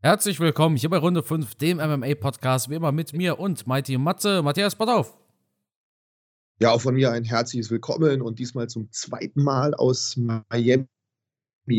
Herzlich 0.00 0.38
willkommen 0.38 0.76
hier 0.76 0.90
bei 0.90 0.98
Runde 0.98 1.24
5, 1.24 1.56
dem 1.56 1.78
MMA-Podcast, 1.78 2.70
wie 2.70 2.76
immer 2.76 2.92
mit 2.92 3.14
mir 3.14 3.40
und 3.40 3.66
Mighty 3.66 3.98
Matze. 3.98 4.42
Matthias, 4.42 4.76
pass 4.76 4.88
auf. 4.88 5.18
Ja, 6.60 6.70
auch 6.70 6.80
von 6.80 6.94
mir 6.94 7.10
ein 7.10 7.24
herzliches 7.24 7.68
Willkommen 7.68 8.22
und 8.22 8.38
diesmal 8.38 8.68
zum 8.68 8.92
zweiten 8.92 9.42
Mal 9.42 9.74
aus 9.74 10.16
Miami. 10.16 10.86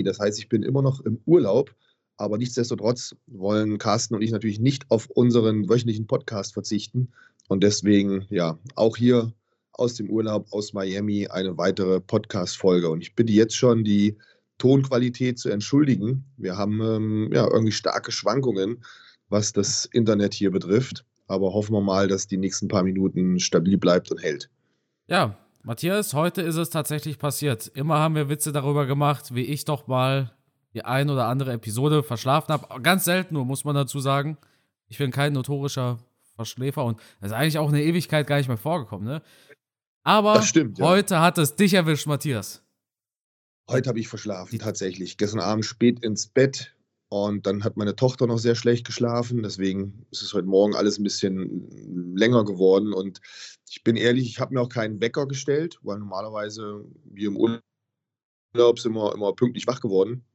Das 0.03 0.19
heißt, 0.19 0.37
ich 0.37 0.49
bin 0.49 0.63
immer 0.63 0.81
noch 0.81 0.99
im 0.99 1.21
Urlaub, 1.25 1.73
aber 2.17 2.37
nichtsdestotrotz 2.37 3.15
wollen 3.27 3.77
Carsten 3.77 4.15
und 4.15 4.21
ich 4.21 4.31
natürlich 4.31 4.59
nicht 4.59 4.91
auf 4.91 5.09
unseren 5.09 5.69
wöchentlichen 5.69 6.05
Podcast 6.05 6.51
verzichten 6.51 7.13
und 7.47 7.63
deswegen, 7.63 8.25
ja, 8.29 8.59
auch 8.75 8.97
hier 8.97 9.31
aus 9.71 9.93
dem 9.93 10.09
Urlaub 10.09 10.45
aus 10.51 10.73
Miami 10.73 11.27
eine 11.27 11.57
weitere 11.57 12.01
Podcast-Folge. 12.01 12.89
Und 12.89 12.99
ich 13.01 13.15
bitte 13.15 13.31
jetzt 13.31 13.55
schon 13.55 13.85
die 13.85 14.17
Tonqualität 14.59 15.39
zu 15.39 15.49
entschuldigen. 15.49 16.25
Wir 16.37 16.55
haben 16.55 16.79
ähm, 16.81 17.29
ja 17.33 17.47
irgendwie 17.49 17.71
starke 17.71 18.11
Schwankungen, 18.11 18.83
was 19.29 19.51
das 19.51 19.85
Internet 19.85 20.35
hier 20.35 20.51
betrifft. 20.51 21.05
Aber 21.27 21.53
hoffen 21.53 21.73
wir 21.73 21.81
mal, 21.81 22.07
dass 22.07 22.27
die 22.27 22.37
nächsten 22.37 22.67
paar 22.67 22.83
Minuten 22.83 23.39
stabil 23.39 23.77
bleibt 23.77 24.11
und 24.11 24.21
hält. 24.21 24.49
Ja, 25.07 25.37
Matthias, 25.63 26.13
heute 26.13 26.41
ist 26.41 26.55
es 26.55 26.69
tatsächlich 26.69 27.19
passiert. 27.19 27.67
Immer 27.73 27.97
haben 27.99 28.15
wir 28.15 28.29
Witze 28.29 28.51
darüber 28.51 28.85
gemacht, 28.85 29.33
wie 29.35 29.43
ich 29.43 29.65
doch 29.65 29.87
mal 29.87 30.31
die 30.73 30.85
ein 30.85 31.09
oder 31.09 31.25
andere 31.25 31.53
Episode 31.53 32.03
verschlafen 32.03 32.53
habe. 32.53 32.81
Ganz 32.81 33.05
selten 33.05 33.33
nur, 33.33 33.45
muss 33.45 33.65
man 33.65 33.75
dazu 33.75 33.99
sagen. 33.99 34.37
Ich 34.87 34.97
bin 34.97 35.11
kein 35.11 35.33
notorischer 35.33 35.99
Verschläfer 36.35 36.85
und 36.85 36.99
das 37.19 37.31
ist 37.31 37.37
eigentlich 37.37 37.57
auch 37.57 37.69
eine 37.69 37.83
Ewigkeit 37.83 38.25
gar 38.25 38.37
nicht 38.37 38.47
mehr 38.47 38.57
vorgekommen, 38.57 39.05
ne? 39.05 39.21
Aber 40.03 40.41
stimmt, 40.41 40.79
ja. 40.79 40.85
heute 40.85 41.19
hat 41.19 41.37
es 41.37 41.55
dich 41.55 41.73
erwischt, 41.73 42.07
Matthias. 42.07 42.63
Heute 43.69 43.87
habe 43.87 43.99
ich 43.99 44.07
verschlafen, 44.07 44.57
tatsächlich. 44.57 45.17
Gestern 45.17 45.41
Abend 45.41 45.63
spät 45.63 46.03
ins 46.03 46.25
Bett 46.25 46.75
und 47.07 47.45
dann 47.45 47.63
hat 47.63 47.77
meine 47.77 47.95
Tochter 47.95 48.25
noch 48.25 48.39
sehr 48.39 48.55
schlecht 48.55 48.83
geschlafen. 48.83 49.43
Deswegen 49.43 50.07
ist 50.09 50.23
es 50.23 50.33
heute 50.33 50.47
Morgen 50.47 50.73
alles 50.73 50.97
ein 50.97 51.03
bisschen 51.03 51.69
länger 52.15 52.45
geworden. 52.45 52.93
Und 52.93 53.21
ich 53.69 53.83
bin 53.83 53.95
ehrlich, 53.95 54.27
ich 54.27 54.39
habe 54.39 54.55
mir 54.55 54.61
auch 54.61 54.69
keinen 54.69 54.99
Wecker 55.01 55.27
gestellt, 55.27 55.77
weil 55.83 55.99
normalerweise 55.99 56.83
wir 57.03 57.27
im 57.27 57.37
Urlaub 57.37 58.79
sind 58.79 58.93
wir 58.93 59.13
immer 59.13 59.33
pünktlich 59.33 59.67
wach 59.67 59.81
geworden. 59.81 60.25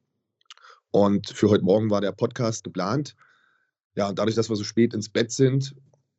Und 0.93 1.29
für 1.29 1.51
heute 1.51 1.65
Morgen 1.65 1.91
war 1.91 2.01
der 2.01 2.13
Podcast 2.13 2.63
geplant. 2.63 3.17
Ja, 3.97 4.09
und 4.11 4.17
dadurch, 4.21 4.37
dass 4.37 4.49
wir 4.49 4.55
so 4.55 4.63
spät 4.63 4.95
ins 4.95 5.09
Bett 5.09 5.33
sind, 5.33 5.75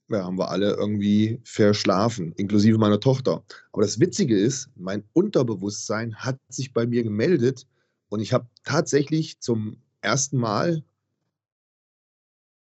ja, 0.09 0.23
haben 0.23 0.37
wir 0.37 0.49
alle 0.49 0.73
irgendwie 0.73 1.39
verschlafen, 1.43 2.31
inklusive 2.33 2.77
meiner 2.77 2.99
Tochter. 2.99 3.43
Aber 3.71 3.81
das 3.81 3.99
Witzige 3.99 4.37
ist, 4.37 4.69
mein 4.75 5.03
Unterbewusstsein 5.13 6.15
hat 6.15 6.39
sich 6.49 6.73
bei 6.73 6.85
mir 6.85 7.03
gemeldet 7.03 7.65
und 8.09 8.19
ich 8.19 8.33
habe 8.33 8.47
tatsächlich 8.63 9.39
zum 9.39 9.77
ersten 10.01 10.37
Mal 10.37 10.83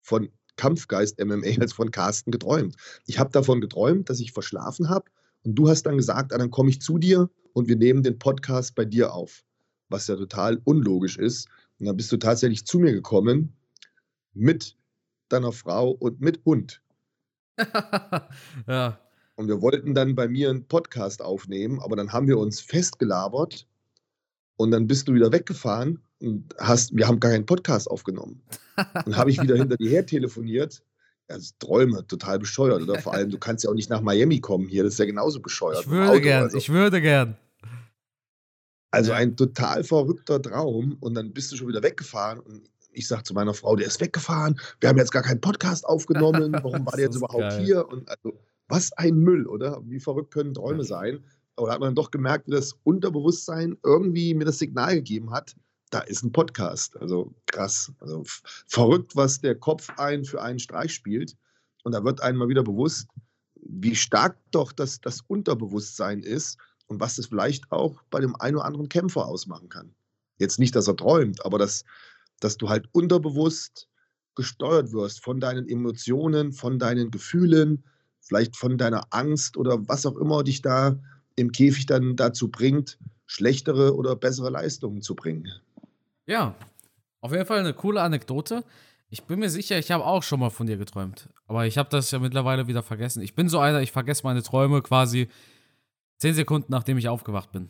von 0.02 0.28
Kampfgeist 0.56 1.18
MMA 1.24 1.46
als 1.60 1.72
von 1.72 1.90
Carsten 1.90 2.30
geträumt. 2.30 2.76
Ich 3.06 3.18
habe 3.18 3.30
davon 3.30 3.60
geträumt, 3.60 4.08
dass 4.08 4.20
ich 4.20 4.32
verschlafen 4.32 4.88
habe 4.88 5.10
und 5.44 5.56
du 5.56 5.68
hast 5.68 5.84
dann 5.84 5.96
gesagt, 5.96 6.32
ah, 6.32 6.38
dann 6.38 6.50
komme 6.50 6.70
ich 6.70 6.80
zu 6.80 6.98
dir 6.98 7.28
und 7.52 7.68
wir 7.68 7.76
nehmen 7.76 8.02
den 8.02 8.18
Podcast 8.18 8.74
bei 8.74 8.84
dir 8.84 9.12
auf, 9.12 9.44
was 9.88 10.06
ja 10.06 10.16
total 10.16 10.60
unlogisch 10.64 11.18
ist. 11.18 11.48
Und 11.78 11.86
dann 11.86 11.96
bist 11.96 12.12
du 12.12 12.16
tatsächlich 12.16 12.64
zu 12.64 12.78
mir 12.78 12.92
gekommen 12.92 13.56
mit 14.34 14.76
deiner 15.28 15.52
Frau 15.52 15.90
und 15.90 16.20
mit 16.20 16.44
Hund. 16.44 16.80
ja. 18.66 18.98
Und 19.34 19.48
wir 19.48 19.62
wollten 19.62 19.94
dann 19.94 20.14
bei 20.14 20.28
mir 20.28 20.50
einen 20.50 20.66
Podcast 20.66 21.22
aufnehmen, 21.22 21.80
aber 21.80 21.96
dann 21.96 22.12
haben 22.12 22.28
wir 22.28 22.38
uns 22.38 22.60
festgelabert 22.60 23.66
und 24.56 24.70
dann 24.70 24.86
bist 24.86 25.08
du 25.08 25.14
wieder 25.14 25.32
weggefahren 25.32 26.00
und 26.20 26.54
hast, 26.58 26.94
wir 26.96 27.08
haben 27.08 27.18
gar 27.18 27.32
keinen 27.32 27.46
Podcast 27.46 27.90
aufgenommen. 27.90 28.42
Dann 28.76 29.16
habe 29.16 29.30
ich 29.30 29.40
wieder 29.40 29.56
hinter 29.56 29.76
dir 29.76 29.90
her 29.90 30.06
telefoniert. 30.06 30.82
Also 31.28 31.52
Träume, 31.58 32.06
total 32.06 32.38
bescheuert. 32.38 32.82
Oder 32.82 33.00
vor 33.00 33.14
allem, 33.14 33.30
du 33.30 33.38
kannst 33.40 33.64
ja 33.64 33.70
auch 33.70 33.74
nicht 33.74 33.90
nach 33.90 34.02
Miami 34.02 34.40
kommen 34.40 34.68
hier, 34.68 34.84
das 34.84 34.94
ist 34.94 34.98
ja 34.98 35.06
genauso 35.06 35.40
bescheuert. 35.40 35.80
Ich 35.80 35.90
würde 35.90 36.20
gern, 36.20 36.42
also. 36.44 36.58
ich 36.58 36.68
würde 36.68 37.00
gern. 37.00 37.36
Also 38.90 39.12
ein 39.12 39.36
total 39.36 39.84
verrückter 39.84 40.40
Traum 40.40 40.98
und 41.00 41.14
dann 41.14 41.32
bist 41.32 41.50
du 41.50 41.56
schon 41.56 41.68
wieder 41.68 41.82
weggefahren 41.82 42.40
und 42.40 42.68
ich 42.92 43.08
sage 43.08 43.22
zu 43.24 43.34
meiner 43.34 43.54
Frau, 43.54 43.76
der 43.76 43.86
ist 43.86 44.00
weggefahren, 44.00 44.60
wir 44.80 44.88
haben 44.88 44.98
jetzt 44.98 45.12
gar 45.12 45.22
keinen 45.22 45.40
Podcast 45.40 45.84
aufgenommen, 45.84 46.52
warum 46.62 46.86
war 46.86 46.96
der 46.96 47.06
jetzt 47.06 47.16
überhaupt 47.16 47.40
geil. 47.40 47.64
hier? 47.64 47.88
Und 47.88 48.08
also, 48.08 48.38
was 48.68 48.92
ein 48.94 49.16
Müll, 49.16 49.46
oder? 49.46 49.82
Wie 49.84 50.00
verrückt 50.00 50.32
können 50.32 50.54
Träume 50.54 50.84
sein? 50.84 51.24
Aber 51.56 51.66
da 51.66 51.74
hat 51.74 51.80
man 51.80 51.88
dann 51.88 51.94
doch 51.94 52.10
gemerkt, 52.10 52.46
wie 52.46 52.52
das 52.52 52.74
Unterbewusstsein 52.84 53.76
irgendwie 53.82 54.34
mir 54.34 54.44
das 54.44 54.58
Signal 54.58 54.94
gegeben 54.94 55.30
hat, 55.30 55.54
da 55.90 56.00
ist 56.00 56.22
ein 56.22 56.32
Podcast. 56.32 56.96
Also 56.98 57.34
krass. 57.46 57.92
Also 58.00 58.24
verrückt, 58.66 59.14
was 59.14 59.40
der 59.40 59.54
Kopf 59.54 59.90
ein 59.98 60.24
für 60.24 60.40
einen 60.40 60.58
Streich 60.58 60.94
spielt. 60.94 61.36
Und 61.84 61.92
da 61.92 62.02
wird 62.04 62.22
einem 62.22 62.38
mal 62.38 62.48
wieder 62.48 62.62
bewusst, 62.62 63.08
wie 63.56 63.94
stark 63.94 64.38
doch 64.50 64.72
das, 64.72 65.00
das 65.00 65.20
Unterbewusstsein 65.26 66.22
ist 66.22 66.58
und 66.86 67.00
was 67.00 67.16
das 67.16 67.26
vielleicht 67.26 67.70
auch 67.70 68.02
bei 68.10 68.20
dem 68.20 68.34
einen 68.36 68.56
oder 68.56 68.64
anderen 68.64 68.88
Kämpfer 68.88 69.26
ausmachen 69.26 69.68
kann. 69.68 69.94
Jetzt 70.38 70.58
nicht, 70.58 70.74
dass 70.74 70.88
er 70.88 70.96
träumt, 70.96 71.44
aber 71.44 71.58
dass, 71.58 71.84
dass 72.44 72.56
du 72.56 72.68
halt 72.68 72.88
unterbewusst 72.92 73.88
gesteuert 74.34 74.92
wirst 74.92 75.22
von 75.22 75.40
deinen 75.40 75.68
Emotionen, 75.68 76.52
von 76.52 76.78
deinen 76.78 77.10
Gefühlen, 77.10 77.84
vielleicht 78.20 78.56
von 78.56 78.78
deiner 78.78 79.04
Angst 79.10 79.56
oder 79.56 79.86
was 79.88 80.06
auch 80.06 80.16
immer 80.16 80.42
dich 80.42 80.62
da 80.62 80.98
im 81.36 81.52
Käfig 81.52 81.86
dann 81.86 82.16
dazu 82.16 82.48
bringt, 82.48 82.98
schlechtere 83.26 83.94
oder 83.94 84.16
bessere 84.16 84.50
Leistungen 84.50 85.02
zu 85.02 85.14
bringen. 85.14 85.48
Ja, 86.26 86.54
auf 87.20 87.32
jeden 87.32 87.46
Fall 87.46 87.60
eine 87.60 87.74
coole 87.74 88.00
Anekdote. 88.00 88.64
Ich 89.10 89.24
bin 89.24 89.40
mir 89.40 89.50
sicher, 89.50 89.78
ich 89.78 89.90
habe 89.90 90.04
auch 90.04 90.22
schon 90.22 90.40
mal 90.40 90.50
von 90.50 90.66
dir 90.66 90.78
geträumt. 90.78 91.28
Aber 91.46 91.66
ich 91.66 91.76
habe 91.76 91.90
das 91.90 92.10
ja 92.10 92.18
mittlerweile 92.18 92.66
wieder 92.66 92.82
vergessen. 92.82 93.22
Ich 93.22 93.34
bin 93.34 93.48
so 93.48 93.58
einer, 93.58 93.82
ich 93.82 93.92
vergesse 93.92 94.22
meine 94.24 94.42
Träume 94.42 94.80
quasi 94.82 95.28
zehn 96.18 96.34
Sekunden, 96.34 96.68
nachdem 96.70 96.96
ich 96.96 97.08
aufgewacht 97.08 97.52
bin. 97.52 97.68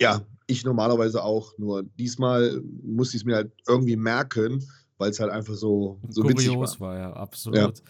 Ja, 0.00 0.22
ich 0.46 0.64
normalerweise 0.64 1.22
auch. 1.22 1.56
Nur 1.58 1.82
diesmal 1.82 2.62
muss 2.82 3.10
ich 3.14 3.20
es 3.20 3.24
mir 3.24 3.36
halt 3.36 3.52
irgendwie 3.68 3.96
merken, 3.96 4.66
weil 4.98 5.10
es 5.10 5.20
halt 5.20 5.30
einfach 5.30 5.54
so, 5.54 6.00
so 6.08 6.22
Kurios 6.22 6.80
war. 6.80 6.88
war. 6.88 6.98
ja, 6.98 7.12
absolut. 7.12 7.82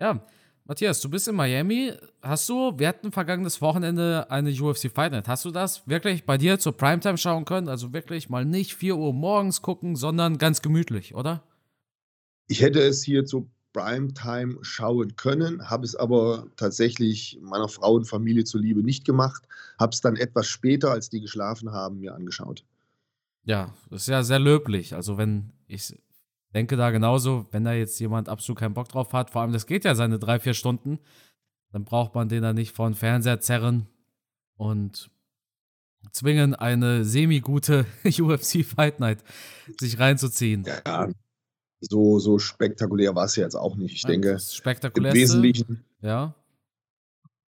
Ja. 0.00 0.14
ja. 0.14 0.26
Matthias, 0.66 1.02
du 1.02 1.10
bist 1.10 1.28
in 1.28 1.34
Miami. 1.34 1.92
Hast 2.22 2.48
du, 2.48 2.72
wir 2.78 2.88
hatten 2.88 3.12
vergangenes 3.12 3.60
Wochenende 3.60 4.30
eine 4.30 4.50
UFC 4.50 4.90
Fight 4.90 5.12
Night. 5.12 5.28
Hast 5.28 5.44
du 5.44 5.50
das 5.50 5.86
wirklich 5.86 6.24
bei 6.24 6.38
dir 6.38 6.58
zur 6.58 6.74
Primetime 6.74 7.18
schauen 7.18 7.44
können? 7.44 7.68
Also 7.68 7.92
wirklich 7.92 8.30
mal 8.30 8.46
nicht 8.46 8.74
4 8.74 8.96
Uhr 8.96 9.12
morgens 9.12 9.60
gucken, 9.60 9.94
sondern 9.94 10.38
ganz 10.38 10.62
gemütlich, 10.62 11.14
oder? 11.14 11.42
Ich 12.46 12.62
hätte 12.62 12.80
es 12.80 13.02
hier 13.02 13.26
zu 13.26 13.50
Primetime 13.74 14.56
schauen 14.62 15.16
können, 15.16 15.68
habe 15.68 15.84
es 15.84 15.94
aber 15.94 16.46
tatsächlich 16.56 17.38
meiner 17.42 17.68
Frau 17.68 17.94
und 17.94 18.06
Familie 18.06 18.44
zuliebe 18.44 18.82
nicht 18.82 19.04
gemacht, 19.04 19.46
habe 19.78 19.92
es 19.92 20.00
dann 20.00 20.16
etwas 20.16 20.46
später, 20.46 20.92
als 20.92 21.10
die 21.10 21.20
geschlafen 21.20 21.72
haben, 21.72 22.00
mir 22.00 22.14
angeschaut. 22.14 22.64
Ja, 23.44 23.74
das 23.90 24.02
ist 24.02 24.08
ja 24.08 24.22
sehr 24.22 24.38
löblich. 24.38 24.94
Also 24.94 25.18
wenn 25.18 25.52
ich 25.66 25.94
denke 26.54 26.76
da 26.76 26.90
genauso, 26.90 27.46
wenn 27.50 27.64
da 27.64 27.72
jetzt 27.72 27.98
jemand 27.98 28.28
absolut 28.28 28.60
keinen 28.60 28.74
Bock 28.74 28.88
drauf 28.88 29.12
hat, 29.12 29.30
vor 29.30 29.42
allem 29.42 29.52
das 29.52 29.66
geht 29.66 29.84
ja 29.84 29.94
seine 29.94 30.18
drei, 30.18 30.38
vier 30.38 30.54
Stunden, 30.54 31.00
dann 31.72 31.84
braucht 31.84 32.14
man 32.14 32.28
den 32.28 32.42
da 32.42 32.52
nicht 32.52 32.74
vor 32.74 32.88
den 32.88 32.94
Fernseher 32.94 33.40
zerren 33.40 33.88
und 34.56 35.10
zwingen, 36.12 36.54
eine 36.54 37.04
semi-gute 37.04 37.86
UFC 38.04 38.64
Fight 38.64 39.00
Night 39.00 39.24
sich 39.80 39.98
reinzuziehen. 39.98 40.64
Ja, 40.64 41.08
so, 41.90 42.18
so 42.18 42.38
spektakulär 42.38 43.14
war 43.14 43.26
es 43.26 43.36
ja 43.36 43.44
jetzt 43.44 43.54
auch 43.54 43.76
nicht. 43.76 43.94
Ich 43.94 44.02
denke, 44.02 44.38
im 44.94 45.04
Wesentlichen. 45.04 45.84
Ja. 46.02 46.34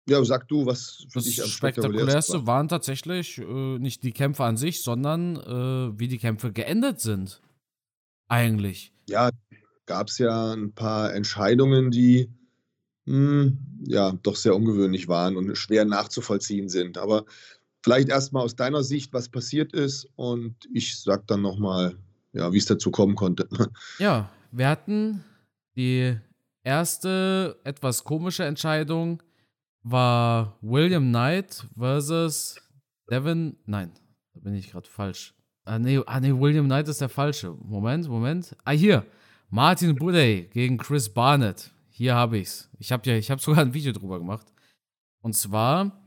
Ja, 0.10 0.24
sag 0.26 0.50
du, 0.50 0.66
was 0.66 1.06
für 1.10 1.20
das 1.20 1.26
dich 1.26 1.42
am 1.42 1.48
spektakulärste 1.48 2.40
war. 2.40 2.48
waren 2.48 2.68
tatsächlich 2.68 3.38
äh, 3.38 3.80
nicht 3.80 4.04
die 4.04 4.12
Kämpfe 4.12 4.44
an 4.44 4.58
sich, 4.58 4.82
sondern 4.82 5.38
äh, 5.38 5.98
wie 5.98 6.10
die 6.10 6.18
Kämpfe 6.18 6.52
geendet 6.52 7.00
sind. 7.00 7.42
Eigentlich. 8.28 8.92
Ja, 9.08 9.30
gab 9.86 10.08
es 10.10 10.18
ja 10.18 10.54
ein 10.54 10.74
paar 10.74 11.14
Entscheidungen, 11.14 11.90
die 11.90 12.30
mh, 13.06 13.16
hm, 13.16 13.58
ja 13.86 14.12
doch 14.24 14.36
sehr 14.36 14.56
ungewöhnlich 14.56 15.08
waren 15.08 15.38
und 15.38 15.58
schwer 15.58 15.86
nachzuvollziehen 15.86 16.68
sind. 16.68 16.98
Aber 16.98 17.26
vielleicht 17.82 18.10
erstmal 18.10 18.44
aus 18.44 18.56
deiner 18.56 18.84
Sicht, 18.84 19.14
was 19.14 19.30
passiert 19.30 19.74
ist 19.74 20.10
und 20.16 20.56
ich 20.74 21.00
sag 21.00 21.28
dann 21.28 21.42
nochmal, 21.42 21.98
ja, 22.34 22.52
wie 22.52 22.58
es 22.58 22.66
dazu 22.66 22.92
kommen 22.92 23.16
konnte. 23.16 23.48
Ja, 24.00 24.30
wir 24.52 24.68
hatten 24.68 25.24
die 25.76 26.16
erste 26.64 27.60
etwas 27.64 28.04
komische 28.04 28.44
Entscheidung 28.46 29.22
war 29.84 30.58
William 30.62 31.10
Knight 31.10 31.66
versus 31.78 32.56
Devin. 33.10 33.58
Nein, 33.66 33.92
da 34.34 34.40
bin 34.40 34.56
ich 34.56 34.72
gerade 34.72 34.88
falsch. 34.88 35.34
Ah 35.66 35.80
nee, 35.80 36.02
ah, 36.06 36.20
nee, 36.20 36.34
William 36.34 36.66
Knight 36.66 36.88
ist 36.88 37.02
der 37.02 37.10
falsche. 37.10 37.52
Moment, 37.62 38.08
Moment. 38.08 38.56
Ah, 38.64 38.72
hier. 38.72 39.06
Martin 39.50 39.96
Buday 39.96 40.50
gegen 40.52 40.78
Chris 40.78 41.14
Barnett. 41.14 41.72
Hier 41.90 42.16
habe 42.16 42.40
ich's. 42.40 42.70
Ich 42.80 42.92
habe 42.92 43.08
ja, 43.10 43.16
ich 43.16 43.30
habe 43.30 43.42
sogar 43.42 43.64
ein 43.64 43.74
Video 43.74 43.92
drüber 43.94 44.20
gemacht. 44.20 44.48
Und 45.22 45.36
zwar 45.36 46.03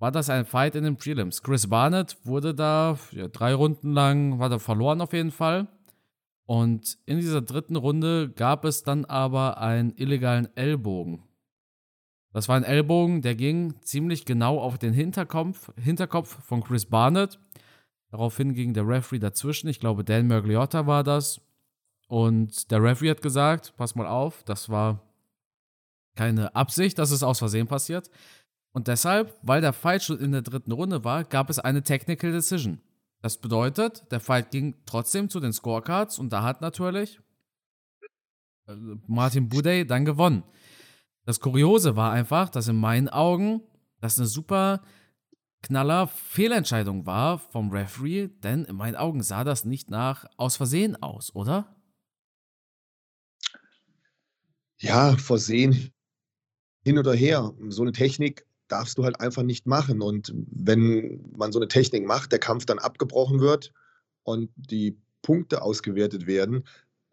war 0.00 0.10
das 0.10 0.30
ein 0.30 0.46
Fight 0.46 0.74
in 0.74 0.84
den 0.84 0.96
Prelims. 0.96 1.42
Chris 1.42 1.68
Barnett 1.68 2.16
wurde 2.24 2.54
da 2.54 2.98
ja, 3.12 3.28
drei 3.28 3.54
Runden 3.54 3.92
lang, 3.92 4.38
war 4.38 4.48
da 4.48 4.58
verloren 4.58 5.00
auf 5.00 5.12
jeden 5.12 5.30
Fall. 5.30 5.68
Und 6.46 6.98
in 7.06 7.18
dieser 7.18 7.42
dritten 7.42 7.76
Runde 7.76 8.30
gab 8.30 8.64
es 8.64 8.82
dann 8.82 9.04
aber 9.04 9.58
einen 9.58 9.92
illegalen 9.94 10.48
Ellbogen. 10.56 11.22
Das 12.32 12.48
war 12.48 12.56
ein 12.56 12.64
Ellbogen, 12.64 13.22
der 13.22 13.34
ging 13.34 13.74
ziemlich 13.82 14.24
genau 14.24 14.58
auf 14.58 14.78
den 14.78 14.94
Hinterkopf, 14.94 15.70
Hinterkopf 15.76 16.42
von 16.44 16.64
Chris 16.64 16.86
Barnett. 16.86 17.38
Daraufhin 18.10 18.54
ging 18.54 18.72
der 18.72 18.88
Referee 18.88 19.18
dazwischen. 19.18 19.68
Ich 19.68 19.80
glaube, 19.80 20.02
Dan 20.02 20.26
Mergliotta 20.26 20.86
war 20.86 21.04
das. 21.04 21.40
Und 22.08 22.70
der 22.70 22.82
Referee 22.82 23.10
hat 23.10 23.22
gesagt: 23.22 23.74
Pass 23.76 23.94
mal 23.94 24.06
auf, 24.06 24.42
das 24.44 24.68
war 24.68 25.02
keine 26.16 26.54
Absicht, 26.54 26.98
dass 26.98 27.10
es 27.10 27.22
aus 27.22 27.38
Versehen 27.38 27.66
passiert. 27.66 28.10
Und 28.72 28.88
deshalb, 28.88 29.36
weil 29.42 29.60
der 29.60 29.72
Fight 29.72 30.02
schon 30.02 30.18
in 30.20 30.32
der 30.32 30.42
dritten 30.42 30.72
Runde 30.72 31.04
war, 31.04 31.24
gab 31.24 31.50
es 31.50 31.58
eine 31.58 31.82
Technical 31.82 32.32
Decision. 32.32 32.80
Das 33.20 33.38
bedeutet, 33.38 34.10
der 34.10 34.20
Fight 34.20 34.50
ging 34.50 34.76
trotzdem 34.86 35.28
zu 35.28 35.40
den 35.40 35.52
Scorecards 35.52 36.18
und 36.18 36.32
da 36.32 36.42
hat 36.42 36.60
natürlich 36.60 37.20
äh, 38.66 38.74
Martin 39.06 39.48
Budey 39.48 39.86
dann 39.86 40.04
gewonnen. 40.04 40.44
Das 41.26 41.40
Kuriose 41.40 41.96
war 41.96 42.12
einfach, 42.12 42.48
dass 42.48 42.68
in 42.68 42.76
meinen 42.76 43.08
Augen 43.08 43.62
das 44.00 44.18
eine 44.18 44.26
super 44.26 44.82
knaller 45.62 46.06
Fehlentscheidung 46.06 47.04
war 47.04 47.38
vom 47.38 47.70
Referee, 47.70 48.28
denn 48.28 48.64
in 48.64 48.76
meinen 48.76 48.96
Augen 48.96 49.22
sah 49.22 49.44
das 49.44 49.64
nicht 49.64 49.90
nach 49.90 50.24
aus 50.38 50.56
Versehen 50.56 51.00
aus, 51.02 51.34
oder? 51.34 51.76
Ja, 54.78 55.14
Versehen 55.18 55.92
hin 56.82 56.96
oder 56.96 57.12
her. 57.12 57.52
So 57.68 57.82
eine 57.82 57.92
Technik 57.92 58.46
darfst 58.70 58.98
du 58.98 59.04
halt 59.04 59.20
einfach 59.20 59.42
nicht 59.42 59.66
machen. 59.66 60.00
Und 60.00 60.32
wenn 60.34 61.20
man 61.36 61.52
so 61.52 61.58
eine 61.58 61.68
Technik 61.68 62.06
macht, 62.06 62.32
der 62.32 62.38
Kampf 62.38 62.66
dann 62.66 62.78
abgebrochen 62.78 63.40
wird 63.40 63.72
und 64.22 64.50
die 64.56 64.96
Punkte 65.22 65.62
ausgewertet 65.62 66.26
werden, 66.26 66.64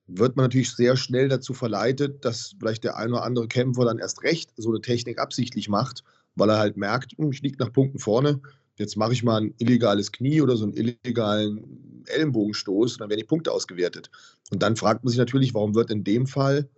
wird 0.07 0.37
man 0.37 0.45
natürlich 0.45 0.71
sehr 0.71 0.95
schnell 0.95 1.27
dazu 1.27 1.53
verleitet, 1.53 2.23
dass 2.23 2.55
vielleicht 2.59 2.83
der 2.83 2.97
ein 2.97 3.11
oder 3.11 3.23
andere 3.23 3.47
Kämpfer 3.47 3.85
dann 3.85 3.99
erst 3.99 4.23
recht 4.23 4.53
so 4.55 4.69
eine 4.69 4.81
Technik 4.81 5.19
absichtlich 5.19 5.67
macht, 5.67 6.03
weil 6.35 6.49
er 6.49 6.59
halt 6.59 6.77
merkt, 6.77 7.11
hm, 7.17 7.31
ich 7.31 7.41
liege 7.41 7.57
nach 7.59 7.73
Punkten 7.73 7.99
vorne, 7.99 8.39
jetzt 8.77 8.95
mache 8.95 9.13
ich 9.13 9.23
mal 9.23 9.41
ein 9.41 9.53
illegales 9.57 10.11
Knie 10.11 10.41
oder 10.41 10.55
so 10.55 10.63
einen 10.63 10.73
illegalen 10.73 12.03
Ellenbogenstoß 12.05 12.93
und 12.93 13.01
dann 13.01 13.09
werden 13.09 13.19
die 13.19 13.25
Punkte 13.25 13.51
ausgewertet. 13.51 14.09
Und 14.51 14.63
dann 14.63 14.77
fragt 14.77 15.03
man 15.03 15.09
sich 15.09 15.17
natürlich, 15.17 15.53
warum 15.53 15.75
wird 15.75 15.91
in 15.91 16.03
dem 16.03 16.25
Fall 16.25 16.69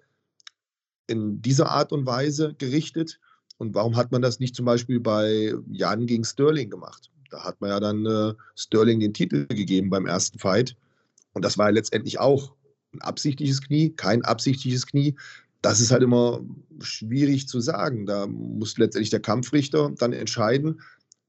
in 1.06 1.42
dieser 1.42 1.70
Art 1.70 1.92
und 1.92 2.06
Weise 2.06 2.56
gerichtet 2.58 3.20
und 3.60 3.76
warum 3.76 3.98
hat 3.98 4.12
man 4.12 4.22
das 4.22 4.40
nicht 4.40 4.56
zum 4.56 4.66
Beispiel 4.66 5.02
bei 5.02 5.54
Jan 5.70 6.08
gegen 6.08 6.24
Sterling 6.24 6.70
gemacht? 6.70 7.12
Da 7.30 7.44
hat 7.44 7.60
man 7.60 7.70
ja 7.70 7.80
dann 7.80 8.06
äh, 8.06 8.34
Sterling 8.56 9.02
den 9.02 9.14
Titel 9.14 9.46
gegeben 9.48 9.90
beim 9.90 10.06
ersten 10.06 10.40
Fight. 10.40 10.76
Und 11.34 11.44
das 11.44 11.58
war 11.58 11.68
ja 11.68 11.74
letztendlich 11.74 12.20
auch 12.20 12.56
ein 12.94 13.02
absichtliches 13.02 13.62
Knie, 13.62 13.92
kein 13.92 14.24
absichtliches 14.24 14.88
Knie. 14.88 15.14
Das 15.62 15.82
ist 15.82 15.92
halt 15.92 16.04
immer 16.04 16.40
schwierig 16.80 17.50
zu 17.50 17.60
sagen. 17.60 18.06
Da 18.06 18.28
muss 18.28 18.78
letztendlich 18.78 19.10
der 19.10 19.20
Kampfrichter 19.20 19.92
dann 19.98 20.14
entscheiden, 20.14 20.80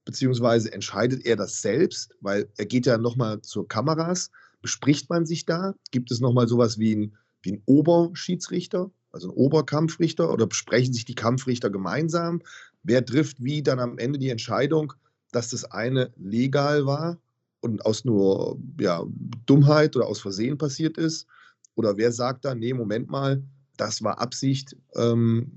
beziehungsweise 0.05 0.73
entscheidet 0.73 1.26
er 1.26 1.35
das 1.35 1.61
selbst, 1.61 2.15
weil 2.21 2.49
er 2.56 2.67
geht 2.67 2.87
ja 2.87 2.97
nochmal 2.97 3.43
zur 3.43 3.67
Kameras. 3.67 4.31
Bespricht 4.62 5.11
man 5.11 5.26
sich 5.26 5.47
da? 5.47 5.75
Gibt 5.91 6.12
es 6.12 6.21
nochmal 6.21 6.47
sowas 6.47 6.79
wie 6.79 6.94
ein, 6.94 7.17
wie 7.43 7.55
ein 7.55 7.62
Oberschiedsrichter? 7.67 8.93
Also 9.12 9.29
ein 9.29 9.35
Oberkampfrichter, 9.35 10.33
oder 10.33 10.47
besprechen 10.47 10.93
sich 10.93 11.05
die 11.05 11.15
Kampfrichter 11.15 11.71
gemeinsam? 11.71 12.43
Wer 12.83 13.05
trifft 13.05 13.43
wie 13.43 13.62
dann 13.62 13.79
am 13.79 13.99
Ende 13.99 14.19
die 14.19 14.31
Entscheidung, 14.31 14.93
dass 15.33 15.51
das 15.51 15.65
eine 15.65 16.12
legal 16.17 16.87
war 16.87 17.19
und 17.61 17.85
aus 17.85 18.05
nur 18.05 18.59
ja, 18.79 19.05
Dummheit 19.47 19.97
oder 19.97 20.07
aus 20.07 20.21
Versehen 20.21 20.59
passiert 20.59 20.97
ist? 20.97 21.27
Oder 21.75 21.97
wer 21.97 22.12
sagt 22.12 22.45
dann, 22.45 22.59
nee, 22.59 22.75
Moment 22.75 23.09
mal, 23.09 23.43
das 23.77 24.03
war 24.03 24.19
Absicht, 24.21 24.77
ähm, 24.95 25.51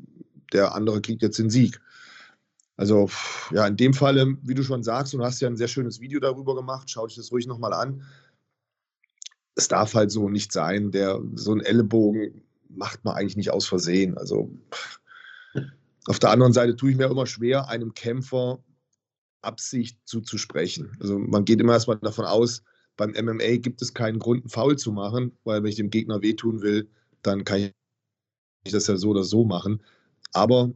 der 0.51 0.75
andere 0.75 1.01
kriegt 1.01 1.21
jetzt 1.21 1.39
den 1.39 1.49
Sieg? 1.49 1.81
Also, 2.75 3.09
ja, 3.51 3.67
in 3.67 3.77
dem 3.77 3.93
Fall, 3.93 4.37
wie 4.41 4.55
du 4.55 4.63
schon 4.63 4.83
sagst, 4.83 5.13
und 5.13 5.19
du 5.19 5.25
hast 5.25 5.41
ja 5.41 5.47
ein 5.47 5.57
sehr 5.57 5.67
schönes 5.67 5.99
Video 5.99 6.19
darüber 6.19 6.55
gemacht, 6.55 6.89
schau 6.89 7.05
dich 7.05 7.15
das 7.15 7.31
ruhig 7.31 7.45
nochmal 7.45 7.73
an. 7.73 8.03
Es 9.55 9.67
darf 9.67 9.93
halt 9.93 10.11
so 10.11 10.29
nicht 10.29 10.51
sein, 10.51 10.91
der 10.91 11.21
so 11.35 11.53
ein 11.53 11.61
Ellenbogen 11.61 12.41
macht 12.75 13.03
man 13.05 13.15
eigentlich 13.15 13.37
nicht 13.37 13.51
aus 13.51 13.65
Versehen. 13.65 14.17
Also 14.17 14.51
auf 16.07 16.19
der 16.19 16.31
anderen 16.31 16.53
Seite 16.53 16.75
tue 16.75 16.91
ich 16.91 16.97
mir 16.97 17.05
immer 17.05 17.25
schwer, 17.25 17.69
einem 17.69 17.93
Kämpfer 17.93 18.63
Absicht 19.41 19.99
zuzusprechen. 20.05 20.95
Also 20.99 21.19
man 21.19 21.45
geht 21.45 21.59
immer 21.59 21.73
erstmal 21.73 21.97
davon 21.97 22.25
aus, 22.25 22.63
beim 22.95 23.11
MMA 23.11 23.57
gibt 23.57 23.81
es 23.81 23.93
keinen 23.93 24.19
Grund, 24.19 24.43
einen 24.43 24.49
Foul 24.49 24.77
zu 24.77 24.91
machen, 24.91 25.37
weil 25.43 25.63
wenn 25.63 25.69
ich 25.69 25.75
dem 25.75 25.89
Gegner 25.89 26.21
wehtun 26.21 26.61
will, 26.61 26.89
dann 27.21 27.43
kann 27.43 27.71
ich 28.63 28.71
das 28.71 28.87
ja 28.87 28.95
so 28.95 29.09
oder 29.09 29.23
so 29.23 29.45
machen. 29.45 29.81
Aber 30.31 30.71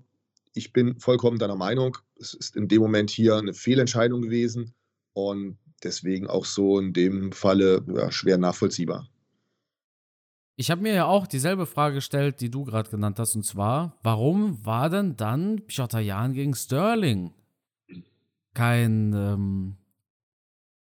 ich 0.54 0.74
bin 0.74 1.00
vollkommen 1.00 1.40
deiner 1.40 1.56
Meinung, 1.56 1.98
es 2.16 2.34
ist 2.34 2.56
in 2.56 2.68
dem 2.68 2.82
Moment 2.82 3.10
hier 3.10 3.36
eine 3.36 3.54
Fehlentscheidung 3.54 4.22
gewesen 4.22 4.74
und 5.14 5.58
deswegen 5.84 6.28
auch 6.28 6.46
so 6.46 6.80
in 6.80 6.94
dem 6.94 7.32
Falle 7.32 7.84
ja, 7.96 8.12
schwer 8.12 8.38
nachvollziehbar. 8.38 9.08
Ich 10.60 10.72
habe 10.72 10.82
mir 10.82 10.94
ja 10.94 11.06
auch 11.06 11.28
dieselbe 11.28 11.68
Frage 11.68 11.96
gestellt, 11.96 12.42
die 12.42 12.50
du 12.50 12.66
gerade 12.66 12.90
genannt 12.90 13.20
hast, 13.20 13.36
und 13.36 13.46
zwar, 13.46 13.96
warum 14.02 14.66
war 14.66 14.90
denn 14.90 15.16
dann 15.16 15.62
Piotr 15.68 16.00
Jan 16.00 16.34
gegen 16.34 16.56
Sterling 16.56 17.32
kein, 18.56 19.14
ähm, 19.14 19.78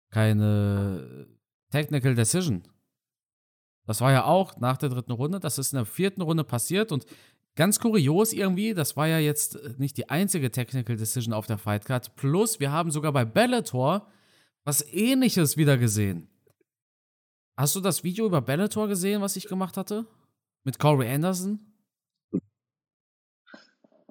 keine 0.09 1.27
Technical 1.69 2.15
Decision? 2.15 2.63
Das 3.85 3.99
war 3.99 4.13
ja 4.13 4.23
auch 4.23 4.55
nach 4.55 4.77
der 4.77 4.87
dritten 4.87 5.11
Runde, 5.11 5.41
das 5.41 5.57
ist 5.57 5.73
in 5.73 5.77
der 5.77 5.85
vierten 5.85 6.21
Runde 6.21 6.45
passiert 6.45 6.93
und 6.93 7.05
ganz 7.55 7.77
kurios 7.77 8.31
irgendwie, 8.31 8.73
das 8.73 8.95
war 8.95 9.07
ja 9.07 9.19
jetzt 9.19 9.59
nicht 9.77 9.97
die 9.97 10.09
einzige 10.09 10.49
Technical 10.49 10.95
Decision 10.95 11.33
auf 11.33 11.45
der 11.45 11.57
Fightcard, 11.57 12.15
plus 12.15 12.61
wir 12.61 12.71
haben 12.71 12.89
sogar 12.89 13.11
bei 13.11 13.25
Bellator 13.25 14.07
was 14.63 14.81
ähnliches 14.93 15.57
wieder 15.57 15.77
gesehen. 15.77 16.29
Hast 17.57 17.75
du 17.75 17.81
das 17.81 18.03
Video 18.03 18.27
über 18.27 18.39
Bellator 18.39 18.87
gesehen, 18.87 19.19
was 19.23 19.35
ich 19.35 19.47
gemacht 19.47 19.77
hatte? 19.77 20.05
Mit 20.63 20.77
Corey 20.77 21.09
Anderson? 21.09 21.59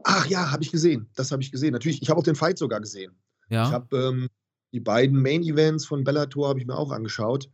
Ach 0.02 0.26
ja, 0.26 0.50
habe 0.50 0.64
ich 0.64 0.72
gesehen. 0.72 1.08
Das 1.14 1.30
habe 1.30 1.42
ich 1.42 1.52
gesehen. 1.52 1.72
Natürlich, 1.72 2.02
ich 2.02 2.10
habe 2.10 2.18
auch 2.18 2.24
den 2.24 2.34
Fight 2.34 2.58
sogar 2.58 2.80
gesehen. 2.80 3.14
Ja. 3.48 3.66
Ich 3.66 3.72
habe 3.72 3.96
ähm, 3.96 4.28
die 4.72 4.80
beiden 4.80 5.22
Main 5.22 5.44
Events 5.44 5.86
von 5.86 6.02
Bellator 6.02 6.48
habe 6.48 6.58
ich 6.58 6.66
mir 6.66 6.76
auch 6.76 6.90
angeschaut. 6.90 7.48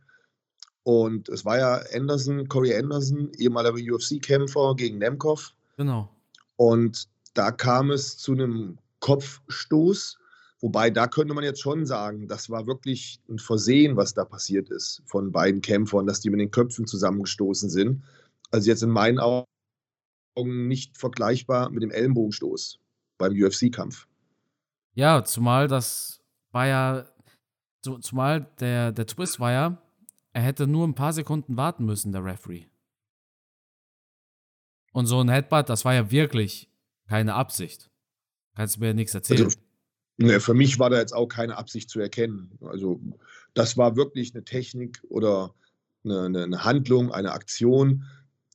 Und 0.81 1.29
es 1.29 1.45
war 1.45 1.59
ja 1.59 1.83
Anderson, 1.93 2.47
Corey 2.47 2.75
Anderson, 2.75 3.31
ehemaliger 3.37 3.93
UFC-Kämpfer 3.93 4.73
gegen 4.75 4.97
Nemkov. 4.97 5.53
Genau. 5.77 6.09
Und 6.55 7.07
da 7.35 7.51
kam 7.51 7.91
es 7.91 8.17
zu 8.17 8.31
einem 8.31 8.79
Kopfstoß 8.99 10.17
Wobei, 10.63 10.89
da 10.89 11.07
könnte 11.07 11.33
man 11.33 11.43
jetzt 11.43 11.59
schon 11.59 11.85
sagen, 11.85 12.29
das 12.29 12.49
war 12.49 12.65
wirklich 12.67 13.19
ein 13.27 13.37
Versehen, 13.37 13.97
was 13.97 14.13
da 14.13 14.23
passiert 14.23 14.69
ist 14.69 15.03
von 15.05 15.33
beiden 15.33 15.59
Kämpfern, 15.59 16.07
dass 16.07 16.21
die 16.21 16.29
mit 16.29 16.39
den 16.39 16.51
Köpfen 16.51 16.87
zusammengestoßen 16.87 17.69
sind. 17.69 18.01
Also 18.49 18.69
jetzt 18.69 18.81
in 18.81 18.89
meinen 18.89 19.19
Augen 19.19 19.45
nicht 20.37 20.97
vergleichbar 20.97 21.69
mit 21.69 21.83
dem 21.83 21.91
Ellenbogenstoß 21.91 22.79
beim 23.17 23.33
UFC-Kampf. 23.33 24.07
Ja, 24.93 25.25
zumal 25.25 25.67
das 25.67 26.21
war 26.53 26.67
ja, 26.67 27.07
zumal 27.81 28.49
der, 28.61 28.93
der 28.93 29.05
Twist 29.05 29.41
war 29.41 29.51
ja, 29.51 29.81
er 30.31 30.43
hätte 30.43 30.65
nur 30.65 30.87
ein 30.87 30.95
paar 30.95 31.11
Sekunden 31.11 31.57
warten 31.57 31.83
müssen, 31.83 32.13
der 32.13 32.23
Referee. 32.23 32.67
Und 34.93 35.07
so 35.07 35.19
ein 35.19 35.27
Headbutt, 35.27 35.67
das 35.67 35.83
war 35.83 35.93
ja 35.93 36.09
wirklich 36.09 36.69
keine 37.09 37.33
Absicht. 37.33 37.91
Kannst 38.55 38.77
du 38.77 38.79
mir 38.79 38.87
ja 38.87 38.93
nichts 38.93 39.13
erzählen. 39.13 39.43
Also, 39.43 39.72
für 40.19 40.53
mich 40.53 40.79
war 40.79 40.89
da 40.89 40.99
jetzt 40.99 41.13
auch 41.13 41.27
keine 41.27 41.57
Absicht 41.57 41.89
zu 41.89 41.99
erkennen. 41.99 42.57
Also 42.61 42.99
das 43.53 43.77
war 43.77 43.95
wirklich 43.95 44.33
eine 44.33 44.43
Technik 44.43 45.01
oder 45.09 45.53
eine, 46.03 46.43
eine 46.43 46.63
Handlung, 46.63 47.11
eine 47.11 47.31
Aktion, 47.31 48.05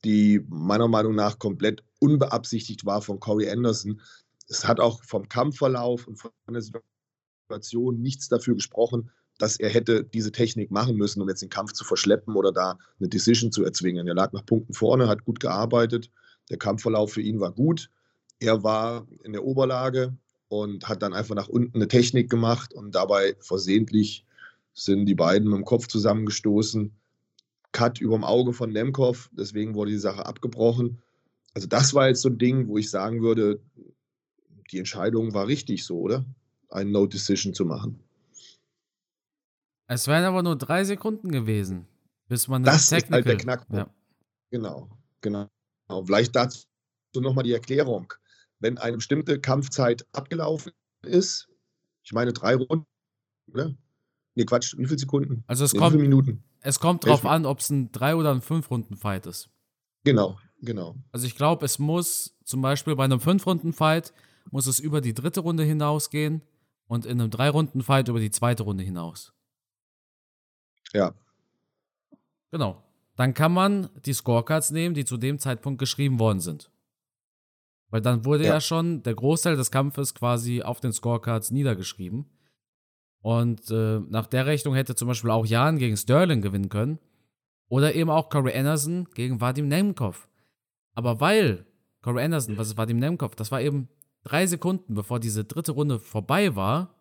die 0.04 0.44
meiner 0.48 0.88
Meinung 0.88 1.14
nach 1.14 1.38
komplett 1.38 1.82
unbeabsichtigt 2.00 2.84
war 2.84 3.02
von 3.02 3.20
Corey 3.20 3.50
Anderson. 3.50 4.00
Es 4.48 4.66
hat 4.66 4.80
auch 4.80 5.02
vom 5.04 5.28
Kampfverlauf 5.28 6.06
und 6.06 6.16
von 6.16 6.30
der 6.48 6.62
Situation 6.62 8.00
nichts 8.00 8.28
dafür 8.28 8.54
gesprochen, 8.54 9.10
dass 9.38 9.56
er 9.56 9.70
hätte 9.70 10.04
diese 10.04 10.32
Technik 10.32 10.70
machen 10.70 10.96
müssen, 10.96 11.22
um 11.22 11.28
jetzt 11.28 11.42
den 11.42 11.48
Kampf 11.48 11.72
zu 11.72 11.84
verschleppen 11.84 12.34
oder 12.34 12.52
da 12.52 12.78
eine 12.98 13.08
Decision 13.08 13.52
zu 13.52 13.64
erzwingen. 13.64 14.06
Er 14.06 14.14
lag 14.14 14.32
nach 14.32 14.44
Punkten 14.44 14.74
vorne, 14.74 15.08
hat 15.08 15.24
gut 15.24 15.40
gearbeitet. 15.40 16.10
Der 16.50 16.58
Kampfverlauf 16.58 17.12
für 17.12 17.20
ihn 17.20 17.40
war 17.40 17.52
gut. 17.52 17.90
Er 18.40 18.62
war 18.62 19.06
in 19.24 19.32
der 19.32 19.44
Oberlage, 19.44 20.16
und 20.48 20.88
hat 20.88 21.02
dann 21.02 21.14
einfach 21.14 21.34
nach 21.34 21.48
unten 21.48 21.76
eine 21.76 21.88
Technik 21.88 22.30
gemacht 22.30 22.72
und 22.72 22.94
dabei 22.94 23.36
versehentlich 23.40 24.24
sind 24.72 25.06
die 25.06 25.14
beiden 25.14 25.48
mit 25.48 25.58
dem 25.58 25.64
Kopf 25.64 25.86
zusammengestoßen. 25.86 26.92
Cut 27.72 28.00
über 28.00 28.16
dem 28.16 28.24
Auge 28.24 28.52
von 28.52 28.72
Nemkov, 28.72 29.28
deswegen 29.32 29.74
wurde 29.74 29.90
die 29.90 29.98
Sache 29.98 30.24
abgebrochen. 30.24 31.02
Also 31.54 31.68
das 31.68 31.92
war 31.92 32.08
jetzt 32.08 32.22
so 32.22 32.28
ein 32.28 32.38
Ding, 32.38 32.68
wo 32.68 32.78
ich 32.78 32.90
sagen 32.90 33.22
würde, 33.22 33.60
die 34.70 34.78
Entscheidung 34.78 35.34
war 35.34 35.46
richtig 35.46 35.84
so, 35.84 35.98
oder? 35.98 36.24
Ein 36.70 36.90
No-Decision 36.92 37.54
zu 37.54 37.64
machen. 37.64 38.00
Es 39.86 40.06
wären 40.06 40.24
aber 40.24 40.42
nur 40.42 40.56
drei 40.56 40.84
Sekunden 40.84 41.30
gewesen. 41.30 41.86
Bis 42.28 42.46
man 42.46 42.62
das 42.62 42.88
Technical, 42.88 43.20
ist 43.20 43.26
halt 43.26 43.26
der 43.26 43.36
Knackpunkt. 43.44 43.86
Ja. 43.86 43.94
Genau, 44.50 44.90
genau. 45.22 45.48
Vielleicht 46.04 46.36
dazu 46.36 46.66
nochmal 47.16 47.44
die 47.44 47.52
Erklärung. 47.52 48.12
Wenn 48.60 48.78
eine 48.78 48.96
bestimmte 48.96 49.40
Kampfzeit 49.40 50.06
abgelaufen 50.12 50.72
ist, 51.02 51.48
ich 52.02 52.12
meine 52.12 52.32
drei 52.32 52.56
Runden, 52.56 52.86
oder? 53.52 53.74
Nee, 54.34 54.44
Quatsch, 54.44 54.76
wie 54.76 54.86
viele 54.86 54.98
Sekunden? 54.98 55.44
Also 55.46 55.64
es 55.64 55.72
nee, 55.72 55.78
kommt, 55.78 55.96
Minuten? 55.96 56.44
Es 56.60 56.80
kommt 56.80 57.04
drauf 57.04 57.24
an, 57.24 57.46
ob 57.46 57.60
es 57.60 57.70
ein 57.70 57.92
drei 57.92 58.14
oder 58.14 58.32
ein 58.32 58.40
fünf 58.40 58.70
Runden 58.70 58.96
Fight 58.96 59.26
ist. 59.26 59.50
Genau, 60.04 60.38
genau. 60.60 60.96
Also 61.12 61.26
ich 61.26 61.36
glaube, 61.36 61.64
es 61.64 61.78
muss 61.78 62.36
zum 62.44 62.62
Beispiel 62.62 62.94
bei 62.96 63.04
einem 63.04 63.20
fünf 63.20 63.46
Runden 63.46 63.72
Fight 63.72 64.12
muss 64.50 64.66
es 64.66 64.78
über 64.78 65.00
die 65.00 65.14
dritte 65.14 65.40
Runde 65.40 65.64
hinausgehen 65.64 66.42
und 66.86 67.04
in 67.04 67.20
einem 67.20 67.30
drei 67.30 67.50
Runden 67.50 67.82
Fight 67.82 68.08
über 68.08 68.20
die 68.20 68.30
zweite 68.30 68.62
Runde 68.62 68.84
hinaus. 68.84 69.32
Ja. 70.92 71.14
Genau. 72.50 72.82
Dann 73.16 73.34
kann 73.34 73.52
man 73.52 73.90
die 74.06 74.14
Scorecards 74.14 74.70
nehmen, 74.70 74.94
die 74.94 75.04
zu 75.04 75.16
dem 75.16 75.38
Zeitpunkt 75.38 75.78
geschrieben 75.78 76.18
worden 76.18 76.40
sind. 76.40 76.70
Weil 77.90 78.00
dann 78.00 78.24
wurde 78.24 78.44
ja, 78.44 78.54
ja 78.54 78.60
schon 78.60 79.02
der 79.02 79.14
Großteil 79.14 79.56
des 79.56 79.70
Kampfes 79.70 80.14
quasi 80.14 80.62
auf 80.62 80.80
den 80.80 80.92
Scorecards 80.92 81.50
niedergeschrieben. 81.50 82.26
Und 83.20 83.70
äh, 83.70 84.00
nach 84.00 84.26
der 84.26 84.46
Rechnung 84.46 84.74
hätte 84.74 84.94
zum 84.94 85.08
Beispiel 85.08 85.30
auch 85.30 85.46
Jan 85.46 85.78
gegen 85.78 85.96
Sterling 85.96 86.42
gewinnen 86.42 86.68
können. 86.68 86.98
Oder 87.68 87.94
eben 87.94 88.10
auch 88.10 88.30
Corey 88.30 88.56
Anderson 88.56 89.08
gegen 89.14 89.40
Vadim 89.40 89.68
Nemkov. 89.68 90.28
Aber 90.94 91.20
weil 91.20 91.66
Corey 92.02 92.24
Anderson, 92.24 92.56
was 92.56 92.68
ist 92.68 92.78
Vadim 92.78 92.98
Nemkov, 92.98 93.34
das 93.36 93.50
war 93.50 93.60
eben 93.60 93.88
drei 94.22 94.46
Sekunden, 94.46 94.94
bevor 94.94 95.20
diese 95.20 95.44
dritte 95.44 95.72
Runde 95.72 95.98
vorbei 95.98 96.56
war, 96.56 96.94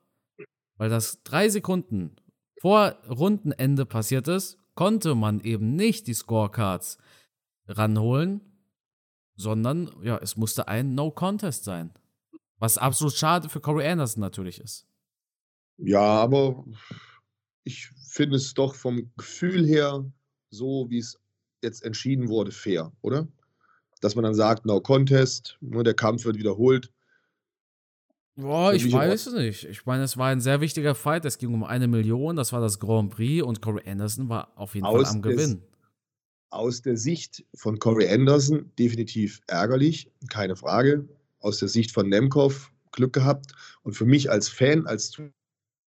weil 0.77 0.89
das 0.89 1.24
drei 1.24 1.50
Sekunden 1.50 2.15
vor 2.60 2.96
Rundenende 3.10 3.86
passiert 3.86 4.27
ist, 4.27 4.58
konnte 4.75 5.15
man 5.15 5.41
eben 5.41 5.75
nicht 5.75 6.08
die 6.08 6.13
Scorecards 6.13 6.98
ranholen, 7.67 8.41
sondern 9.38 9.89
ja, 10.03 10.17
es 10.17 10.36
musste 10.36 10.67
ein 10.67 10.96
No-Contest 10.96 11.63
sein. 11.63 11.94
Was 12.60 12.77
absolut 12.77 13.13
schade 13.13 13.50
für 13.50 13.62
Corey 13.62 13.88
Anderson 13.88 14.20
natürlich 14.20 14.60
ist. 14.60 14.88
Ja, 15.77 16.01
aber 16.01 16.65
ich 17.63 17.88
finde 18.10 18.38
es 18.38 18.53
doch 18.56 18.74
vom 18.74 19.12
Gefühl 19.15 19.65
her 19.65 20.03
so, 20.50 20.88
wie 20.89 20.98
es 20.98 21.20
jetzt 21.62 21.84
entschieden 21.84 22.29
wurde, 22.29 22.51
fair, 22.51 22.91
oder? 23.01 23.27
Dass 24.01 24.15
man 24.15 24.24
dann 24.24 24.34
sagt, 24.34 24.65
no 24.65 24.82
contest, 24.82 25.58
nur 25.62 25.84
der 25.84 25.94
Kampf 25.94 26.25
wird 26.25 26.38
wiederholt. 26.38 26.91
Boah, 28.36 28.74
ich 28.74 28.91
weiß 28.91 29.27
es 29.27 29.34
nicht. 29.34 29.63
Ich 29.65 29.86
meine, 29.86 30.03
es 30.03 30.15
war 30.17 30.27
ein 30.27 30.41
sehr 30.41 30.62
wichtiger 30.62 30.94
Fight. 30.94 31.25
Es 31.25 31.39
ging 31.39 31.53
um 31.53 31.63
eine 31.63 31.88
Million. 31.88 32.36
Das 32.36 32.53
war 32.53 32.62
das 32.62 32.79
Grand 32.79 33.12
Prix 33.12 33.44
und 33.44 33.62
Corey 33.63 33.88
Anderson 33.89 34.29
war 34.29 34.51
auf 34.56 34.75
jeden 34.75 34.86
aus 34.86 35.08
Fall 35.08 35.15
am 35.15 35.22
Gewinn. 35.24 35.63
Aus 36.50 36.82
der 36.82 36.98
Sicht 36.98 37.46
von 37.56 37.80
Corey 37.80 38.08
Anderson 38.08 38.72
definitiv 38.80 39.42
ärgerlich, 39.48 40.12
keine 40.30 40.56
Frage. 40.56 41.08
Aus 41.39 41.60
der 41.60 41.68
Sicht 41.68 41.92
von 41.92 42.10
Nemkov 42.10 42.72
Glück 42.92 43.13
gehabt. 43.13 43.51
Und 43.84 43.94
für 43.94 44.06
mich 44.06 44.32
als 44.32 44.50
Fan, 44.50 44.88
als 44.88 45.16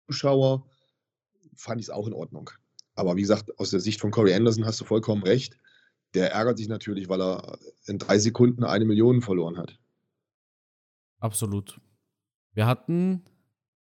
Zuschauer 0.10 0.66
fand 1.56 1.80
ich 1.80 1.88
es 1.88 1.90
auch 1.90 2.08
in 2.08 2.14
Ordnung. 2.14 2.50
Aber 2.96 3.16
wie 3.16 3.22
gesagt, 3.22 3.58
aus 3.60 3.72
der 3.72 3.80
Sicht 3.80 4.00
von 4.00 4.12
Corey 4.12 4.34
Anderson 4.34 4.66
hast 4.66 4.80
du 4.82 4.86
vollkommen 4.86 5.24
recht. 5.24 5.58
Der 6.14 6.32
ärgert 6.32 6.58
sich 6.58 6.68
natürlich, 6.68 7.10
weil 7.10 7.22
er 7.22 7.60
in 7.88 8.00
drei 8.00 8.18
Sekunden 8.20 8.64
eine 8.64 8.86
Million 8.86 9.22
verloren 9.22 9.58
hat. 9.58 9.78
Absolut. 11.20 11.80
Wir 12.54 12.66
hatten 12.66 13.24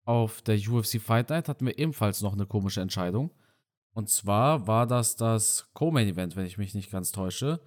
auf 0.04 0.42
der 0.42 0.58
UFC 0.58 1.02
Fight 1.02 1.30
Night 1.30 1.50
hatten 1.50 1.66
wir 1.66 1.78
ebenfalls 1.78 2.22
noch 2.22 2.34
eine 2.34 2.46
komische 2.46 2.82
Entscheidung. 2.82 3.34
Und 3.98 4.10
zwar 4.10 4.68
war 4.68 4.86
das 4.86 5.16
das 5.16 5.72
Co-Main 5.74 6.08
Event, 6.08 6.36
wenn 6.36 6.46
ich 6.46 6.60
mich 6.60 6.76
nicht 6.76 6.92
ganz 6.92 7.12
täusche. 7.12 7.60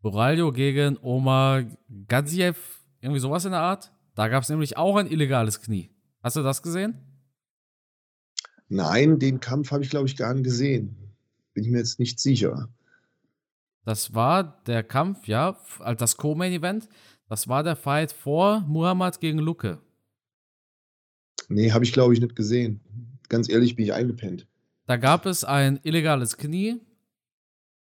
Boralio 0.00 0.52
gegen 0.52 0.96
Omar 0.98 1.64
Gadziev, 2.06 2.84
irgendwie 3.00 3.18
sowas 3.18 3.46
in 3.46 3.50
der 3.50 3.62
Art. 3.62 3.90
Da 4.14 4.28
gab 4.28 4.44
es 4.44 4.48
nämlich 4.48 4.76
auch 4.76 4.94
ein 4.94 5.08
illegales 5.08 5.60
Knie. 5.60 5.90
Hast 6.22 6.36
du 6.36 6.44
das 6.44 6.62
gesehen? 6.62 6.94
Nein, 8.68 9.18
den 9.18 9.40
Kampf 9.40 9.72
habe 9.72 9.82
ich, 9.82 9.90
glaube 9.90 10.06
ich, 10.06 10.16
gar 10.16 10.32
nicht 10.34 10.44
gesehen. 10.44 11.16
Bin 11.52 11.64
ich 11.64 11.70
mir 11.70 11.78
jetzt 11.78 11.98
nicht 11.98 12.20
sicher. 12.20 12.68
Das 13.84 14.14
war 14.14 14.62
der 14.66 14.84
Kampf, 14.84 15.26
ja, 15.26 15.58
das 15.98 16.16
Co-Main-Event. 16.16 16.88
Das 17.28 17.48
war 17.48 17.64
der 17.64 17.74
Fight 17.74 18.12
vor 18.12 18.60
Muhammad 18.68 19.18
gegen 19.18 19.40
Luke. 19.40 19.80
Nee, 21.48 21.72
habe 21.72 21.84
ich, 21.84 21.92
glaube 21.92 22.14
ich, 22.14 22.20
nicht 22.20 22.36
gesehen. 22.36 23.18
Ganz 23.28 23.48
ehrlich, 23.48 23.74
bin 23.74 23.86
ich 23.86 23.92
eingepennt. 23.92 24.46
Da 24.92 24.98
gab 24.98 25.24
es 25.24 25.42
ein 25.42 25.80
illegales 25.84 26.36
Knie 26.36 26.78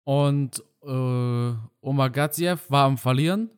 und 0.04 0.64
äh, 0.82 1.54
Omar 1.80 2.10
Gadziev 2.10 2.72
war 2.72 2.86
am 2.86 2.98
Verlieren. 2.98 3.52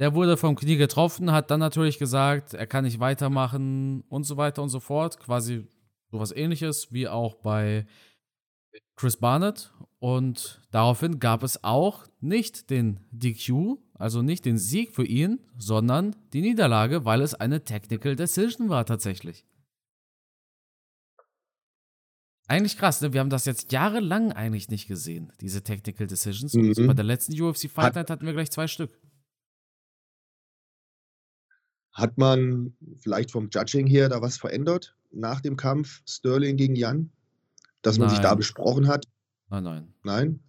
Der 0.00 0.16
wurde 0.16 0.36
vom 0.36 0.56
Knie 0.56 0.74
getroffen, 0.74 1.30
hat 1.30 1.52
dann 1.52 1.60
natürlich 1.60 2.00
gesagt, 2.00 2.54
er 2.54 2.66
kann 2.66 2.82
nicht 2.82 2.98
weitermachen 2.98 4.02
und 4.08 4.24
so 4.24 4.36
weiter 4.36 4.64
und 4.64 4.68
so 4.68 4.80
fort. 4.80 5.20
Quasi 5.20 5.64
sowas 6.10 6.32
ähnliches 6.32 6.92
wie 6.92 7.06
auch 7.06 7.36
bei 7.36 7.86
Chris 8.96 9.16
Barnett. 9.16 9.72
Und 10.00 10.60
daraufhin 10.72 11.20
gab 11.20 11.44
es 11.44 11.62
auch 11.62 12.04
nicht 12.20 12.68
den 12.68 12.98
DQ, 13.12 13.76
also 13.94 14.22
nicht 14.22 14.44
den 14.44 14.58
Sieg 14.58 14.92
für 14.92 15.06
ihn, 15.06 15.38
sondern 15.56 16.16
die 16.32 16.40
Niederlage, 16.40 17.04
weil 17.04 17.20
es 17.20 17.34
eine 17.34 17.62
Technical 17.62 18.16
Decision 18.16 18.70
war 18.70 18.84
tatsächlich. 18.86 19.44
Eigentlich 22.52 22.76
krass, 22.76 23.00
ne? 23.00 23.12
Wir 23.12 23.20
haben 23.20 23.30
das 23.30 23.46
jetzt 23.46 23.72
jahrelang 23.72 24.32
eigentlich 24.32 24.68
nicht 24.68 24.86
gesehen, 24.86 25.32
diese 25.40 25.62
Technical 25.62 26.06
Decisions. 26.06 26.52
Mhm. 26.54 26.74
Und 26.76 26.86
bei 26.86 26.94
der 26.94 27.04
letzten 27.04 27.40
UFC 27.40 27.70
Fight 27.70 27.94
Night 27.94 28.10
hatten 28.10 28.26
wir 28.26 28.32
gleich 28.32 28.50
zwei 28.50 28.66
Stück. 28.66 28.98
Hat 31.92 32.18
man 32.18 32.74
vielleicht 32.98 33.30
vom 33.30 33.48
Judging 33.50 33.86
her 33.86 34.08
da 34.08 34.20
was 34.20 34.36
verändert? 34.36 34.94
nach 35.12 35.40
dem 35.40 35.56
Kampf 35.56 36.02
Sterling 36.06 36.56
gegen 36.56 36.74
Jan? 36.74 37.10
Dass 37.82 37.98
man 37.98 38.08
nein. 38.08 38.16
sich 38.16 38.22
da 38.22 38.34
besprochen 38.34 38.88
hat? 38.88 39.06
Nein, 39.50 39.64
nein. 39.64 39.94
Nein? 40.02 40.40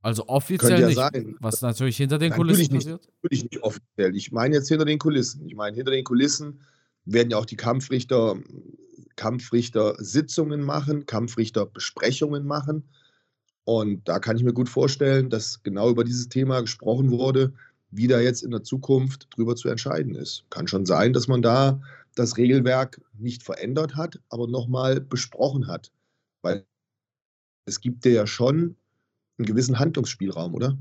Also 0.00 0.28
offiziell 0.28 0.80
ja 0.80 0.86
nicht, 0.86 0.96
sein. 0.96 1.36
was 1.40 1.62
natürlich 1.62 1.96
hinter 1.96 2.18
den 2.18 2.32
Kulissen 2.32 2.62
natürlich 2.62 2.84
passiert? 2.84 3.00
Nicht, 3.00 3.14
natürlich 3.22 3.50
nicht 3.50 3.62
offiziell. 3.62 4.16
Ich 4.16 4.32
meine 4.32 4.54
jetzt 4.56 4.68
hinter 4.68 4.84
den 4.84 4.98
Kulissen. 4.98 5.46
Ich 5.46 5.54
meine, 5.54 5.74
hinter 5.74 5.92
den 5.92 6.04
Kulissen 6.04 6.60
werden 7.06 7.30
ja 7.30 7.38
auch 7.38 7.46
die 7.46 7.56
Kampfrichter 7.56 8.36
Kampfrichter 9.16 9.94
Sitzungen 9.98 10.62
machen, 10.62 11.06
Kampfrichter 11.06 11.66
Besprechungen 11.66 12.46
machen. 12.46 12.84
Und 13.64 14.08
da 14.08 14.18
kann 14.18 14.36
ich 14.36 14.44
mir 14.44 14.52
gut 14.52 14.68
vorstellen, 14.68 15.30
dass 15.30 15.62
genau 15.62 15.90
über 15.90 16.04
dieses 16.04 16.28
Thema 16.28 16.60
gesprochen 16.60 17.10
wurde, 17.10 17.52
wie 17.90 18.08
da 18.08 18.20
jetzt 18.20 18.42
in 18.42 18.50
der 18.50 18.62
Zukunft 18.62 19.28
drüber 19.34 19.56
zu 19.56 19.68
entscheiden 19.68 20.14
ist. 20.14 20.44
Kann 20.50 20.68
schon 20.68 20.84
sein, 20.84 21.12
dass 21.12 21.28
man 21.28 21.42
da 21.42 21.80
das 22.14 22.36
Regelwerk 22.36 23.00
nicht 23.18 23.42
verändert 23.42 23.96
hat, 23.96 24.20
aber 24.28 24.46
nochmal 24.48 25.00
besprochen 25.00 25.66
hat. 25.66 25.90
Weil 26.42 26.66
es 27.66 27.80
gibt 27.80 28.04
ja 28.04 28.26
schon 28.26 28.76
einen 29.38 29.46
gewissen 29.46 29.78
Handlungsspielraum, 29.78 30.54
oder? 30.54 30.76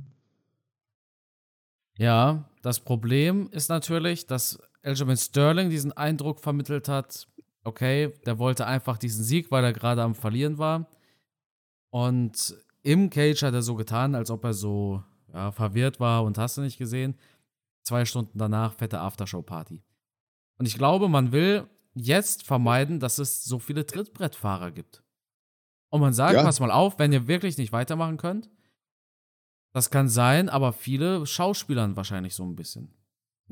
Ja, 1.97 2.49
das 2.61 2.79
Problem 2.79 3.49
ist 3.51 3.69
natürlich, 3.69 4.25
dass 4.25 4.59
Elgin 4.81 5.15
Sterling 5.15 5.69
diesen 5.69 5.91
Eindruck 5.91 6.39
vermittelt 6.39 6.87
hat, 6.87 7.27
okay, 7.63 8.13
der 8.25 8.39
wollte 8.39 8.65
einfach 8.65 8.97
diesen 8.97 9.23
Sieg, 9.23 9.51
weil 9.51 9.63
er 9.63 9.73
gerade 9.73 10.01
am 10.01 10.15
Verlieren 10.15 10.57
war. 10.57 10.87
Und 11.89 12.55
im 12.81 13.09
Cage 13.09 13.43
hat 13.43 13.53
er 13.53 13.61
so 13.61 13.75
getan, 13.75 14.15
als 14.15 14.29
ob 14.29 14.43
er 14.43 14.53
so 14.53 15.03
ja, 15.33 15.51
verwirrt 15.51 15.99
war 15.99 16.23
und 16.23 16.37
hast 16.37 16.57
du 16.57 16.61
nicht 16.61 16.77
gesehen. 16.77 17.15
Zwei 17.83 18.05
Stunden 18.05 18.37
danach 18.37 18.73
fette 18.73 18.99
Aftershow-Party. 18.99 19.83
Und 20.57 20.65
ich 20.65 20.77
glaube, 20.77 21.09
man 21.09 21.31
will 21.31 21.67
jetzt 21.93 22.43
vermeiden, 22.43 22.99
dass 22.99 23.19
es 23.19 23.43
so 23.43 23.59
viele 23.59 23.85
Trittbrettfahrer 23.85 24.71
gibt. 24.71 25.03
Und 25.89 26.01
man 26.01 26.13
sagt, 26.13 26.33
ja. 26.33 26.43
pass 26.43 26.59
mal 26.59 26.71
auf, 26.71 26.97
wenn 26.97 27.13
ihr 27.13 27.27
wirklich 27.27 27.57
nicht 27.57 27.71
weitermachen 27.71 28.17
könnt. 28.17 28.49
Das 29.73 29.89
kann 29.89 30.09
sein, 30.09 30.49
aber 30.49 30.73
viele 30.73 31.25
Schauspielern 31.25 31.95
wahrscheinlich 31.95 32.35
so 32.35 32.43
ein 32.43 32.55
bisschen. 32.55 32.93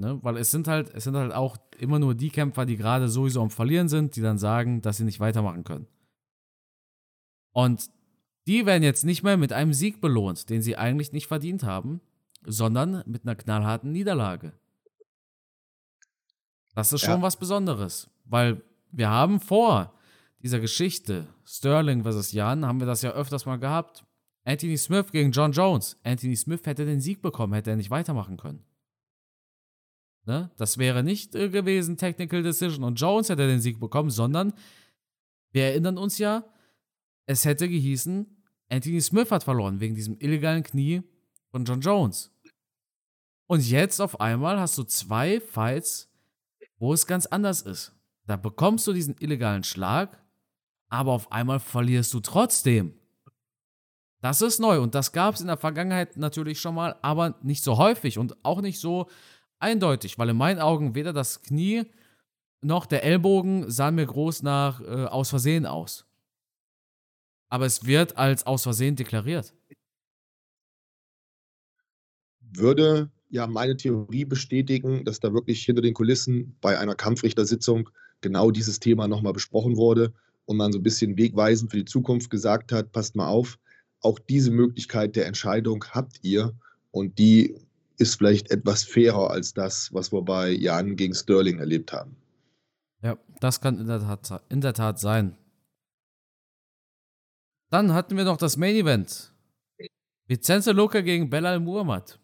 Ne? 0.01 0.19
Weil 0.23 0.37
es 0.37 0.51
sind 0.51 0.67
halt, 0.67 0.93
es 0.93 1.05
sind 1.05 1.15
halt 1.15 1.31
auch 1.31 1.57
immer 1.77 1.99
nur 1.99 2.15
die 2.15 2.31
Kämpfer, 2.31 2.65
die 2.65 2.75
gerade 2.75 3.07
sowieso 3.07 3.41
am 3.41 3.51
Verlieren 3.51 3.87
sind, 3.87 4.15
die 4.15 4.21
dann 4.21 4.39
sagen, 4.39 4.81
dass 4.81 4.97
sie 4.97 5.03
nicht 5.05 5.19
weitermachen 5.19 5.63
können. 5.63 5.87
Und 7.53 7.89
die 8.47 8.65
werden 8.65 8.81
jetzt 8.81 9.05
nicht 9.05 9.21
mehr 9.23 9.37
mit 9.37 9.53
einem 9.53 9.73
Sieg 9.73 10.01
belohnt, 10.01 10.49
den 10.49 10.63
sie 10.63 10.75
eigentlich 10.75 11.13
nicht 11.13 11.27
verdient 11.27 11.63
haben, 11.63 12.01
sondern 12.43 13.03
mit 13.05 13.23
einer 13.23 13.35
knallharten 13.35 13.91
Niederlage. 13.91 14.53
Das 16.73 16.91
ist 16.91 17.01
schon 17.01 17.19
ja. 17.19 17.21
was 17.21 17.37
Besonderes, 17.37 18.09
weil 18.25 18.63
wir 18.91 19.09
haben 19.09 19.39
vor 19.39 19.93
dieser 20.41 20.59
Geschichte 20.59 21.27
Sterling 21.45 22.01
versus 22.01 22.31
Jan, 22.31 22.65
haben 22.65 22.79
wir 22.79 22.87
das 22.87 23.03
ja 23.03 23.11
öfters 23.11 23.45
mal 23.45 23.59
gehabt. 23.59 24.03
Anthony 24.43 24.77
Smith 24.77 25.11
gegen 25.11 25.31
John 25.31 25.51
Jones. 25.51 25.97
Anthony 26.03 26.35
Smith 26.35 26.61
hätte 26.65 26.85
den 26.85 27.01
Sieg 27.01 27.21
bekommen, 27.21 27.53
hätte 27.53 27.69
er 27.69 27.75
nicht 27.75 27.91
weitermachen 27.91 28.37
können. 28.37 28.65
Ne? 30.25 30.51
Das 30.57 30.77
wäre 30.77 31.03
nicht 31.03 31.35
äh, 31.35 31.49
gewesen, 31.49 31.97
Technical 31.97 32.43
Decision 32.43 32.83
und 32.83 32.99
Jones 32.99 33.29
hätte 33.29 33.47
den 33.47 33.59
Sieg 33.59 33.79
bekommen, 33.79 34.09
sondern 34.09 34.53
wir 35.51 35.65
erinnern 35.65 35.97
uns 35.97 36.17
ja, 36.17 36.45
es 37.25 37.45
hätte 37.45 37.67
gehießen, 37.67 38.25
Anthony 38.69 39.01
Smith 39.01 39.31
hat 39.31 39.43
verloren 39.43 39.79
wegen 39.79 39.95
diesem 39.95 40.17
illegalen 40.19 40.63
Knie 40.63 41.03
von 41.49 41.65
John 41.65 41.81
Jones. 41.81 42.31
Und 43.47 43.69
jetzt 43.69 43.99
auf 43.99 44.21
einmal 44.21 44.59
hast 44.59 44.77
du 44.77 44.83
zwei 44.83 45.41
Fights, 45.41 46.09
wo 46.77 46.93
es 46.93 47.05
ganz 47.05 47.25
anders 47.25 47.61
ist. 47.61 47.93
Da 48.25 48.37
bekommst 48.37 48.87
du 48.87 48.93
diesen 48.93 49.17
illegalen 49.19 49.63
Schlag, 49.63 50.23
aber 50.87 51.11
auf 51.11 51.31
einmal 51.31 51.59
verlierst 51.59 52.13
du 52.13 52.21
trotzdem. 52.21 52.93
Das 54.21 54.41
ist 54.41 54.59
neu 54.59 54.79
und 54.79 54.95
das 54.95 55.11
gab 55.11 55.35
es 55.35 55.41
in 55.41 55.47
der 55.47 55.57
Vergangenheit 55.57 56.15
natürlich 56.15 56.61
schon 56.61 56.75
mal, 56.75 56.95
aber 57.01 57.35
nicht 57.41 57.63
so 57.63 57.77
häufig 57.77 58.19
und 58.19 58.37
auch 58.45 58.61
nicht 58.61 58.79
so 58.79 59.09
eindeutig, 59.61 60.17
weil 60.17 60.29
in 60.29 60.37
meinen 60.37 60.59
Augen 60.59 60.95
weder 60.95 61.13
das 61.13 61.41
Knie 61.41 61.83
noch 62.61 62.85
der 62.85 63.03
Ellbogen 63.03 63.69
sahen 63.69 63.95
mir 63.95 64.05
groß 64.05 64.43
nach 64.43 64.81
äh, 64.81 65.05
aus 65.05 65.29
Versehen 65.29 65.65
aus. 65.65 66.05
Aber 67.49 67.65
es 67.65 67.85
wird 67.85 68.17
als 68.17 68.45
aus 68.45 68.63
Versehen 68.63 68.95
deklariert. 68.95 69.53
Würde 72.39 73.09
ja 73.29 73.47
meine 73.47 73.77
Theorie 73.77 74.25
bestätigen, 74.25 75.05
dass 75.05 75.19
da 75.19 75.33
wirklich 75.33 75.63
hinter 75.63 75.81
den 75.81 75.93
Kulissen 75.93 76.55
bei 76.61 76.77
einer 76.77 76.95
Kampfrichtersitzung 76.95 77.89
genau 78.19 78.51
dieses 78.51 78.79
Thema 78.79 79.07
nochmal 79.07 79.33
besprochen 79.33 79.77
wurde 79.77 80.13
und 80.45 80.57
man 80.57 80.71
so 80.71 80.79
ein 80.79 80.83
bisschen 80.83 81.17
wegweisend 81.17 81.71
für 81.71 81.77
die 81.77 81.85
Zukunft 81.85 82.29
gesagt 82.29 82.71
hat, 82.71 82.91
passt 82.91 83.15
mal 83.15 83.27
auf, 83.27 83.57
auch 84.01 84.19
diese 84.19 84.51
Möglichkeit 84.51 85.15
der 85.15 85.27
Entscheidung 85.27 85.85
habt 85.91 86.19
ihr 86.23 86.53
und 86.91 87.17
die 87.19 87.55
ist 88.01 88.15
vielleicht 88.15 88.51
etwas 88.51 88.83
fairer 88.83 89.29
als 89.31 89.53
das, 89.53 89.93
was 89.93 90.11
wir 90.11 90.21
bei 90.21 90.49
Jan 90.49 90.95
gegen 90.95 91.13
Sterling 91.13 91.59
erlebt 91.59 91.93
haben. 91.93 92.15
Ja, 93.01 93.17
das 93.39 93.61
kann 93.61 93.79
in 93.79 93.87
der 93.87 93.99
Tat, 93.99 94.43
in 94.49 94.61
der 94.61 94.73
Tat 94.73 94.99
sein. 94.99 95.37
Dann 97.69 97.93
hatten 97.93 98.17
wir 98.17 98.25
noch 98.25 98.37
das 98.37 98.57
Main 98.57 98.75
Event. 98.75 99.33
Vicenzo 100.27 100.71
Luca 100.71 101.01
gegen 101.01 101.29
Belal 101.29 101.59
Muhammad. 101.59 102.19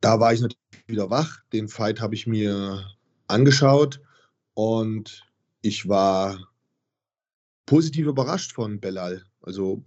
Da 0.00 0.20
war 0.20 0.32
ich 0.32 0.40
natürlich 0.40 0.86
wieder 0.86 1.08
wach. 1.08 1.42
Den 1.52 1.68
Fight 1.68 2.00
habe 2.00 2.14
ich 2.14 2.26
mir 2.26 2.86
angeschaut 3.26 4.00
und 4.52 5.26
ich 5.62 5.88
war 5.88 6.38
positiv 7.66 8.06
überrascht 8.06 8.52
von 8.52 8.80
Belal. 8.80 9.24
Also 9.40 9.82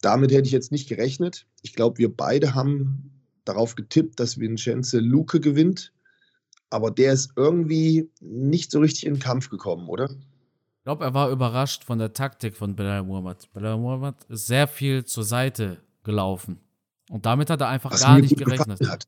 damit 0.00 0.32
hätte 0.32 0.46
ich 0.46 0.52
jetzt 0.52 0.72
nicht 0.72 0.88
gerechnet. 0.88 1.46
Ich 1.62 1.74
glaube, 1.74 1.98
wir 1.98 2.14
beide 2.14 2.54
haben 2.54 3.10
darauf 3.44 3.74
getippt, 3.74 4.20
dass 4.20 4.38
Vincenzo 4.38 4.98
Luke 4.98 5.40
gewinnt. 5.40 5.92
Aber 6.70 6.90
der 6.90 7.12
ist 7.12 7.32
irgendwie 7.36 8.10
nicht 8.20 8.70
so 8.70 8.80
richtig 8.80 9.06
in 9.06 9.14
den 9.14 9.20
Kampf 9.20 9.48
gekommen, 9.50 9.88
oder? 9.88 10.10
Ich 10.10 10.84
glaube, 10.84 11.04
er 11.04 11.14
war 11.14 11.30
überrascht 11.30 11.84
von 11.84 11.98
der 11.98 12.12
Taktik 12.12 12.56
von 12.56 12.76
Belal 12.76 13.04
Muhammad. 13.04 13.52
Belal 13.52 13.78
Muhammad 13.78 14.16
ist 14.28 14.46
sehr 14.46 14.66
viel 14.66 15.04
zur 15.04 15.24
Seite 15.24 15.78
gelaufen. 16.02 16.58
Und 17.10 17.24
damit 17.24 17.50
hat 17.50 17.60
er 17.60 17.68
einfach 17.68 17.92
Was 17.92 18.02
gar 18.02 18.18
nicht 18.18 18.36
gerechnet. 18.36 18.86
Hat. 18.88 19.06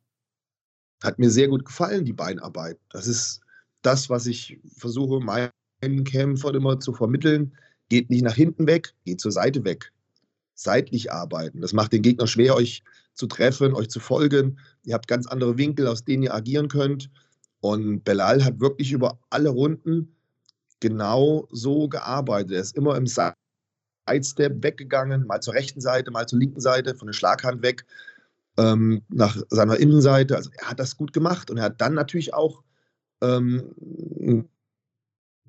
hat 1.03 1.19
mir 1.19 1.31
sehr 1.31 1.49
gut 1.49 1.65
gefallen, 1.65 2.05
die 2.05 2.13
Beinarbeit. 2.13 2.79
Das 2.91 3.07
ist 3.07 3.41
das, 3.83 4.09
was 4.09 4.27
ich 4.27 4.61
versuche, 4.77 5.21
meinen 5.21 6.05
Kämpfern 6.05 6.55
immer 6.55 6.81
zu 6.81 6.93
vermitteln. 6.93 7.57
Geht 7.89 8.11
nicht 8.11 8.23
nach 8.23 8.35
hinten 8.35 8.67
weg, 8.67 8.95
geht 9.05 9.21
zur 9.21 9.33
Seite 9.33 9.65
weg. 9.65 9.93
Seitlich 10.61 11.13
arbeiten. 11.13 11.61
Das 11.61 11.73
macht 11.73 11.93
den 11.93 12.03
Gegner 12.03 12.27
schwer, 12.27 12.57
euch 12.57 12.83
zu 13.15 13.29
treffen, 13.29 13.75
euch 13.75 13.89
zu 13.91 14.01
folgen. 14.01 14.59
Ihr 14.83 14.95
habt 14.95 15.07
ganz 15.07 15.29
andere 15.29 15.57
Winkel, 15.57 15.87
aus 15.87 16.05
denen 16.05 16.25
ihr 16.25 16.35
agieren 16.35 16.67
könnt. 16.67 17.11
Und 17.61 18.03
Belal 18.03 18.45
hat 18.45 18.59
wirklich 18.59 18.91
über 18.91 19.21
alle 19.31 19.51
Runden 19.51 20.17
genau 20.81 21.47
so 21.53 21.89
gearbeitet. 21.89 22.51
Er 22.51 22.61
ist 22.61 22.77
immer 22.77 22.97
im 22.97 23.07
Sidestep 23.07 24.61
weggegangen, 24.61 25.29
mal 25.29 25.41
zur 25.41 25.55
rechten 25.55 25.81
Seite, 25.81 26.11
mal 26.11 26.27
zur 26.27 26.41
linken 26.41 26.61
Seite, 26.61 26.97
von 26.97 27.07
der 27.07 27.13
Schlaghand 27.13 27.63
weg, 27.63 27.87
ähm, 28.57 29.03
nach 29.11 29.37
seiner 29.51 29.77
Innenseite. 29.77 30.35
Also 30.35 30.51
er 30.59 30.71
hat 30.71 30.81
das 30.81 30.97
gut 30.97 31.13
gemacht 31.13 31.53
und 31.53 31.59
er 31.59 31.65
hat 31.67 31.81
dann 31.81 31.95
natürlich 31.95 32.35
auch 32.35 32.65
ähm, 33.21 34.45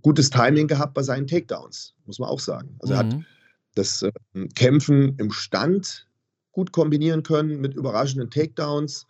gutes 0.03 0.29
Timing 0.29 0.67
gehabt 0.67 0.93
bei 0.93 1.01
seinen 1.01 1.25
Takedowns, 1.25 1.95
muss 2.05 2.19
man 2.19 2.29
auch 2.29 2.39
sagen. 2.39 2.75
Also 2.79 2.93
mhm. 2.93 2.99
er 2.99 2.99
hat 2.99 3.13
mhm. 3.15 3.25
Das 3.75 4.01
äh, 4.01 4.11
Kämpfen 4.55 5.15
im 5.17 5.31
Stand 5.31 6.07
gut 6.51 6.71
kombinieren 6.71 7.23
können 7.23 7.61
mit 7.61 7.75
überraschenden 7.75 8.29
Takedowns. 8.29 9.05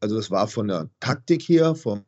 Also 0.00 0.16
das 0.16 0.30
war 0.30 0.46
von 0.46 0.68
der 0.68 0.90
Taktik 1.00 1.42
her, 1.48 1.74
vom, 1.74 2.04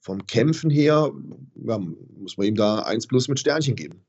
vom 0.00 0.26
Kämpfen 0.26 0.70
her, 0.70 1.10
ja, 1.54 1.78
muss 1.78 2.36
man 2.36 2.46
ihm 2.46 2.56
da 2.56 2.80
1 2.80 3.06
plus 3.06 3.28
mit 3.28 3.38
Sternchen 3.38 3.76
geben. 3.76 4.04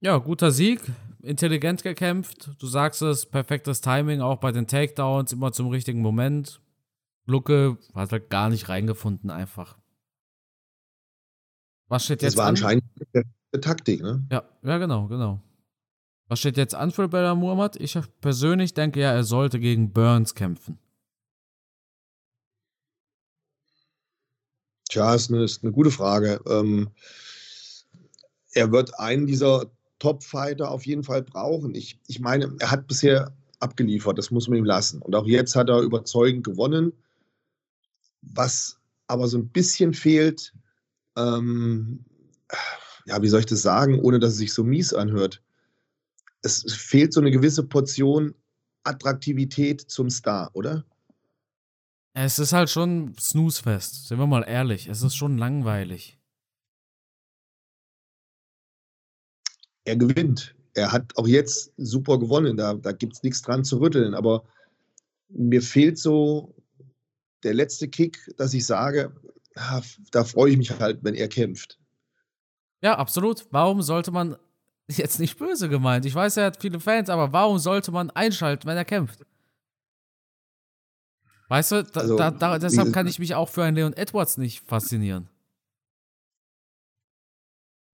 Ja, 0.00 0.18
guter 0.18 0.50
Sieg, 0.50 0.80
intelligent 1.22 1.82
gekämpft. 1.82 2.50
Du 2.58 2.66
sagst 2.66 3.02
es, 3.02 3.24
perfektes 3.26 3.80
Timing, 3.80 4.20
auch 4.20 4.38
bei 4.38 4.52
den 4.52 4.66
Takedowns, 4.66 5.32
immer 5.32 5.52
zum 5.52 5.68
richtigen 5.68 6.00
Moment. 6.00 6.60
Lucke 7.24 7.78
hat 7.94 8.12
halt 8.12 8.28
gar 8.28 8.50
nicht 8.50 8.68
reingefunden, 8.68 9.30
einfach. 9.30 9.78
Was 11.88 12.04
steht 12.04 12.22
jetzt 12.22 12.38
an? 12.38 12.54
Das 12.54 12.62
war 12.62 12.70
anscheinend 12.70 12.84
eine 13.14 13.24
Taktik, 13.60 14.02
ne? 14.02 14.24
Ja, 14.30 14.44
ja, 14.62 14.78
genau, 14.78 15.06
genau. 15.08 15.40
Was 16.28 16.38
steht 16.38 16.56
jetzt 16.56 16.74
an 16.74 16.90
für 16.90 17.08
Bella 17.08 17.34
Muhammad? 17.34 17.76
Ich 17.76 17.98
persönlich 18.20 18.72
denke 18.72 19.00
ja, 19.00 19.12
er 19.12 19.24
sollte 19.24 19.60
gegen 19.60 19.92
Burns 19.92 20.34
kämpfen. 20.34 20.78
Tja, 24.88 25.14
ist 25.14 25.30
eine, 25.30 25.44
ist 25.44 25.62
eine 25.62 25.72
gute 25.72 25.90
Frage. 25.90 26.40
Ähm, 26.46 26.90
er 28.52 28.72
wird 28.72 28.98
einen 28.98 29.26
dieser 29.26 29.70
Top-Fighter 29.98 30.70
auf 30.70 30.86
jeden 30.86 31.04
Fall 31.04 31.22
brauchen. 31.22 31.74
Ich, 31.74 32.00
ich 32.08 32.20
meine, 32.20 32.54
er 32.58 32.70
hat 32.70 32.86
bisher 32.86 33.34
abgeliefert, 33.60 34.18
das 34.18 34.30
muss 34.30 34.48
man 34.48 34.58
ihm 34.58 34.64
lassen. 34.64 35.00
Und 35.00 35.14
auch 35.14 35.26
jetzt 35.26 35.54
hat 35.54 35.68
er 35.68 35.80
überzeugend 35.80 36.44
gewonnen. 36.44 36.92
Was 38.22 38.78
aber 39.06 39.28
so 39.28 39.38
ein 39.38 39.48
bisschen 39.48 39.94
fehlt, 39.94 40.52
ähm, 41.16 42.04
ja, 43.06 43.20
wie 43.22 43.28
soll 43.28 43.40
ich 43.40 43.46
das 43.46 43.62
sagen, 43.62 44.00
ohne 44.00 44.18
dass 44.18 44.32
es 44.32 44.38
sich 44.38 44.52
so 44.52 44.64
mies 44.64 44.94
anhört? 44.94 45.42
Es 46.42 46.64
fehlt 46.72 47.12
so 47.12 47.20
eine 47.20 47.30
gewisse 47.30 47.62
Portion 47.62 48.34
Attraktivität 48.84 49.80
zum 49.80 50.10
Star, 50.10 50.50
oder? 50.54 50.84
Es 52.14 52.38
ist 52.38 52.52
halt 52.52 52.68
schon 52.68 53.14
Snoozefest, 53.18 54.08
sind 54.08 54.18
wir 54.18 54.26
mal 54.26 54.42
ehrlich. 54.42 54.88
Es 54.88 55.02
ist 55.02 55.14
schon 55.14 55.38
langweilig. 55.38 56.18
Er 59.84 59.96
gewinnt. 59.96 60.54
Er 60.74 60.92
hat 60.92 61.16
auch 61.16 61.26
jetzt 61.26 61.72
super 61.76 62.18
gewonnen. 62.18 62.56
Da, 62.56 62.74
da 62.74 62.92
gibt 62.92 63.14
es 63.14 63.22
nichts 63.22 63.42
dran 63.42 63.64
zu 63.64 63.80
rütteln. 63.80 64.14
Aber 64.14 64.44
mir 65.28 65.62
fehlt 65.62 65.98
so 65.98 66.54
der 67.42 67.54
letzte 67.54 67.88
Kick, 67.88 68.18
dass 68.36 68.54
ich 68.54 68.66
sage, 68.66 69.12
da 70.10 70.24
freue 70.24 70.52
ich 70.52 70.56
mich 70.56 70.70
halt, 70.78 71.02
wenn 71.02 71.14
er 71.14 71.28
kämpft. 71.28 71.78
Ja, 72.82 72.98
absolut. 72.98 73.46
Warum 73.50 73.80
sollte 73.80 74.10
man, 74.10 74.36
jetzt 74.88 75.18
nicht 75.18 75.38
böse 75.38 75.68
gemeint, 75.68 76.04
ich 76.04 76.14
weiß, 76.14 76.36
er 76.36 76.46
hat 76.46 76.60
viele 76.60 76.80
Fans, 76.80 77.08
aber 77.08 77.32
warum 77.32 77.58
sollte 77.58 77.92
man 77.92 78.10
einschalten, 78.10 78.66
wenn 78.66 78.76
er 78.76 78.84
kämpft? 78.84 79.24
Weißt 81.48 81.72
du, 81.72 81.84
da, 81.84 82.00
also, 82.00 82.16
da, 82.16 82.30
da, 82.30 82.58
deshalb 82.58 82.92
kann 82.92 83.06
ich 83.06 83.18
mich 83.18 83.34
auch 83.34 83.48
für 83.48 83.62
einen 83.62 83.76
Leon 83.76 83.92
Edwards 83.92 84.38
nicht 84.38 84.66
faszinieren. 84.66 85.28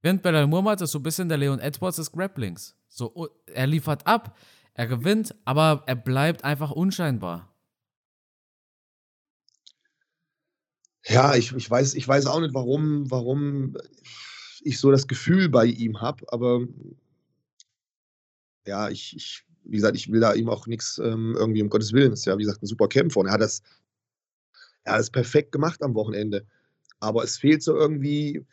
Während 0.00 0.22
Belal 0.22 0.46
Muhammad 0.46 0.80
ist 0.80 0.92
so 0.92 1.00
ein 1.00 1.02
bisschen 1.02 1.28
der 1.28 1.38
Leon 1.38 1.58
Edwards 1.58 1.96
des 1.96 2.12
Grapplings. 2.12 2.76
So, 2.88 3.10
oh, 3.14 3.26
er 3.46 3.66
liefert 3.66 4.06
ab, 4.06 4.36
er 4.74 4.86
gewinnt, 4.86 5.34
aber 5.44 5.82
er 5.86 5.96
bleibt 5.96 6.44
einfach 6.44 6.70
unscheinbar. 6.70 7.52
Ja, 11.04 11.34
ich, 11.34 11.52
ich, 11.52 11.68
weiß, 11.68 11.94
ich 11.94 12.06
weiß 12.06 12.26
auch 12.26 12.38
nicht, 12.38 12.54
warum, 12.54 13.10
warum 13.10 13.76
ich 14.64 14.78
so 14.78 14.90
das 14.90 15.06
Gefühl 15.06 15.48
bei 15.48 15.66
ihm 15.66 16.00
habe, 16.00 16.24
aber 16.32 16.66
ja, 18.66 18.88
ich, 18.90 19.16
ich, 19.16 19.44
wie 19.64 19.76
gesagt, 19.76 19.96
ich 19.96 20.10
will 20.12 20.20
da 20.20 20.34
ihm 20.34 20.48
auch 20.48 20.66
nichts 20.66 20.98
ähm, 20.98 21.34
irgendwie 21.36 21.62
um 21.62 21.70
Gottes 21.70 21.92
Willen. 21.92 22.10
Das 22.10 22.20
ist 22.20 22.26
ja, 22.26 22.36
wie 22.38 22.44
gesagt, 22.44 22.62
ein 22.62 22.66
super 22.66 22.88
Kämpfer 22.88 23.20
und 23.20 23.26
er 23.26 23.32
hat 23.32 23.40
das, 23.40 23.62
er 24.84 24.92
hat 24.92 25.00
das 25.00 25.10
perfekt 25.10 25.52
gemacht 25.52 25.82
am 25.82 25.94
Wochenende. 25.94 26.46
Aber 27.00 27.24
es 27.24 27.38
fehlt 27.38 27.62
so 27.62 27.76
irgendwie 27.76 28.44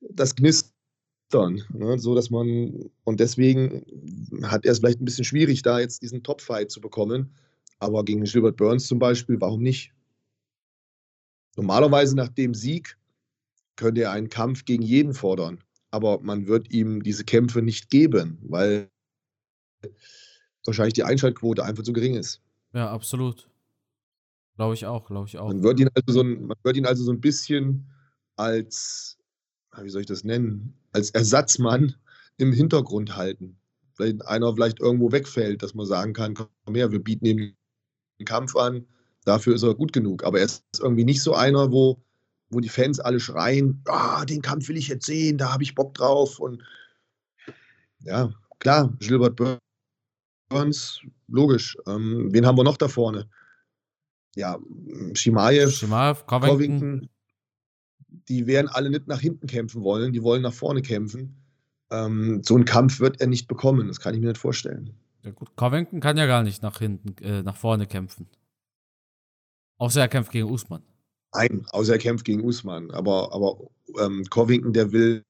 das 0.00 0.34
Knistern, 0.34 1.62
ne? 1.70 1.98
so 1.98 2.14
dass 2.14 2.30
man, 2.30 2.90
und 3.04 3.20
deswegen 3.20 3.84
hat 4.42 4.64
er 4.64 4.72
es 4.72 4.78
vielleicht 4.78 5.00
ein 5.00 5.04
bisschen 5.04 5.24
schwierig, 5.24 5.62
da 5.62 5.80
jetzt 5.80 6.02
diesen 6.02 6.22
Top-Fight 6.22 6.70
zu 6.70 6.80
bekommen. 6.80 7.32
Aber 7.78 8.04
gegen 8.04 8.24
Gilbert 8.24 8.56
Burns 8.56 8.86
zum 8.86 8.98
Beispiel, 8.98 9.40
warum 9.40 9.62
nicht? 9.62 9.92
Normalerweise 11.56 12.16
nach 12.16 12.28
dem 12.28 12.54
Sieg 12.54 12.96
könnte 13.76 14.02
er 14.02 14.12
einen 14.12 14.28
Kampf 14.28 14.64
gegen 14.64 14.82
jeden 14.82 15.14
fordern, 15.14 15.62
aber 15.90 16.20
man 16.20 16.46
wird 16.46 16.72
ihm 16.72 17.02
diese 17.02 17.24
Kämpfe 17.24 17.62
nicht 17.62 17.90
geben, 17.90 18.38
weil 18.42 18.90
wahrscheinlich 20.64 20.94
die 20.94 21.04
Einschaltquote 21.04 21.64
einfach 21.64 21.82
zu 21.82 21.92
gering 21.92 22.14
ist. 22.14 22.42
Ja, 22.72 22.90
absolut. 22.90 23.48
Glaube 24.56 24.74
ich 24.74 24.86
auch, 24.86 25.06
glaube 25.06 25.28
ich 25.28 25.38
auch. 25.38 25.48
Man 25.48 25.62
wird 25.62 25.80
ihn 25.80 25.88
also 25.94 26.12
so 26.12 26.22
ein, 26.22 26.46
man 26.46 26.56
wird 26.62 26.76
ihn 26.76 26.86
also 26.86 27.04
so 27.04 27.12
ein 27.12 27.20
bisschen 27.20 27.86
als, 28.36 29.18
wie 29.80 29.90
soll 29.90 30.00
ich 30.00 30.06
das 30.06 30.24
nennen, 30.24 30.74
als 30.92 31.10
Ersatzmann 31.10 31.94
im 32.38 32.52
Hintergrund 32.52 33.16
halten. 33.16 33.58
Wenn 33.96 34.22
einer 34.22 34.52
vielleicht 34.54 34.80
irgendwo 34.80 35.12
wegfällt, 35.12 35.62
dass 35.62 35.74
man 35.74 35.86
sagen 35.86 36.12
kann, 36.12 36.34
komm 36.34 36.74
her, 36.74 36.90
wir 36.90 37.02
bieten 37.02 37.26
ihm 37.26 37.54
den 38.18 38.26
Kampf 38.26 38.56
an, 38.56 38.86
dafür 39.24 39.54
ist 39.54 39.62
er 39.62 39.74
gut 39.74 39.92
genug. 39.92 40.24
Aber 40.24 40.38
er 40.38 40.46
ist 40.46 40.64
irgendwie 40.80 41.04
nicht 41.04 41.22
so 41.22 41.34
einer, 41.34 41.70
wo, 41.72 42.02
wo 42.50 42.60
die 42.60 42.68
Fans 42.68 43.00
alle 43.00 43.20
schreien, 43.20 43.82
ah, 43.86 44.24
den 44.24 44.42
Kampf 44.42 44.68
will 44.68 44.76
ich 44.76 44.88
jetzt 44.88 45.06
sehen, 45.06 45.38
da 45.38 45.52
habe 45.52 45.62
ich 45.62 45.74
Bock 45.74 45.94
drauf. 45.94 46.38
Und 46.38 46.62
ja, 48.00 48.30
klar, 48.58 48.92
Gilbert 49.00 49.40
Burns, 50.48 51.00
logisch. 51.28 51.76
Ähm, 51.86 52.28
wen 52.32 52.46
haben 52.46 52.56
wir 52.56 52.64
noch 52.64 52.76
da 52.76 52.88
vorne? 52.88 53.28
Ja, 54.36 54.58
Shimaev, 55.14 55.70
Shimaev 55.70 56.26
Covington. 56.26 56.58
Covington. 56.58 57.08
Die 58.28 58.46
werden 58.46 58.68
alle 58.68 58.90
nicht 58.90 59.08
nach 59.08 59.20
hinten 59.20 59.46
kämpfen 59.46 59.82
wollen, 59.82 60.12
die 60.12 60.22
wollen 60.22 60.42
nach 60.42 60.52
vorne 60.52 60.82
kämpfen. 60.82 61.36
Ähm, 61.90 62.42
so 62.44 62.54
einen 62.54 62.64
Kampf 62.64 63.00
wird 63.00 63.20
er 63.20 63.26
nicht 63.26 63.48
bekommen, 63.48 63.88
das 63.88 64.00
kann 64.00 64.14
ich 64.14 64.20
mir 64.20 64.28
nicht 64.28 64.38
vorstellen. 64.38 64.94
Ja 65.22 65.30
gut, 65.32 65.54
Covington 65.56 66.00
kann 66.00 66.16
ja 66.16 66.26
gar 66.26 66.42
nicht 66.42 66.62
nach 66.62 66.78
hinten, 66.78 67.16
äh, 67.24 67.42
nach 67.42 67.56
vorne 67.56 67.86
kämpfen. 67.86 68.28
Außer 69.78 70.00
er 70.00 70.08
kämpft 70.08 70.32
gegen 70.32 70.48
Usman. 70.48 70.82
Nein, 71.36 71.66
außer 71.70 71.94
er 71.94 71.98
kämpft 71.98 72.24
gegen 72.24 72.44
Usman. 72.44 72.90
Aber, 72.90 73.32
aber 73.32 73.58
ähm, 74.00 74.24
Covington, 74.30 74.72
der 74.72 74.92
will, 74.92 75.24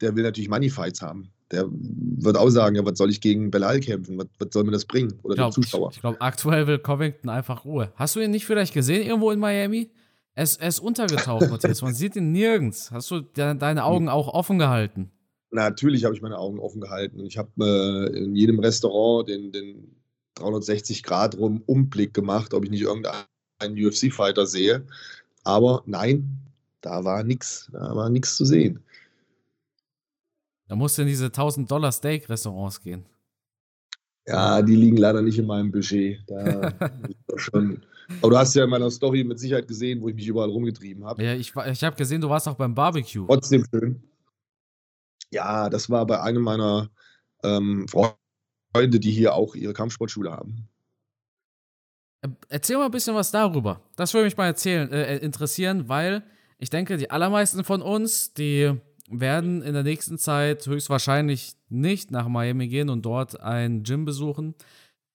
der 0.00 0.14
will 0.14 0.22
natürlich 0.22 0.48
Moneyfights 0.48 1.02
haben. 1.02 1.32
Der 1.52 1.66
wird 1.70 2.36
auch 2.36 2.48
sagen, 2.50 2.74
ja, 2.74 2.84
was 2.84 2.98
soll 2.98 3.10
ich 3.10 3.20
gegen 3.20 3.50
Belal 3.50 3.78
kämpfen? 3.80 4.18
Was, 4.18 4.26
was 4.38 4.48
soll 4.52 4.64
mir 4.64 4.72
das 4.72 4.84
bringen? 4.84 5.18
Oder 5.22 5.36
glaub, 5.36 5.52
Zuschauer? 5.52 5.90
Ich, 5.90 5.96
ich 5.96 6.00
glaube, 6.00 6.20
aktuell 6.20 6.66
will 6.66 6.78
Covington 6.78 7.30
einfach 7.30 7.64
Ruhe. 7.64 7.92
Hast 7.94 8.16
du 8.16 8.20
ihn 8.20 8.32
nicht 8.32 8.46
vielleicht 8.46 8.74
gesehen 8.74 9.06
irgendwo 9.06 9.30
in 9.30 9.38
Miami? 9.38 9.90
Er 10.34 10.42
ist, 10.42 10.60
er 10.60 10.68
ist 10.68 10.80
untergetaucht, 10.80 11.48
Matthias. 11.48 11.82
Man 11.82 11.94
sieht 11.94 12.16
ihn 12.16 12.32
nirgends. 12.32 12.90
Hast 12.90 13.10
du 13.10 13.20
de 13.20 13.54
deine 13.54 13.84
Augen 13.84 14.08
auch 14.08 14.28
offen 14.28 14.58
gehalten? 14.58 15.10
Natürlich 15.50 16.04
habe 16.04 16.14
ich 16.14 16.20
meine 16.20 16.38
Augen 16.38 16.58
offen 16.58 16.80
gehalten. 16.80 17.24
Ich 17.24 17.38
habe 17.38 18.10
äh, 18.12 18.18
in 18.18 18.34
jedem 18.34 18.58
Restaurant 18.58 19.28
den, 19.28 19.52
den 19.52 19.96
360-Grad-Umblick 20.36 22.12
gemacht, 22.12 22.52
ob 22.52 22.64
ich 22.64 22.70
nicht 22.70 22.82
irgendeinen 22.82 23.24
UFC-Fighter 23.62 24.46
sehe. 24.46 24.86
Aber 25.44 25.82
nein, 25.86 26.38
da 26.80 27.04
war 27.04 27.22
nichts. 27.24 27.68
Da 27.72 27.94
war 27.94 28.08
nichts 28.10 28.36
zu 28.36 28.44
sehen. 28.44 28.80
Da 30.68 30.74
musst 30.74 30.98
du 30.98 31.02
in 31.02 31.08
diese 31.08 31.26
1000 31.26 31.70
Dollar 31.70 31.92
Steak-Restaurants 31.92 32.80
gehen. 32.80 33.06
Ja, 34.26 34.60
die 34.60 34.74
liegen 34.74 34.96
leider 34.96 35.22
nicht 35.22 35.38
in 35.38 35.46
meinem 35.46 35.70
Budget. 35.70 36.20
Da 36.26 36.72
schon. 37.36 37.82
Aber 38.20 38.30
du 38.30 38.38
hast 38.38 38.54
ja 38.54 38.64
in 38.64 38.70
meiner 38.70 38.90
Story 38.90 39.24
mit 39.24 39.38
Sicherheit 39.38 39.68
gesehen, 39.68 40.00
wo 40.00 40.08
ich 40.08 40.14
mich 40.14 40.26
überall 40.26 40.50
rumgetrieben 40.50 41.04
habe. 41.04 41.22
Ja, 41.22 41.34
ich, 41.34 41.54
ich 41.54 41.84
habe 41.84 41.96
gesehen, 41.96 42.20
du 42.20 42.28
warst 42.28 42.48
auch 42.48 42.54
beim 42.54 42.74
Barbecue. 42.74 43.26
Trotzdem 43.26 43.64
schön. 43.70 44.02
Ja, 45.32 45.68
das 45.68 45.90
war 45.90 46.06
bei 46.06 46.20
einem 46.20 46.42
meiner 46.42 46.88
ähm, 47.42 47.86
Freunde, 47.88 49.00
die 49.00 49.10
hier 49.10 49.34
auch 49.34 49.54
ihre 49.54 49.72
Kampfsportschule 49.72 50.30
haben. 50.32 50.68
Äh, 52.26 52.46
erzähl 52.48 52.76
mal 52.76 52.86
ein 52.86 52.90
bisschen 52.90 53.14
was 53.14 53.30
darüber. 53.30 53.80
Das 53.96 54.12
würde 54.14 54.24
mich 54.24 54.36
mal 54.36 54.46
erzählen, 54.46 54.90
äh, 54.92 55.16
interessieren, 55.18 55.88
weil 55.88 56.22
ich 56.58 56.70
denke, 56.70 56.96
die 56.96 57.10
allermeisten 57.10 57.64
von 57.64 57.82
uns, 57.82 58.32
die 58.32 58.72
werden 59.10 59.62
in 59.62 59.74
der 59.74 59.82
nächsten 59.82 60.18
Zeit 60.18 60.66
höchstwahrscheinlich 60.66 61.54
nicht 61.68 62.10
nach 62.10 62.28
Miami 62.28 62.68
gehen 62.68 62.88
und 62.88 63.02
dort 63.02 63.40
ein 63.40 63.82
Gym 63.82 64.04
besuchen. 64.04 64.54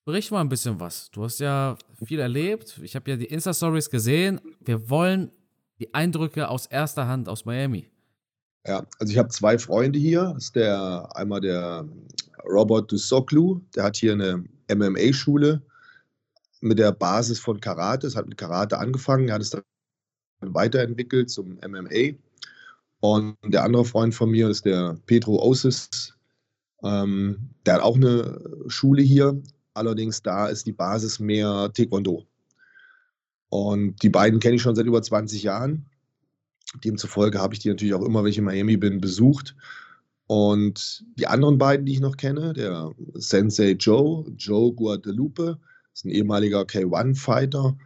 Bericht 0.06 0.32
mal 0.32 0.42
ein 0.42 0.50
bisschen 0.50 0.80
was. 0.80 1.12
Du 1.12 1.24
hast 1.24 1.40
ja 1.40 1.76
viel 2.04 2.20
erlebt. 2.20 2.80
Ich 2.84 2.96
habe 2.96 3.12
ja 3.12 3.18
die 3.18 3.26
Insta-Stories 3.26 3.90
gesehen. 3.90 4.40
Wir 4.60 4.90
wollen 4.90 5.32
die 5.80 5.94
Eindrücke 5.94 6.48
aus 6.48 6.66
erster 6.66 7.08
Hand 7.08 7.28
aus 7.28 7.46
Miami. 7.46 7.88
Ja, 8.66 8.86
also 9.00 9.12
ich 9.12 9.18
habe 9.18 9.30
zwei 9.30 9.58
Freunde 9.58 10.00
hier. 10.00 10.32
Das 10.34 10.46
ist 10.46 10.56
der 10.56 11.10
einmal 11.16 11.42
der 11.42 11.86
Robert 12.46 12.92
Dusoklu, 12.92 13.62
der 13.76 13.84
hat 13.84 13.98
hier 13.98 14.14
eine 14.14 14.44
MMA-Schule 14.74 15.62
mit 16.62 16.80
der 16.80 16.92
Basis 16.92 17.40
von 17.40 17.60
Karate. 17.60 18.08
Es 18.08 18.16
hat 18.16 18.28
mit 18.28 18.38
Karate 18.38 18.78
angefangen, 18.78 19.28
er 19.28 19.36
hat 19.36 19.42
es 19.42 19.50
dann 19.50 19.64
weiterentwickelt 20.40 21.30
zum 21.30 21.60
MMA. 21.68 22.16
Und 23.02 23.36
der 23.44 23.64
andere 23.64 23.84
Freund 23.84 24.14
von 24.14 24.30
mir 24.30 24.50
ist 24.50 24.66
der 24.66 24.98
Pedro 25.08 25.42
Osis. 25.44 26.14
Ähm, 26.84 27.50
der 27.66 27.76
hat 27.76 27.82
auch 27.82 27.96
eine 27.96 28.40
Schule 28.68 29.02
hier. 29.02 29.42
Allerdings 29.74 30.22
da 30.22 30.48
ist 30.48 30.66
die 30.66 30.72
Basis 30.72 31.20
mehr 31.20 31.72
Taekwondo. 31.74 32.26
Und 33.50 34.02
die 34.04 34.10
beiden 34.10 34.40
kenne 34.40 34.56
ich 34.56 34.62
schon 34.62 34.76
seit 34.76 34.86
über 34.86 35.02
20 35.02 35.44
Jahren. 35.44 35.86
Demzufolge 36.84 37.40
habe 37.40 37.54
ich 37.54 37.60
die 37.60 37.70
natürlich 37.70 37.94
auch 37.94 38.06
immer, 38.06 38.24
wenn 38.24 38.32
ich 38.32 38.38
in 38.38 38.46
Miami 38.46 38.78
bin, 38.78 39.02
besucht. 39.02 39.56
Und 40.28 41.04
die 41.16 41.28
anderen 41.28 41.58
beiden, 41.58 41.86
die 41.86 41.94
ich 41.94 42.00
noch 42.00 42.16
kenne, 42.16 42.54
der 42.54 42.94
Sensei 43.16 43.72
Joe, 43.72 44.26
Joe 44.38 44.74
Guadalupe, 44.74 45.60
ist 45.94 46.06
ein 46.06 46.10
ehemaliger 46.10 46.62
K1-Fighter. 46.62 47.78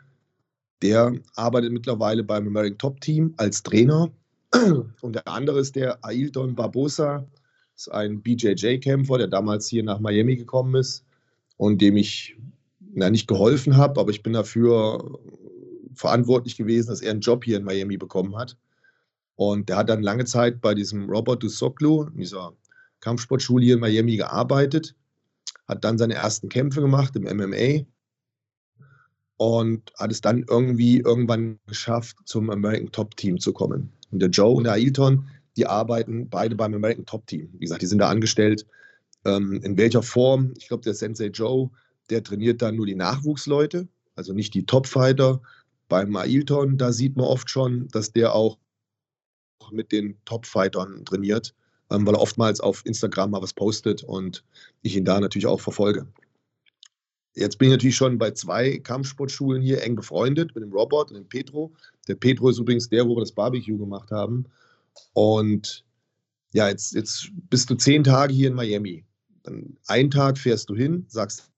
Der 0.81 1.13
arbeitet 1.35 1.71
mittlerweile 1.71 2.23
beim 2.23 2.47
American 2.47 2.77
Top 2.77 3.01
Team 3.01 3.33
als 3.37 3.63
Trainer 3.63 4.11
und 5.01 5.15
der 5.15 5.27
andere 5.27 5.59
ist 5.59 5.75
der 5.75 6.03
Ailton 6.03 6.55
Barbosa, 6.55 7.25
ist 7.75 7.91
ein 7.91 8.21
BJJ-Kämpfer, 8.21 9.17
der 9.17 9.27
damals 9.27 9.67
hier 9.67 9.83
nach 9.83 9.99
Miami 9.99 10.35
gekommen 10.35 10.75
ist 10.75 11.03
und 11.57 11.81
dem 11.81 11.97
ich 11.97 12.37
na, 12.93 13.09
nicht 13.09 13.27
geholfen 13.27 13.75
habe, 13.75 13.99
aber 13.99 14.11
ich 14.11 14.23
bin 14.23 14.33
dafür 14.33 15.19
verantwortlich 15.93 16.57
gewesen, 16.57 16.89
dass 16.89 17.01
er 17.01 17.11
einen 17.11 17.21
Job 17.21 17.43
hier 17.43 17.57
in 17.57 17.63
Miami 17.63 17.97
bekommen 17.97 18.37
hat. 18.37 18.57
Und 19.35 19.67
der 19.67 19.77
hat 19.77 19.89
dann 19.89 20.01
lange 20.01 20.25
Zeit 20.25 20.61
bei 20.61 20.73
diesem 20.73 21.09
Robert 21.09 21.43
Dusoklo, 21.43 22.09
dieser 22.15 22.53
Kampfsportschule 23.01 23.65
hier 23.65 23.73
in 23.75 23.81
Miami 23.81 24.15
gearbeitet, 24.15 24.95
hat 25.67 25.83
dann 25.83 25.97
seine 25.97 26.13
ersten 26.13 26.47
Kämpfe 26.47 26.81
gemacht 26.81 27.15
im 27.15 27.23
MMA 27.23 27.85
und 29.37 29.91
hat 29.97 30.11
es 30.11 30.21
dann 30.21 30.45
irgendwie 30.49 30.99
irgendwann 30.99 31.59
geschafft, 31.67 32.17
zum 32.25 32.49
American 32.49 32.91
Top 32.91 33.15
Team 33.17 33.39
zu 33.39 33.53
kommen. 33.53 33.91
Und 34.11 34.19
der 34.19 34.29
Joe 34.29 34.55
und 34.55 34.63
der 34.63 34.73
Ailton, 34.73 35.27
die 35.57 35.65
arbeiten 35.65 36.29
beide 36.29 36.55
beim 36.55 36.73
American 36.73 37.05
Top 37.05 37.27
Team. 37.27 37.49
Wie 37.53 37.65
gesagt, 37.65 37.81
die 37.81 37.87
sind 37.87 37.99
da 37.99 38.09
angestellt. 38.09 38.65
Ähm, 39.25 39.61
in 39.63 39.77
welcher 39.77 40.03
Form? 40.03 40.53
Ich 40.57 40.67
glaube, 40.67 40.83
der 40.83 40.93
Sensei 40.93 41.27
Joe, 41.27 41.69
der 42.09 42.23
trainiert 42.23 42.61
dann 42.61 42.75
nur 42.75 42.85
die 42.85 42.95
Nachwuchsleute, 42.95 43.87
also 44.15 44.33
nicht 44.33 44.53
die 44.53 44.65
Topfighter. 44.65 45.41
Beim 45.89 46.15
Ailton, 46.15 46.77
da 46.77 46.91
sieht 46.91 47.15
man 47.15 47.25
oft 47.25 47.49
schon, 47.49 47.87
dass 47.89 48.11
der 48.11 48.33
auch 48.33 48.57
mit 49.71 49.91
den 49.91 50.17
Topfightern 50.25 51.05
trainiert, 51.05 51.53
ähm, 51.91 52.05
weil 52.05 52.15
er 52.15 52.21
oftmals 52.21 52.59
auf 52.59 52.85
Instagram 52.85 53.31
mal 53.31 53.41
was 53.41 53.53
postet 53.53 54.03
und 54.03 54.43
ich 54.81 54.95
ihn 54.95 55.05
da 55.05 55.19
natürlich 55.19 55.47
auch 55.47 55.61
verfolge. 55.61 56.07
Jetzt 57.35 57.57
bin 57.57 57.67
ich 57.67 57.73
natürlich 57.73 57.97
schon 57.97 58.17
bei 58.17 58.31
zwei 58.31 58.77
Kampfsportschulen 58.77 59.61
hier 59.61 59.83
eng 59.83 59.95
befreundet 59.95 60.55
mit 60.55 60.63
dem 60.63 60.71
Robert 60.71 61.11
und 61.11 61.17
dem 61.17 61.27
Petro. 61.27 61.73
Der 62.07 62.15
Petro 62.15 62.49
ist 62.49 62.59
übrigens 62.59 62.87
der, 62.87 63.05
wo 63.05 63.15
wir 63.15 63.21
das 63.21 63.33
Barbecue 63.33 63.77
gemacht 63.77 64.09
haben. 64.11 64.45
Und 65.13 65.83
ja, 66.53 66.69
jetzt, 66.69 66.93
jetzt 66.93 67.29
bist 67.49 67.69
du 67.69 67.75
zehn 67.75 68.05
Tage 68.05 68.33
hier 68.33 68.47
in 68.47 68.53
Miami. 68.53 69.03
Dann 69.43 69.77
einen 69.87 70.09
Tag 70.09 70.37
fährst 70.37 70.69
du 70.69 70.75
hin, 70.75 71.05
sagst 71.09 71.51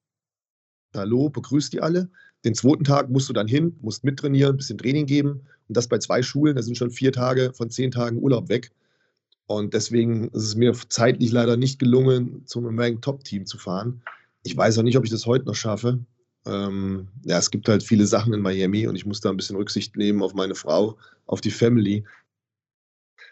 Hallo, 0.96 1.30
begrüßt 1.30 1.74
die 1.74 1.82
alle. 1.82 2.10
Den 2.44 2.56
zweiten 2.56 2.84
Tag 2.84 3.10
musst 3.10 3.30
du 3.30 3.34
dann 3.34 3.48
hin, 3.48 3.76
musst 3.82 4.04
mittrainieren, 4.04 4.56
ein 4.56 4.58
bisschen 4.58 4.80
Training 4.80 5.06
geben. 5.06 5.42
Und 5.68 5.78
das 5.78 5.88
bei 5.88 6.00
zwei 6.00 6.24
Schulen, 6.24 6.56
da 6.56 6.63
sind 6.63 6.78
schon 6.78 6.90
vier 6.90 7.12
Tage 7.12 7.54
von 7.54 7.70
zehn 7.70 7.92
Tagen 7.92 8.18
Urlaub 8.18 8.50
weg. 8.50 8.72
Und 9.46 9.74
deswegen 9.74 10.30
ist 10.30 10.44
es 10.44 10.56
mir 10.56 10.74
zeitlich 10.90 11.32
leider 11.32 11.56
nicht 11.56 11.78
gelungen, 11.78 12.46
zum 12.46 12.66
American 12.66 13.02
Top 13.02 13.24
Team 13.24 13.46
zu 13.46 13.58
fahren. 13.58 14.02
Ich 14.43 14.56
weiß 14.56 14.78
auch 14.78 14.84
nicht, 14.84 14.97
ob 14.97 15.04
ich 15.04 15.12
das 15.12 15.26
heute 15.26 15.45
noch 15.45 15.56
schaffe. 15.56 16.00
Ähm, 16.45 17.10
ja, 17.23 17.38
es 17.38 17.52
gibt 17.52 17.67
halt 17.67 17.84
viele 17.84 18.06
Sachen 18.06 18.34
in 18.34 18.41
Miami 18.41 18.88
und 18.88 18.95
ich 18.95 19.06
muss 19.06 19.19
da 19.19 19.30
ein 19.30 19.38
bisschen 19.38 19.58
Rücksicht 19.58 19.97
nehmen 19.97 20.23
auf 20.23 20.34
meine 20.34 20.56
Frau, 20.56 20.97
auf 21.26 21.41
die 21.41 21.52
Family, 21.52 22.06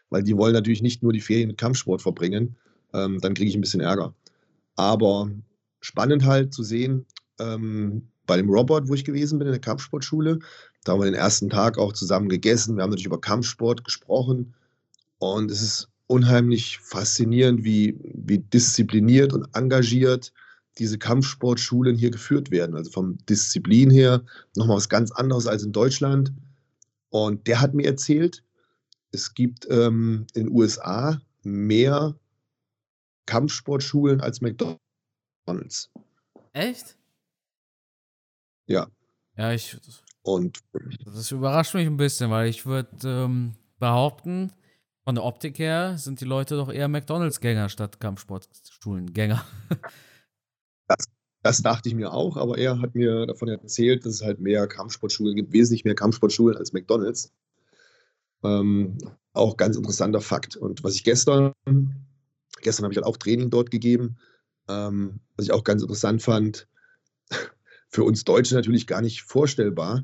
weil 0.10 0.24
die 0.24 0.36
wollen 0.36 0.54
natürlich 0.54 0.82
nicht 0.82 1.02
nur 1.02 1.14
die 1.14 1.22
Ferien 1.22 1.48
mit 1.48 1.58
Kampfsport 1.58 2.02
verbringen. 2.02 2.58
Ähm, 2.94 3.20
dann 3.22 3.34
kriege 3.34 3.50
ich 3.50 3.56
ein 3.56 3.62
bisschen 3.62 3.82
Ärger. 3.82 4.14
Aber 4.76 5.32
spannend 5.80 6.26
halt 6.26 6.54
zu 6.54 6.64
sehen, 6.64 7.06
ähm, 7.40 8.10
bei 8.26 8.38
dem 8.38 8.50
Robot, 8.50 8.90
wo 8.90 8.94
ich 8.96 9.06
gewesen 9.06 9.40
bin 9.40 9.48
in 9.48 9.54
der 9.54 9.62
Kampfsportschule, 9.62 10.40
da 10.84 10.92
haben 10.92 11.00
wir 11.00 11.06
den 11.06 11.14
ersten 11.14 11.50
Tag 11.50 11.78
auch 11.78 11.94
zusammen 11.94 12.28
gegessen. 12.28 12.76
Wir 12.76 12.84
haben 12.84 12.90
natürlich 12.90 13.06
über 13.06 13.22
Kampfsport 13.22 13.84
gesprochen 13.84 14.54
und 15.20 15.52
es 15.52 15.62
ist 15.62 15.90
unheimlich 16.08 16.80
faszinierend, 16.80 17.64
wie, 17.64 17.98
wie 18.14 18.40
diszipliniert 18.40 19.34
und 19.34 19.48
engagiert 19.54 20.34
diese 20.78 20.98
Kampfsportschulen 20.98 21.96
hier 21.96 22.12
geführt 22.12 22.52
werden. 22.52 22.76
Also 22.76 22.92
vom 22.92 23.18
Disziplin 23.26 23.90
her 23.90 24.24
nochmal 24.56 24.78
was 24.78 24.90
ganz 24.90 25.12
anderes 25.12 25.48
als 25.48 25.64
in 25.64 25.72
Deutschland. 25.72 26.34
Und 27.10 27.48
der 27.48 27.62
hat 27.62 27.74
mir 27.74 27.86
erzählt, 27.86 28.44
es 29.12 29.34
gibt 29.34 29.68
ähm, 29.70 30.28
in 30.34 30.46
den 30.46 30.54
USA 30.54 31.22
mehr 31.44 32.16
Kampfsportschulen 33.26 34.20
als 34.22 34.42
McDonalds. 34.42 35.92
Echt? 36.54 36.98
Ja. 38.68 38.88
Ja, 39.38 39.52
ich. 39.52 39.78
Und 40.24 40.60
das 41.06 41.32
überrascht 41.32 41.76
mich 41.76 41.86
ein 41.86 41.98
bisschen, 41.98 42.32
weil 42.32 42.50
ich 42.50 42.66
würde 42.66 42.90
ähm, 43.04 43.56
behaupten, 43.80 44.52
Von 45.04 45.16
der 45.16 45.24
Optik 45.24 45.60
her 45.60 45.98
sind 46.00 46.20
die 46.20 46.26
Leute 46.26 46.56
doch 46.56 46.72
eher 46.72 46.88
McDonalds-Gänger 46.88 47.70
statt 47.70 48.00
Kampfsportschulen-Gänger. 48.00 49.46
Das, 51.46 51.62
dachte 51.62 51.90
ich 51.90 51.94
mir 51.94 52.12
auch, 52.12 52.38
aber 52.38 52.58
er 52.58 52.82
hat 52.82 52.96
mir 52.96 53.28
davon 53.28 53.50
erzählt, 53.50 54.04
dass 54.04 54.16
es 54.16 54.22
halt 54.24 54.40
mehr 54.40 54.66
Kampfsportschulen 54.66 55.36
gibt, 55.36 55.54
wesentlich 55.54 55.86
mehr 55.86 55.94
Kampfsportschulen 55.94 56.58
als 56.58 56.74
McDonalds. 56.74 57.32
Ähm, 58.44 58.98
auch 59.32 59.56
ganz 59.56 59.76
interessanter 59.76 60.22
Fakt. 60.22 60.58
Und 60.58 60.84
was 60.84 60.96
ich 60.96 61.04
gestern, 61.04 61.54
gestern 62.64 62.86
habe 62.86 62.94
ich 62.94 62.98
halt 62.98 63.06
auch 63.06 63.18
Training 63.18 63.52
dort 63.52 63.70
gegeben, 63.70 64.18
ähm, 64.68 65.20
was 65.38 65.46
ich 65.46 65.52
auch 65.52 65.64
ganz 65.64 65.84
interessant 65.84 66.24
fand, 66.24 66.68
für 67.90 68.04
uns 68.04 68.24
Deutsche 68.24 68.56
natürlich 68.56 68.88
gar 68.88 69.02
nicht 69.02 69.22
vorstellbar. 69.22 70.04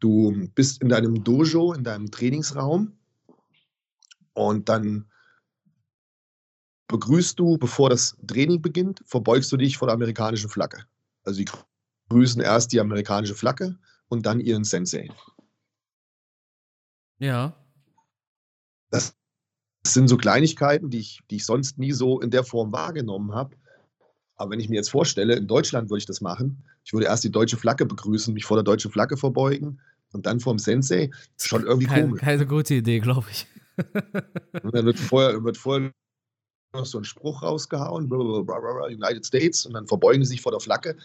Du 0.00 0.48
bist 0.54 0.80
in 0.80 0.88
deinem 0.88 1.22
Dojo, 1.22 1.74
in 1.74 1.84
deinem 1.84 2.10
Trainingsraum 2.10 2.96
und 4.32 4.70
dann 4.70 5.10
begrüßt 6.88 7.38
du, 7.38 7.58
bevor 7.58 7.90
das 7.90 8.16
Training 8.26 8.60
beginnt, 8.60 9.02
verbeugst 9.06 9.52
du 9.52 9.56
dich 9.56 9.76
vor 9.76 9.88
der 9.88 9.94
amerikanischen 9.94 10.50
Flagge. 10.50 10.84
Also 11.22 11.38
die 11.38 11.50
grüßen 12.08 12.40
erst 12.40 12.72
die 12.72 12.80
amerikanische 12.80 13.34
Flagge 13.34 13.78
und 14.08 14.26
dann 14.26 14.40
ihren 14.40 14.64
Sensei. 14.64 15.10
Ja. 17.18 17.54
Das 18.90 19.14
sind 19.86 20.08
so 20.08 20.16
Kleinigkeiten, 20.16 20.90
die 20.90 21.00
ich, 21.00 21.20
die 21.30 21.36
ich 21.36 21.46
sonst 21.46 21.78
nie 21.78 21.92
so 21.92 22.20
in 22.20 22.30
der 22.30 22.44
Form 22.44 22.72
wahrgenommen 22.72 23.34
habe. 23.34 23.56
Aber 24.36 24.52
wenn 24.52 24.60
ich 24.60 24.68
mir 24.68 24.76
jetzt 24.76 24.90
vorstelle, 24.90 25.34
in 25.34 25.46
Deutschland 25.46 25.90
würde 25.90 25.98
ich 25.98 26.06
das 26.06 26.20
machen, 26.20 26.64
ich 26.84 26.92
würde 26.92 27.06
erst 27.06 27.24
die 27.24 27.30
deutsche 27.30 27.56
Flagge 27.56 27.84
begrüßen, 27.84 28.32
mich 28.32 28.44
vor 28.44 28.56
der 28.56 28.64
deutschen 28.64 28.90
Flagge 28.90 29.16
verbeugen 29.16 29.80
und 30.12 30.24
dann 30.26 30.40
vom 30.40 30.58
Sensei, 30.58 31.08
das 31.08 31.44
ist 31.44 31.48
schon 31.48 31.64
irgendwie 31.64 31.86
keine, 31.86 32.06
komisch. 32.06 32.20
Keine 32.20 32.46
gute 32.46 32.74
Idee, 32.74 33.00
glaube 33.00 33.26
ich. 33.30 33.46
und 34.62 34.74
dann 34.74 34.86
wird 34.86 34.98
vorher, 34.98 35.42
wird 35.44 35.56
vorher 35.56 35.92
noch 36.72 36.86
so 36.86 36.98
ein 36.98 37.04
Spruch 37.04 37.42
rausgehauen, 37.42 38.10
United 38.10 39.24
States, 39.24 39.66
und 39.66 39.74
dann 39.74 39.86
verbeugen 39.86 40.24
sie 40.24 40.32
sich 40.32 40.42
vor 40.42 40.52
der 40.52 40.60
Flagge. 40.60 40.96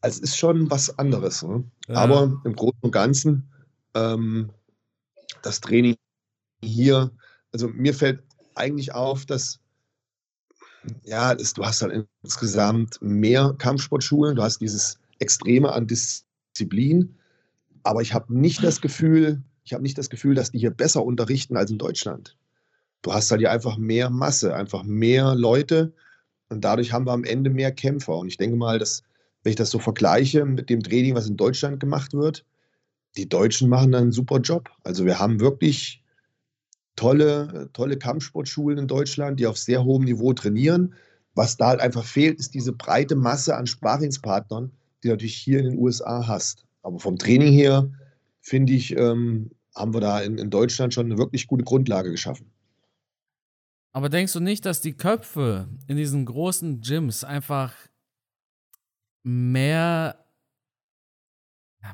Also 0.00 0.22
es 0.22 0.30
ist 0.30 0.36
schon 0.38 0.70
was 0.70 0.98
anderes. 0.98 1.42
Ne? 1.42 1.64
Ja. 1.88 1.96
Aber 1.96 2.40
im 2.44 2.54
Großen 2.54 2.78
und 2.80 2.92
Ganzen, 2.92 3.48
ähm, 3.94 4.50
das 5.42 5.60
Training 5.60 5.96
hier, 6.62 7.10
also 7.52 7.68
mir 7.68 7.94
fällt 7.94 8.22
eigentlich 8.54 8.94
auf, 8.94 9.26
dass 9.26 9.60
ja, 11.04 11.34
das, 11.34 11.52
du 11.52 11.64
hast 11.64 11.82
halt 11.82 12.06
insgesamt 12.22 12.98
mehr 13.00 13.54
Kampfsportschulen, 13.58 14.36
du 14.36 14.42
hast 14.42 14.60
dieses 14.60 14.98
Extreme 15.18 15.72
an 15.72 15.86
Disziplin, 15.86 17.16
aber 17.82 18.02
ich 18.02 18.14
habe 18.14 18.32
nicht 18.36 18.62
das 18.62 18.80
Gefühl, 18.80 19.42
ich 19.64 19.72
habe 19.72 19.82
nicht 19.82 19.98
das 19.98 20.10
Gefühl, 20.10 20.36
dass 20.36 20.52
die 20.52 20.58
hier 20.58 20.70
besser 20.70 21.04
unterrichten 21.04 21.56
als 21.56 21.70
in 21.70 21.78
Deutschland. 21.78 22.36
Du 23.02 23.12
hast 23.12 23.30
halt 23.30 23.40
hier 23.40 23.52
einfach 23.52 23.78
mehr 23.78 24.10
Masse, 24.10 24.54
einfach 24.54 24.82
mehr 24.82 25.34
Leute 25.34 25.92
und 26.48 26.64
dadurch 26.64 26.92
haben 26.92 27.06
wir 27.06 27.12
am 27.12 27.24
Ende 27.24 27.50
mehr 27.50 27.72
Kämpfer. 27.72 28.16
Und 28.16 28.28
ich 28.28 28.36
denke 28.36 28.56
mal, 28.56 28.78
dass, 28.78 29.02
wenn 29.42 29.50
ich 29.50 29.56
das 29.56 29.70
so 29.70 29.78
vergleiche 29.78 30.44
mit 30.44 30.70
dem 30.70 30.82
Training, 30.82 31.14
was 31.14 31.28
in 31.28 31.36
Deutschland 31.36 31.80
gemacht 31.80 32.12
wird, 32.12 32.44
die 33.16 33.28
Deutschen 33.28 33.68
machen 33.68 33.92
dann 33.92 34.04
einen 34.04 34.12
super 34.12 34.38
Job. 34.38 34.70
Also 34.84 35.04
wir 35.04 35.18
haben 35.18 35.40
wirklich 35.40 36.02
tolle, 36.96 37.70
tolle 37.72 37.98
Kampfsportschulen 37.98 38.78
in 38.78 38.88
Deutschland, 38.88 39.40
die 39.40 39.46
auf 39.46 39.58
sehr 39.58 39.84
hohem 39.84 40.04
Niveau 40.04 40.32
trainieren. 40.32 40.94
Was 41.34 41.56
da 41.56 41.68
halt 41.68 41.80
einfach 41.80 42.04
fehlt, 42.04 42.38
ist 42.38 42.54
diese 42.54 42.72
breite 42.72 43.16
Masse 43.16 43.56
an 43.56 43.66
Sparingspartnern, 43.66 44.70
die 45.02 45.08
natürlich 45.08 45.36
hier 45.36 45.58
in 45.60 45.66
den 45.66 45.78
USA 45.78 46.26
hast. 46.26 46.64
Aber 46.82 46.98
vom 46.98 47.18
Training 47.18 47.52
her, 47.52 47.90
finde 48.40 48.72
ich, 48.72 48.96
ähm, 48.96 49.50
haben 49.74 49.92
wir 49.92 50.00
da 50.00 50.20
in, 50.20 50.38
in 50.38 50.50
Deutschland 50.50 50.94
schon 50.94 51.06
eine 51.06 51.18
wirklich 51.18 51.46
gute 51.46 51.64
Grundlage 51.64 52.10
geschaffen. 52.10 52.50
Aber 53.96 54.10
denkst 54.10 54.34
du 54.34 54.40
nicht, 54.40 54.66
dass 54.66 54.82
die 54.82 54.92
Köpfe 54.92 55.70
in 55.86 55.96
diesen 55.96 56.26
großen 56.26 56.82
Gyms 56.82 57.24
einfach 57.24 57.72
mehr, 59.22 60.22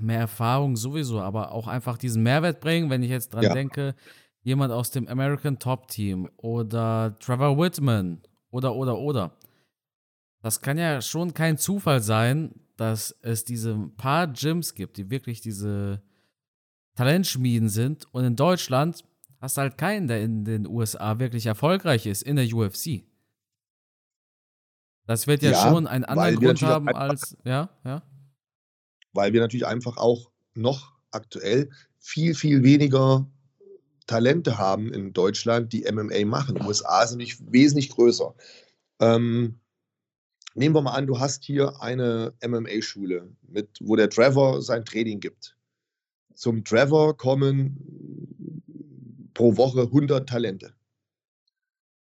mehr 0.01 0.19
Erfahrung 0.19 0.75
sowieso, 0.75 1.21
aber 1.21 1.53
auch 1.53 1.69
einfach 1.69 1.97
diesen 1.97 2.25
Mehrwert 2.25 2.59
bringen, 2.59 2.91
wenn 2.91 3.05
ich 3.05 3.11
jetzt 3.11 3.33
dran 3.33 3.45
ja. 3.45 3.55
denke, 3.55 3.95
jemand 4.43 4.73
aus 4.73 4.91
dem 4.91 5.07
American 5.07 5.61
Top 5.61 5.87
Team 5.87 6.29
oder 6.39 7.17
Trevor 7.21 7.57
Whitman 7.57 8.21
oder, 8.51 8.75
oder, 8.75 8.99
oder. 8.99 9.39
Das 10.41 10.61
kann 10.61 10.79
ja 10.79 11.01
schon 11.03 11.35
kein 11.35 11.57
Zufall 11.57 12.01
sein, 12.01 12.53
dass 12.77 13.17
es 13.23 13.45
diese 13.45 13.79
paar 13.97 14.27
Gyms 14.27 14.75
gibt, 14.75 14.97
die 14.97 15.09
wirklich 15.09 15.41
diese 15.41 16.03
Talentschmieden 16.97 17.69
sind. 17.69 18.13
Und 18.13 18.25
in 18.25 18.35
Deutschland 18.35 19.05
hast 19.43 19.59
halt 19.59 19.77
keinen, 19.77 20.07
der 20.07 20.23
in 20.23 20.45
den 20.45 20.67
USA 20.67 21.19
wirklich 21.19 21.47
erfolgreich 21.47 22.07
ist 22.07 22.23
in 22.23 22.37
der 22.37 22.47
UFC. 22.47 23.05
Das 25.07 25.27
wird 25.27 25.43
ja, 25.43 25.51
ja 25.51 25.63
schon 25.63 25.87
einen 25.89 26.05
anderen 26.05 26.37
Grund 26.37 26.63
haben 26.63 26.89
als, 26.89 27.37
ja, 27.45 27.69
ja. 27.85 28.03
Weil 29.13 29.33
wir 29.33 29.41
natürlich 29.41 29.67
einfach 29.67 29.97
auch 29.97 30.31
noch 30.55 30.93
aktuell 31.11 31.69
viel, 31.99 32.35
viel 32.35 32.63
weniger 32.63 33.27
Talente 34.07 34.59
haben 34.59 34.93
in 34.93 35.13
Deutschland, 35.13 35.73
die 35.73 35.85
MMA 35.91 36.25
machen. 36.25 36.55
Die 36.55 36.63
USA 36.63 37.07
sind 37.07 37.19
nicht 37.19 37.41
wesentlich 37.53 37.91
größer. 37.91 38.35
Ähm, 39.01 39.59
nehmen 40.55 40.75
wir 40.75 40.83
mal 40.83 40.93
an, 40.93 41.09
du 41.09 41.19
hast 41.19 41.45
hier 41.45 41.83
eine 41.83 42.33
MMA-Schule, 42.47 43.29
wo 43.81 43.97
der 43.97 44.09
Trevor 44.09 44.63
sein 44.63 44.85
Training 44.85 45.19
gibt. 45.19 45.57
Zum 46.35 46.65
Trevor 46.65 47.17
kommen 47.17 48.33
pro 49.35 49.57
Woche 49.57 49.83
100 49.83 50.29
Talente. 50.29 50.75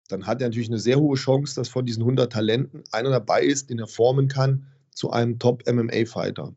Dann 0.08 0.26
hat 0.26 0.40
er 0.40 0.48
natürlich 0.48 0.68
eine 0.68 0.78
sehr 0.78 0.98
hohe 0.98 1.16
Chance, 1.16 1.54
dass 1.54 1.68
von 1.68 1.86
diesen 1.86 2.02
100 2.02 2.32
Talenten 2.32 2.84
einer 2.92 3.10
dabei 3.10 3.42
ist, 3.42 3.70
den 3.70 3.78
er 3.78 3.86
formen 3.86 4.28
kann 4.28 4.66
zu 4.90 5.10
einem 5.10 5.38
Top-MMA-Fighter. 5.38 6.54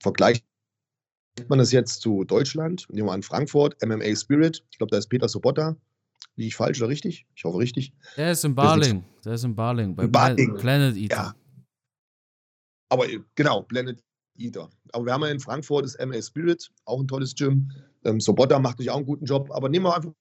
Vergleicht 0.00 0.44
man 1.48 1.58
das 1.58 1.72
jetzt 1.72 2.00
zu 2.00 2.24
Deutschland, 2.24 2.86
nehmen 2.90 3.08
wir 3.08 3.12
an 3.12 3.22
Frankfurt, 3.22 3.76
MMA 3.84 4.16
Spirit, 4.16 4.64
ich 4.70 4.78
glaube, 4.78 4.90
da 4.90 4.98
ist 4.98 5.08
Peter 5.08 5.28
Sobotta. 5.28 5.76
Liege 6.36 6.48
ich 6.48 6.56
falsch 6.56 6.80
oder 6.80 6.90
richtig? 6.90 7.26
Ich 7.34 7.44
hoffe 7.44 7.58
richtig. 7.58 7.92
Der 8.16 8.32
ist 8.32 8.44
in 8.44 8.54
Barling. 8.54 9.04
Der 9.24 9.34
ist 9.34 9.44
in 9.44 9.54
Barling. 9.54 9.94
Bei 9.94 10.06
Barling. 10.06 10.54
Planet 10.56 10.96
Eater. 10.96 11.16
Ja. 11.16 11.34
Aber 12.90 13.06
genau, 13.34 13.62
Planet 13.62 14.02
Eater. 14.38 14.70
Aber 14.92 15.06
wir 15.06 15.12
haben 15.12 15.22
ja 15.22 15.28
in 15.28 15.40
Frankfurt 15.40 15.86
das 15.86 15.96
MA 15.98 16.20
Spirit, 16.20 16.70
auch 16.84 17.00
ein 17.00 17.08
tolles 17.08 17.34
Gym. 17.34 17.70
Ähm, 18.06 18.20
Sobotta 18.20 18.58
macht 18.58 18.74
natürlich 18.74 18.90
auch 18.90 18.96
einen 18.96 19.06
guten 19.06 19.26
Job. 19.26 19.50
Aber 19.50 19.68
nehmen 19.68 19.86
wir 19.86 19.94
einfach 19.94 20.12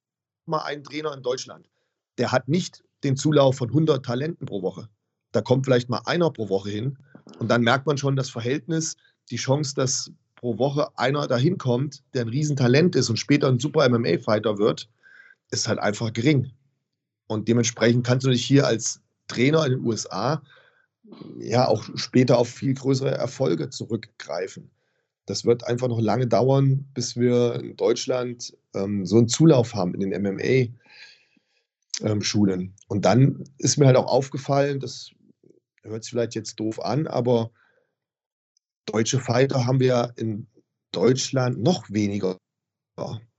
mal 0.46 0.64
einen 0.64 0.84
Trainer 0.84 1.14
in 1.14 1.24
Deutschland. 1.24 1.70
Der 2.18 2.32
hat 2.32 2.48
nicht 2.48 2.84
den 3.04 3.16
Zulauf 3.16 3.58
von 3.58 3.70
100 3.70 4.06
Talenten 4.06 4.46
pro 4.46 4.62
Woche. 4.62 4.90
Da 5.32 5.42
kommt 5.42 5.66
vielleicht 5.66 5.90
mal 5.90 6.02
einer 6.06 6.32
pro 6.32 6.50
Woche 6.50 6.70
hin. 6.70 6.98
Und 7.40 7.50
dann 7.50 7.62
merkt 7.62 7.88
man 7.88 7.98
schon 7.98 8.16
das 8.16 8.30
Verhältnis, 8.30 8.96
die 9.30 9.38
Chance, 9.38 9.76
dass 9.76 10.12
pro 10.36 10.58
Woche 10.58 10.88
einer 10.98 11.28
dahin 11.28 11.58
kommt, 11.58 12.04
der 12.14 12.22
ein 12.22 12.30
Riesentalent 12.30 12.96
ist 12.96 13.10
und 13.10 13.18
später 13.18 13.48
ein 13.48 13.60
super 13.60 13.88
MMA-Fighter 13.90 14.58
wird, 14.58 14.90
ist 15.52 15.68
halt 15.68 15.80
einfach 15.80 16.14
gering. 16.14 16.52
Und 17.28 17.48
dementsprechend 17.48 18.06
kannst 18.06 18.26
du 18.26 18.30
dich 18.30 18.46
hier 18.46 18.68
als 18.68 19.02
Trainer 19.28 19.66
in 19.66 19.74
den 19.74 19.86
USA 19.86 20.42
ja 21.40 21.68
auch 21.68 21.84
später 21.96 22.38
auf 22.38 22.50
viel 22.50 22.74
größere 22.74 23.12
Erfolge 23.12 23.70
zurückgreifen. 23.70 24.72
Das 25.26 25.46
wird 25.46 25.66
einfach 25.66 25.88
noch 25.88 26.00
lange 26.00 26.28
dauern, 26.28 26.86
bis 26.94 27.16
wir 27.16 27.56
in 27.56 27.76
Deutschland 27.76 28.56
ähm, 28.74 29.06
so 29.06 29.18
einen 29.18 29.28
Zulauf 29.28 29.74
haben 29.74 29.96
in 29.96 30.12
den 30.12 30.22
MMA-Schulen. 32.02 32.60
Ähm, 32.62 32.74
und 32.88 33.06
dann 33.06 33.44
ist 33.58 33.78
mir 33.78 33.88
halt 33.88 33.98
auch 33.98 34.08
aufgefallen, 34.08 34.80
das 34.80 35.10
hört 35.82 36.04
sich 36.04 36.12
vielleicht 36.12 36.36
jetzt 36.36 36.60
doof 36.60 36.80
an, 36.84 37.08
aber 37.08 37.50
deutsche 38.86 39.20
Fighter 39.20 39.66
haben 39.66 39.80
wir 39.80 40.14
in 40.16 40.48
Deutschland 40.92 41.62
noch 41.62 41.90
weniger. 41.90 42.38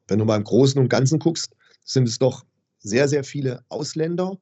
Wenn 0.08 0.18
du 0.18 0.24
mal 0.24 0.36
im 0.36 0.44
Großen 0.44 0.80
und 0.80 0.88
Ganzen 0.88 1.18
guckst, 1.18 1.56
sind 1.84 2.08
es 2.08 2.18
doch 2.18 2.44
sehr, 2.78 3.08
sehr 3.08 3.24
viele 3.24 3.64
Ausländer, 3.68 4.38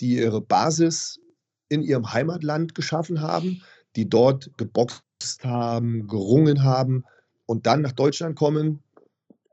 die 0.00 0.16
ihre 0.16 0.40
Basis 0.40 1.20
in 1.68 1.82
ihrem 1.82 2.12
Heimatland 2.12 2.74
geschaffen 2.74 3.20
haben, 3.20 3.62
die 3.96 4.08
dort 4.08 4.50
geboxt 4.56 5.02
haben, 5.44 6.06
gerungen 6.06 6.62
haben 6.62 7.04
und 7.46 7.66
dann 7.66 7.82
nach 7.82 7.92
Deutschland 7.92 8.36
kommen 8.36 8.82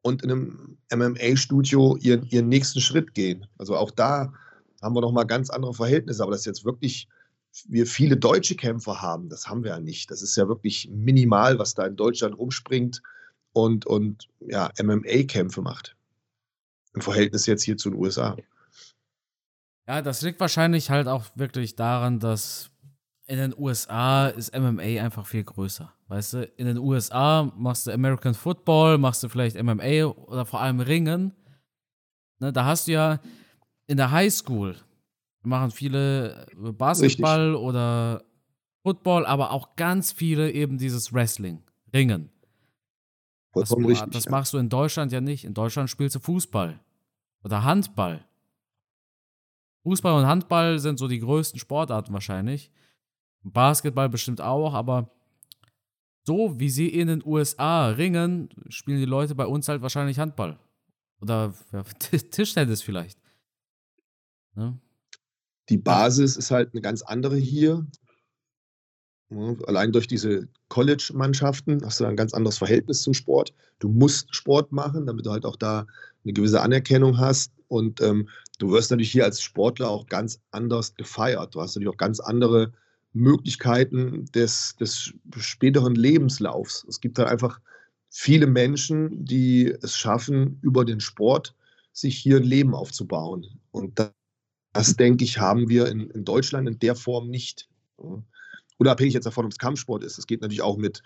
und 0.01 0.23
in 0.23 0.31
einem 0.31 0.77
MMA-Studio 0.93 1.97
ihren, 1.97 2.25
ihren 2.27 2.47
nächsten 2.47 2.81
Schritt 2.81 3.13
gehen. 3.13 3.45
Also 3.57 3.75
auch 3.75 3.91
da 3.91 4.33
haben 4.81 4.95
wir 4.95 5.01
nochmal 5.01 5.25
ganz 5.25 5.49
andere 5.49 5.73
Verhältnisse, 5.73 6.23
aber 6.23 6.31
das 6.31 6.41
ist 6.41 6.45
jetzt 6.45 6.65
wirklich 6.65 7.07
wir 7.67 7.87
viele 7.87 8.17
deutsche 8.17 8.55
Kämpfer 8.55 9.01
haben. 9.01 9.29
Das 9.29 9.47
haben 9.47 9.63
wir 9.63 9.71
ja 9.71 9.79
nicht. 9.79 10.11
Das 10.11 10.21
ist 10.21 10.35
ja 10.35 10.47
wirklich 10.47 10.89
minimal, 10.91 11.59
was 11.59 11.73
da 11.73 11.85
in 11.85 11.95
Deutschland 11.95 12.37
rumspringt 12.37 13.01
und, 13.53 13.85
und 13.85 14.27
ja, 14.39 14.71
MMA-Kämpfe 14.81 15.61
macht. 15.61 15.95
Im 16.93 17.01
Verhältnis 17.01 17.45
jetzt 17.45 17.63
hier 17.63 17.77
zu 17.77 17.89
den 17.89 17.99
USA. 17.99 18.37
Ja, 19.87 20.01
das 20.01 20.21
liegt 20.21 20.39
wahrscheinlich 20.39 20.89
halt 20.89 21.07
auch 21.07 21.25
wirklich 21.35 21.75
daran, 21.75 22.19
dass 22.19 22.68
in 23.29 23.37
den 23.37 23.53
USA 23.55 24.27
ist 24.27 24.57
MMA 24.57 25.03
einfach 25.03 25.27
viel 25.27 25.43
größer. 25.43 25.93
Weißt 26.07 26.33
du, 26.33 26.43
in 26.57 26.65
den 26.65 26.79
USA 26.79 27.43
machst 27.55 27.85
du 27.85 27.91
American 27.91 28.33
Football, 28.33 28.97
machst 28.97 29.21
du 29.21 29.29
vielleicht 29.29 29.61
MMA 29.61 30.05
oder 30.05 30.45
vor 30.45 30.61
allem 30.61 30.79
Ringen. 30.79 31.33
Ne, 32.39 32.51
da 32.51 32.65
hast 32.65 32.87
du 32.87 32.93
ja, 32.93 33.19
in 33.85 33.97
der 33.97 34.09
Highschool 34.09 34.75
machen 35.43 35.69
viele 35.69 36.47
äh, 36.51 36.71
Basketball 36.71 37.51
Richtig. 37.51 37.61
oder 37.61 38.23
Football, 38.81 39.27
aber 39.27 39.51
auch 39.51 39.75
ganz 39.75 40.11
viele 40.11 40.51
eben 40.51 40.79
dieses 40.79 41.13
Wrestling, 41.13 41.61
Ringen. 41.93 42.31
Das, 43.53 43.75
richtig, 43.75 44.11
das 44.11 44.27
machst 44.29 44.53
du 44.53 44.57
in 44.57 44.69
Deutschland 44.69 45.11
ja 45.11 45.21
nicht. 45.21 45.45
In 45.45 45.53
Deutschland 45.53 45.89
spielst 45.89 46.15
du 46.15 46.19
Fußball 46.19 46.79
oder 47.43 47.63
Handball. 47.63 48.25
Fußball 49.83 50.19
und 50.19 50.27
Handball 50.27 50.79
sind 50.79 50.97
so 50.97 51.07
die 51.07 51.19
größten 51.19 51.59
Sportarten 51.59 52.11
wahrscheinlich. 52.13 52.71
Basketball 53.43 54.09
bestimmt 54.09 54.41
auch, 54.41 54.73
aber 54.73 55.09
so 56.25 56.59
wie 56.59 56.69
sie 56.69 56.89
in 56.89 57.07
den 57.07 57.25
USA 57.25 57.89
ringen, 57.89 58.49
spielen 58.69 58.99
die 58.99 59.05
Leute 59.05 59.35
bei 59.35 59.45
uns 59.45 59.67
halt 59.67 59.81
wahrscheinlich 59.81 60.19
Handball. 60.19 60.59
Oder 61.21 61.53
ja, 61.71 61.83
Tischtennis 62.31 62.81
vielleicht. 62.81 63.19
Ja. 64.55 64.77
Die 65.69 65.77
Basis 65.77 66.37
ist 66.37 66.51
halt 66.51 66.73
eine 66.73 66.81
ganz 66.81 67.01
andere 67.01 67.37
hier. 67.37 67.85
Ja, 69.29 69.55
allein 69.67 69.91
durch 69.91 70.07
diese 70.07 70.47
College-Mannschaften 70.69 71.83
hast 71.85 71.99
du 71.99 72.05
ein 72.05 72.15
ganz 72.15 72.33
anderes 72.33 72.57
Verhältnis 72.57 73.01
zum 73.03 73.13
Sport. 73.13 73.53
Du 73.77 73.89
musst 73.89 74.33
Sport 74.35 74.71
machen, 74.71 75.05
damit 75.05 75.25
du 75.25 75.31
halt 75.31 75.45
auch 75.45 75.55
da 75.55 75.85
eine 76.23 76.33
gewisse 76.33 76.61
Anerkennung 76.61 77.19
hast. 77.19 77.53
Und 77.67 78.01
ähm, 78.01 78.27
du 78.57 78.71
wirst 78.71 78.89
natürlich 78.89 79.11
hier 79.11 79.25
als 79.25 79.41
Sportler 79.41 79.89
auch 79.89 80.07
ganz 80.07 80.41
anders 80.51 80.95
gefeiert. 80.95 81.53
Du 81.53 81.61
hast 81.61 81.75
natürlich 81.75 81.93
auch 81.93 81.97
ganz 81.97 82.19
andere 82.19 82.73
Möglichkeiten 83.13 84.25
des, 84.33 84.75
des 84.79 85.13
späteren 85.37 85.95
Lebenslaufs. 85.95 86.85
Es 86.87 87.01
gibt 87.01 87.17
halt 87.17 87.29
einfach 87.29 87.59
viele 88.09 88.47
Menschen, 88.47 89.25
die 89.25 89.73
es 89.81 89.95
schaffen, 89.95 90.59
über 90.61 90.85
den 90.85 90.99
Sport 90.99 91.55
sich 91.91 92.17
hier 92.17 92.37
ein 92.37 92.43
Leben 92.43 92.75
aufzubauen. 92.75 93.45
Und 93.71 93.99
das, 93.99 94.11
das 94.73 94.95
denke 94.95 95.23
ich, 95.23 95.39
haben 95.39 95.69
wir 95.69 95.87
in, 95.87 96.09
in 96.11 96.25
Deutschland 96.25 96.67
in 96.67 96.79
der 96.79 96.95
Form 96.95 97.29
nicht 97.29 97.67
unabhängig 98.77 99.13
jetzt 99.13 99.25
davon, 99.25 99.45
ob 99.45 99.51
es 99.51 99.57
Kampfsport 99.57 100.03
ist. 100.03 100.17
Es 100.17 100.25
geht 100.25 100.41
natürlich 100.41 100.61
auch 100.61 100.77
mit, 100.77 101.03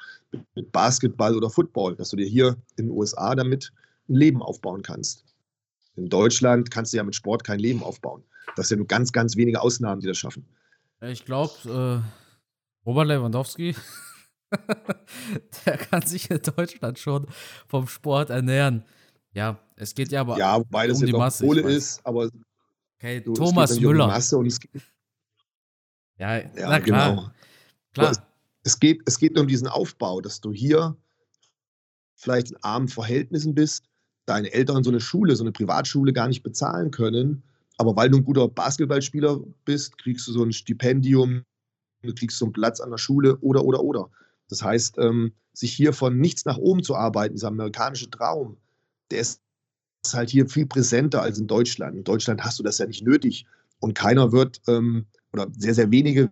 mit, 0.55 0.71
Basketball 0.71 1.35
oder 1.35 1.49
Football, 1.49 1.95
dass 1.95 2.09
du 2.09 2.17
dir 2.17 2.27
hier 2.27 2.55
in 2.77 2.87
den 2.87 2.91
USA 2.91 3.35
damit 3.35 3.71
ein 4.09 4.15
Leben 4.15 4.41
aufbauen 4.41 4.81
kannst. 4.81 5.25
In 5.95 6.09
Deutschland 6.09 6.71
kannst 6.71 6.93
du 6.93 6.97
ja 6.97 7.03
mit 7.03 7.15
Sport 7.15 7.43
kein 7.43 7.59
Leben 7.59 7.83
aufbauen. 7.83 8.23
Das 8.55 8.67
sind 8.67 8.77
ja 8.77 8.79
nur 8.79 8.87
ganz, 8.87 9.11
ganz 9.11 9.35
wenige 9.35 9.61
Ausnahmen, 9.61 10.01
die 10.01 10.07
das 10.07 10.17
schaffen. 10.17 10.45
Ich 11.03 11.25
glaube, 11.25 11.53
äh, 12.05 12.85
Robert 12.85 13.07
Lewandowski, 13.07 13.75
der 15.65 15.77
kann 15.77 16.01
sich 16.03 16.31
in 16.31 16.41
Deutschland 16.41 16.97
schon 16.97 17.27
vom 17.67 17.87
Sport 17.87 18.29
ernähren. 18.29 18.85
Ja, 19.33 19.59
es 19.75 19.95
geht 19.95 20.11
ja 20.11 20.21
aber 20.21 20.37
ja, 20.37 20.57
wobei 20.57 20.87
das 20.87 20.99
um 20.99 21.05
die 21.05 21.11
Masse 21.11 21.45
Kohle 21.45 21.61
ist, 21.61 22.05
aber 22.05 22.29
okay, 22.97 23.19
du, 23.19 23.33
Thomas 23.33 23.79
Müller. 23.79 24.05
Um 24.05 24.47
ja, 26.17 26.37
ja, 26.37 26.49
na 26.55 26.79
klar. 26.79 27.09
Genau. 27.09 27.31
Klar. 27.93 28.11
Es, 28.11 28.21
es, 28.63 28.79
geht, 28.79 29.01
es 29.05 29.17
geht 29.19 29.33
nur 29.33 29.41
um 29.41 29.47
diesen 29.47 29.67
Aufbau, 29.67 30.21
dass 30.21 30.39
du 30.39 30.53
hier 30.53 30.95
vielleicht 32.15 32.51
in 32.51 32.57
armen 32.63 32.87
Verhältnissen 32.87 33.53
bist, 33.55 33.89
deine 34.25 34.53
Eltern 34.53 34.83
so 34.83 34.89
eine 34.89 35.01
Schule, 35.01 35.35
so 35.35 35.43
eine 35.43 35.51
Privatschule 35.51 36.13
gar 36.13 36.27
nicht 36.27 36.43
bezahlen 36.43 36.91
können. 36.91 37.43
Aber 37.77 37.95
weil 37.95 38.09
du 38.09 38.17
ein 38.17 38.25
guter 38.25 38.47
Basketballspieler 38.47 39.39
bist, 39.65 39.97
kriegst 39.97 40.27
du 40.27 40.31
so 40.31 40.43
ein 40.43 40.53
Stipendium, 40.53 41.43
du 42.03 42.13
kriegst 42.13 42.37
so 42.37 42.45
einen 42.45 42.53
Platz 42.53 42.79
an 42.79 42.91
der 42.91 42.97
Schule 42.97 43.37
oder, 43.37 43.63
oder, 43.63 43.83
oder. 43.83 44.09
Das 44.49 44.61
heißt, 44.61 44.97
ähm, 44.99 45.33
sich 45.53 45.73
hier 45.73 45.93
von 45.93 46.19
nichts 46.19 46.45
nach 46.45 46.57
oben 46.57 46.83
zu 46.83 46.95
arbeiten, 46.95 47.35
dieser 47.35 47.47
amerikanische 47.47 48.09
Traum, 48.09 48.57
der 49.11 49.21
ist 49.21 49.41
halt 50.11 50.29
hier 50.29 50.47
viel 50.47 50.65
präsenter 50.65 51.21
als 51.21 51.39
in 51.39 51.47
Deutschland. 51.47 51.95
In 51.95 52.03
Deutschland 52.03 52.43
hast 52.43 52.59
du 52.59 52.63
das 52.63 52.77
ja 52.77 52.85
nicht 52.85 53.03
nötig. 53.03 53.45
Und 53.79 53.95
keiner 53.95 54.31
wird, 54.31 54.61
ähm, 54.67 55.05
oder 55.31 55.47
sehr, 55.57 55.73
sehr 55.73 55.91
wenige 55.91 56.31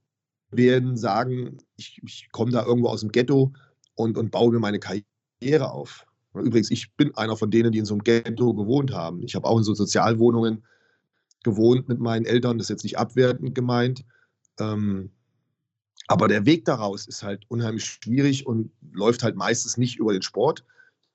werden 0.51 0.97
sagen, 0.97 1.57
ich, 1.77 1.99
ich 2.03 2.29
komme 2.31 2.51
da 2.51 2.65
irgendwo 2.65 2.89
aus 2.89 3.01
dem 3.01 3.11
Ghetto 3.11 3.53
und, 3.95 4.17
und 4.17 4.31
baue 4.31 4.51
mir 4.51 4.59
meine 4.59 4.79
Karriere 4.79 5.71
auf. 5.71 6.05
Übrigens, 6.33 6.71
ich 6.71 6.93
bin 6.95 7.15
einer 7.15 7.35
von 7.35 7.51
denen, 7.51 7.71
die 7.71 7.79
in 7.79 7.85
so 7.85 7.93
einem 7.93 8.03
Ghetto 8.03 8.53
gewohnt 8.53 8.93
haben. 8.93 9.21
Ich 9.23 9.35
habe 9.35 9.47
auch 9.47 9.57
in 9.57 9.63
so 9.63 9.73
Sozialwohnungen 9.73 10.63
gewohnt 11.43 11.87
mit 11.87 11.99
meinen 11.99 12.25
Eltern, 12.25 12.57
das 12.57 12.65
ist 12.65 12.69
jetzt 12.69 12.83
nicht 12.83 12.97
abwertend 12.97 13.55
gemeint. 13.55 14.05
Ähm, 14.59 15.11
aber 16.07 16.27
der 16.27 16.45
Weg 16.45 16.65
daraus 16.65 17.07
ist 17.07 17.23
halt 17.23 17.45
unheimlich 17.47 17.85
schwierig 17.85 18.45
und 18.45 18.71
läuft 18.91 19.23
halt 19.23 19.35
meistens 19.35 19.77
nicht 19.77 19.97
über 19.97 20.13
den 20.13 20.21
Sport, 20.21 20.65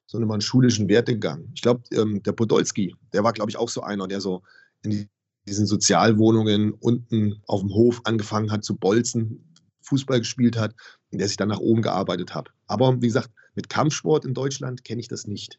sondern 0.07 0.27
über 0.27 0.35
einen 0.35 0.41
schulischen 0.41 0.89
Wertegang. 0.89 1.51
Ich 1.55 1.63
glaube, 1.63 1.83
ähm, 1.93 2.23
der 2.23 2.33
Podolski, 2.33 2.95
der 3.13 3.25
war, 3.25 3.33
glaube 3.33 3.51
ich, 3.51 3.57
auch 3.57 3.69
so 3.69 3.83
einer, 3.83 4.07
der 4.07 4.21
so 4.21 4.43
in 4.83 5.09
diesen 5.47 5.67
Sozialwohnungen 5.67 6.73
unten 6.73 7.43
auf 7.47 7.61
dem 7.61 7.71
Hof 7.71 8.01
angefangen 8.05 8.51
hat 8.51 8.65
zu 8.65 8.77
bolzen, 8.77 9.55
Fußball 9.83 10.21
gespielt 10.21 10.57
hat 10.57 10.75
und 11.11 11.19
der 11.19 11.29
sich 11.29 11.37
dann 11.37 11.49
nach 11.49 11.61
oben 11.61 11.83
gearbeitet 11.83 12.35
hat. 12.35 12.49
Aber 12.67 13.01
wie 13.01 13.07
gesagt, 13.07 13.31
mit 13.55 13.69
Kampfsport 13.69 14.25
in 14.25 14.35
Deutschland 14.35 14.85
kenne 14.85 15.01
ich 15.01 15.09
das 15.09 15.27
nicht. 15.27 15.59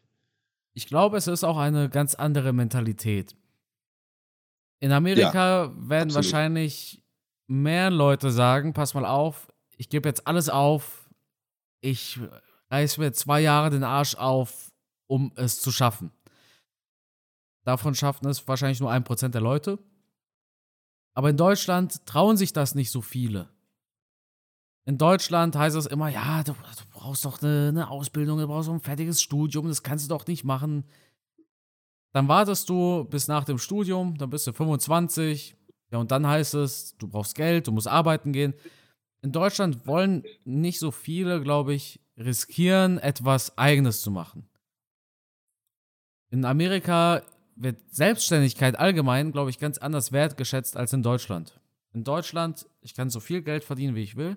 Ich 0.74 0.86
glaube, 0.86 1.16
es 1.16 1.26
ist 1.26 1.44
auch 1.44 1.56
eine 1.56 1.88
ganz 1.88 2.14
andere 2.14 2.52
Mentalität. 2.52 3.34
In 4.80 4.92
Amerika 4.92 5.64
ja, 5.64 5.72
werden 5.76 6.08
absolut. 6.08 6.14
wahrscheinlich 6.14 7.02
mehr 7.46 7.90
Leute 7.90 8.30
sagen, 8.30 8.72
pass 8.72 8.94
mal 8.94 9.04
auf, 9.04 9.48
ich 9.76 9.88
gebe 9.88 10.08
jetzt 10.08 10.26
alles 10.26 10.48
auf, 10.48 11.08
ich 11.80 12.20
reiß 12.70 12.98
mir 12.98 13.12
zwei 13.12 13.40
Jahre 13.40 13.70
den 13.70 13.84
Arsch 13.84 14.14
auf, 14.14 14.72
um 15.06 15.32
es 15.36 15.60
zu 15.60 15.72
schaffen. 15.72 16.12
Davon 17.64 17.94
schaffen 17.94 18.26
es 18.28 18.46
wahrscheinlich 18.46 18.80
nur 18.80 18.90
ein 18.90 19.04
Prozent 19.04 19.34
der 19.34 19.42
Leute. 19.42 19.78
Aber 21.14 21.30
in 21.30 21.36
Deutschland 21.36 22.06
trauen 22.06 22.36
sich 22.36 22.52
das 22.52 22.74
nicht 22.74 22.90
so 22.90 23.00
viele. 23.00 23.48
In 24.84 24.96
Deutschland 24.96 25.54
heißt 25.54 25.76
es 25.76 25.86
immer, 25.86 26.08
ja, 26.08 26.42
du, 26.44 26.52
du 26.52 26.84
brauchst 26.90 27.24
doch 27.24 27.42
eine, 27.42 27.68
eine, 27.68 27.90
Ausbildung, 27.90 28.38
du 28.38 28.46
brauchst 28.46 28.68
doch 28.68 28.74
ein 28.74 28.80
fertiges 28.80 29.20
Studium, 29.20 29.68
das 29.68 29.82
kannst 29.82 30.06
du 30.06 30.08
doch 30.08 30.26
nicht 30.26 30.44
machen. 30.44 30.84
Dann 32.12 32.28
wartest 32.28 32.68
du 32.68 33.04
bis 33.04 33.28
nach 33.28 33.44
dem 33.44 33.58
Studium, 33.58 34.16
dann 34.16 34.30
bist 34.30 34.46
du 34.46 34.52
25, 34.52 35.56
ja, 35.90 35.98
und 35.98 36.10
dann 36.10 36.26
heißt 36.26 36.54
es, 36.54 36.96
du 36.98 37.08
brauchst 37.08 37.34
Geld, 37.34 37.66
du 37.66 37.72
musst 37.72 37.88
arbeiten 37.88 38.32
gehen. 38.32 38.54
In 39.22 39.32
Deutschland 39.32 39.86
wollen 39.86 40.24
nicht 40.44 40.78
so 40.78 40.90
viele, 40.90 41.40
glaube 41.40 41.74
ich, 41.74 42.00
riskieren, 42.16 42.98
etwas 42.98 43.56
Eigenes 43.58 44.00
zu 44.00 44.10
machen. 44.10 44.48
In 46.30 46.44
Amerika 46.44 47.22
wird 47.56 47.78
Selbstständigkeit 47.90 48.78
allgemein, 48.78 49.32
glaube 49.32 49.50
ich, 49.50 49.58
ganz 49.58 49.78
anders 49.78 50.12
wertgeschätzt 50.12 50.76
als 50.76 50.92
in 50.92 51.02
Deutschland. 51.02 51.60
In 51.92 52.04
Deutschland, 52.04 52.66
ich 52.82 52.94
kann 52.94 53.10
so 53.10 53.18
viel 53.18 53.42
Geld 53.42 53.64
verdienen, 53.64 53.94
wie 53.94 54.02
ich 54.02 54.16
will. 54.16 54.36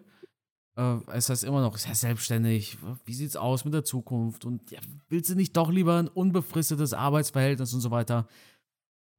Äh, 0.75 0.97
es 1.13 1.29
heißt 1.29 1.43
immer 1.43 1.62
noch, 1.62 1.75
ist 1.75 1.88
ja 1.88 1.95
selbstständig. 1.95 2.77
Wie 3.05 3.13
sieht 3.13 3.29
es 3.29 3.36
aus 3.36 3.65
mit 3.65 3.73
der 3.73 3.84
Zukunft? 3.84 4.45
Und 4.45 4.71
ja, 4.71 4.79
willst 5.10 5.29
du 5.29 5.36
nicht 5.36 5.55
doch 5.57 5.69
lieber 5.69 5.97
ein 5.97 6.07
unbefristetes 6.07 6.93
Arbeitsverhältnis 6.93 7.73
und 7.73 7.81
so 7.81 7.91
weiter? 7.91 8.27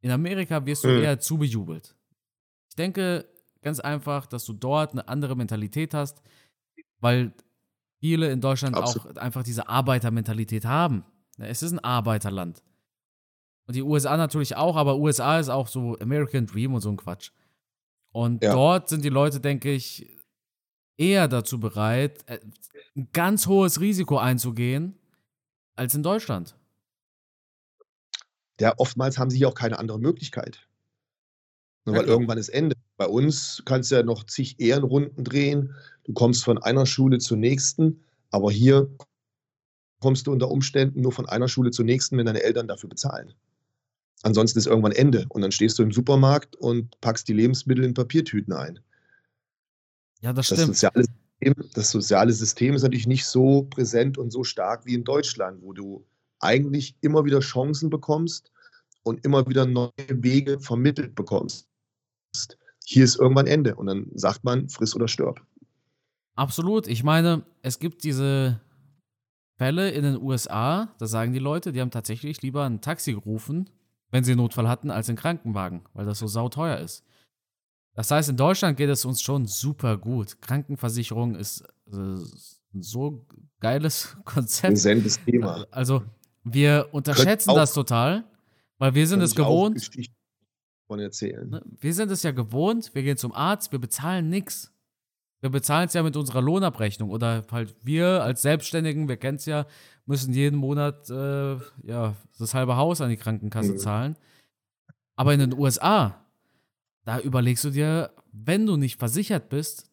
In 0.01 0.11
Amerika 0.11 0.65
wirst 0.67 0.85
du 0.85 0.89
mhm. 0.89 1.03
eher 1.03 1.21
zubejubelt. 1.21 1.95
Ich 2.69 2.77
denke 2.77 3.27
ganz 3.61 3.81
einfach, 3.81 4.27
dass 4.27 4.45
du 4.45 4.53
dort 4.53 4.93
eine 4.93 5.07
andere 5.09 5.37
Mentalität 5.37 5.95
hast, 5.95 6.23
weil 7.01 7.33
viele 8.01 8.31
in 8.31 8.41
Deutschland 8.41 8.77
Absolut. 8.77 9.17
auch 9.17 9.23
einfach 9.23 9.43
diese 9.45 9.69
Arbeitermentalität 9.69 10.65
haben. 10.65 11.05
Es 11.39 11.63
ist 11.63 11.73
ein 11.73 11.79
Arbeiterland. 11.79 12.63
Und 13.67 13.77
die 13.77 13.83
USA 13.83 14.17
natürlich 14.17 14.57
auch, 14.57 14.77
aber 14.77 14.97
USA 14.97 15.39
ist 15.39 15.49
auch 15.49 15.69
so 15.69 15.97
American 16.01 16.47
Dream 16.47 16.75
und 16.75 16.81
so 16.81 16.91
ein 16.91 16.97
Quatsch. 16.97 17.31
Und 18.11 18.43
ja. 18.43 18.53
dort 18.53 18.89
sind 18.89 19.05
die 19.05 19.09
Leute, 19.09 19.41
denke 19.41 19.73
ich, 19.73 20.11
eher 21.03 21.29
dazu 21.29 21.59
bereit, 21.59 22.25
äh, 22.27 22.39
ein 22.97 23.09
ganz 23.13 23.47
hohes 23.47 23.81
Risiko 23.81 24.19
einzugehen, 24.19 24.95
als 25.75 25.95
in 25.95 26.03
Deutschland. 26.03 26.55
Ja, 28.61 28.75
oftmals 28.77 29.19
haben 29.19 29.31
sie 29.31 29.45
auch 29.45 29.55
keine 29.55 29.79
andere 29.79 29.99
Möglichkeit. 29.99 30.69
Nur 31.85 31.97
weil 31.97 32.05
irgendwann 32.05 32.39
ist 32.39 32.51
Ende. 32.51 32.77
Bei 32.97 33.07
uns 33.07 33.63
kannst 33.65 33.91
du 33.91 33.97
ja 33.97 34.03
noch 34.05 34.25
zig 34.25 34.61
Ehrenrunden 34.61 35.25
drehen. 35.25 35.75
Du 36.05 36.13
kommst 36.13 36.45
von 36.45 36.59
einer 36.59 36.87
Schule 36.87 37.19
zur 37.19 37.39
nächsten, 37.39 38.05
aber 38.31 38.53
hier 38.53 38.89
kommst 39.99 40.27
du 40.27 40.33
unter 40.33 40.49
Umständen 40.49 41.01
nur 41.01 41.11
von 41.11 41.27
einer 41.29 41.49
Schule 41.49 41.73
zur 41.73 41.85
nächsten, 41.85 42.17
wenn 42.19 42.27
deine 42.27 42.43
Eltern 42.43 42.69
dafür 42.69 42.89
bezahlen. 42.89 43.35
Ansonsten 44.23 44.61
ist 44.61 44.67
irgendwann 44.67 44.93
Ende 44.93 45.27
und 45.31 45.43
dann 45.43 45.51
stehst 45.51 45.79
du 45.79 45.83
im 45.83 45.91
Supermarkt 45.91 46.55
und 46.55 47.01
packst 47.01 47.27
die 47.27 47.33
Lebensmittel 47.33 47.85
in 47.85 47.95
Papiertüten 47.95 48.53
ein. 48.53 48.79
Ja, 50.23 50.33
das, 50.33 50.49
das 50.49 50.59
stimmt. 50.59 50.77
Soziale 50.77 51.05
System, 51.05 51.55
das 51.75 51.91
soziale 51.91 52.33
System 52.33 52.75
ist 52.75 52.83
natürlich 52.83 53.07
nicht 53.07 53.27
so 53.27 53.65
präsent 53.65 54.17
und 54.19 54.31
so 54.31 54.45
stark 54.45 54.87
wie 54.87 54.95
in 54.95 55.05
Deutschland, 55.05 55.61
wo 55.63 55.73
du 55.73 56.07
eigentlich 56.41 56.97
immer 57.01 57.25
wieder 57.25 57.41
Chancen 57.41 57.91
bekommst 57.91 58.51
und 59.03 59.25
immer 59.25 59.47
wieder 59.49 59.67
neue 59.67 59.91
Wege 60.09 60.61
vermittelt 60.61 61.15
bekommst. 61.15 61.69
Hier 62.85 63.05
ist 63.05 63.17
irgendwann 63.17 63.47
Ende 63.47 63.75
und 63.75 63.87
dann 63.87 64.07
sagt 64.15 64.45
man, 64.45 64.69
friss 64.69 64.95
oder 64.95 65.09
stirb. 65.09 65.41
Absolut. 66.35 66.87
Ich 66.87 67.05
meine, 67.05 67.45
es 67.63 67.79
gibt 67.79 68.05
diese 68.05 68.61
Fälle 69.57 69.91
in 69.91 70.03
den 70.03 70.21
USA, 70.21 70.95
da 70.99 71.07
sagen 71.07 71.33
die 71.33 71.39
Leute, 71.39 71.73
die 71.73 71.81
haben 71.81 71.91
tatsächlich 71.91 72.43
lieber 72.43 72.65
ein 72.65 72.81
Taxi 72.81 73.13
gerufen, 73.13 73.69
wenn 74.11 74.25
sie 74.25 74.33
einen 74.33 74.41
Notfall 74.41 74.69
hatten, 74.69 74.91
als 74.91 75.09
in 75.09 75.17
Krankenwagen, 75.17 75.83
weil 75.95 76.07
das 76.07 76.19
so 76.19 76.27
sauteuer 76.27 76.79
ist. 76.79 77.05
Das 77.95 78.11
heißt, 78.11 78.31
in 78.31 78.37
Deutschland 78.37 78.77
geht 78.77 78.89
es 78.89 79.05
uns 79.05 79.21
schon 79.21 79.47
super 79.47 79.99
gut. 79.99 80.41
Krankenversicherung 80.41 81.35
ist 81.35 81.63
äh, 81.93 81.97
ein 81.97 82.83
so 82.83 83.27
geiles 83.61 84.17
Konzept. 84.25 84.75
Präsentes 84.75 85.23
Thema. 85.25 85.67
Also, 85.71 86.03
wir 86.45 86.89
unterschätzen 86.93 87.51
auch, 87.51 87.57
das 87.57 87.75
total, 87.75 88.25
weil 88.79 88.95
wir 88.95 89.07
sind 89.07 89.21
es 89.21 89.35
gewohnt. 89.35 89.91
Von 90.87 90.99
erzählen. 90.99 91.49
Ne, 91.49 91.63
wir 91.81 91.95
sind 91.95 92.11
es 92.11 92.23
ja 92.23 92.33
gewohnt, 92.33 92.95
wir 92.95 93.03
gehen 93.03 93.17
zum 93.17 93.33
Arzt, 93.33 93.73
wir 93.73 93.79
bezahlen 93.79 94.29
nichts. 94.29 94.73
Wir 95.41 95.51
bezahlen 95.51 95.87
es 95.89 95.95
ja 95.95 96.03
mit 96.03 96.17
unserer 96.17 96.41
Lohnabrechnung 96.41 97.11
oder 97.11 97.45
halt 97.51 97.75
wir 97.83 98.23
als 98.23 98.43
Selbstständigen, 98.43 99.09
wir 99.09 99.17
kennen 99.17 99.39
es 99.39 99.47
ja, 99.47 99.67
müssen 100.07 100.33
jeden 100.33 100.57
Monat 100.57 101.11
äh, 101.11 101.57
ja, 101.83 102.15
das 102.39 102.55
halbe 102.55 102.77
Haus 102.77 103.01
an 103.01 103.11
die 103.11 103.17
Krankenkasse 103.17 103.73
mhm. 103.73 103.79
zahlen. 103.79 104.17
Aber 105.17 105.35
in 105.35 105.41
den 105.41 105.59
USA, 105.59 106.22
da 107.05 107.21
überlegst 107.21 107.65
du 107.65 107.71
dir, 107.71 108.13
wenn 108.33 108.67
du 108.67 108.77
nicht 108.77 108.99
versichert 108.99 109.49
bist, 109.49 109.91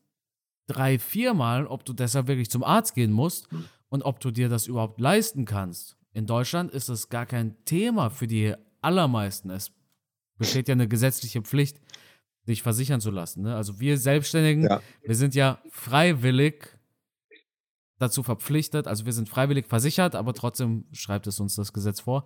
drei, 0.68 0.99
viermal, 0.99 1.66
ob 1.66 1.84
du 1.86 1.93
deshalb 1.93 2.28
wirklich 2.28 2.49
zum 2.49 2.64
Arzt 2.64 2.93
gehen 2.93 3.12
musst 3.12 3.51
mhm. 3.51 3.66
und 3.89 4.03
ob 4.03 4.20
du 4.20 4.32
dir 4.32 4.49
das 4.49 4.68
überhaupt 4.68 4.99
leisten 4.99 5.45
kannst. 5.45 5.97
In 6.14 6.26
Deutschland 6.26 6.72
ist 6.72 6.89
das 6.89 7.10
gar 7.10 7.26
kein 7.26 7.55
Thema 7.66 8.10
für 8.10 8.28
die 8.28 8.53
allermeisten. 8.82 9.49
Es 9.49 9.72
besteht 10.38 10.68
ja 10.68 10.74
eine 10.74 10.88
gesetzliche 10.88 11.41
Pflicht, 11.41 11.80
sich 12.45 12.64
versichern 12.64 13.01
zu 13.01 13.12
lassen. 13.12 13.43
Ne? 13.43 13.55
Also 13.55 13.80
wir 13.80 13.97
Selbstständigen, 13.97 14.64
ja. 14.64 14.82
wir 15.03 15.16
sind 15.16 15.36
ja 15.36 15.62
freiwillig 15.70 16.78
dazu 17.97 18.24
verpflichtet, 18.24 18.88
also 18.88 19.05
wir 19.05 19.14
sind 19.14 19.28
freiwillig 19.28 19.68
versichert, 19.68 20.16
aber 20.16 20.34
trotzdem 20.34 20.86
schreibt 20.93 21.28
es 21.28 21.39
uns 21.39 21.55
das 21.55 21.74
Gesetz 21.74 21.99
vor. 21.99 22.26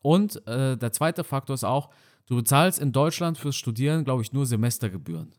Und 0.00 0.44
äh, 0.46 0.76
der 0.76 0.92
zweite 0.92 1.22
Faktor 1.22 1.54
ist 1.54 1.64
auch, 1.64 1.90
du 2.26 2.36
bezahlst 2.36 2.78
in 2.78 2.92
Deutschland 2.92 3.38
fürs 3.38 3.56
Studieren, 3.56 4.04
glaube 4.04 4.22
ich, 4.22 4.32
nur 4.32 4.46
Semestergebühren. 4.46 5.34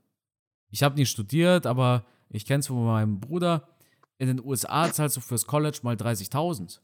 Ich 0.70 0.84
habe 0.84 0.96
nie 0.96 1.06
studiert, 1.06 1.66
aber 1.66 2.06
ich 2.30 2.46
kenne 2.46 2.62
es 2.62 2.68
von 2.68 2.86
meinem 2.86 3.20
Bruder. 3.20 3.68
In 4.18 4.28
den 4.28 4.44
USA 4.44 4.92
zahlst 4.92 5.18
du 5.18 5.22
fürs 5.22 5.46
College 5.46 5.80
mal 5.84 5.96
30.000. 5.96 6.80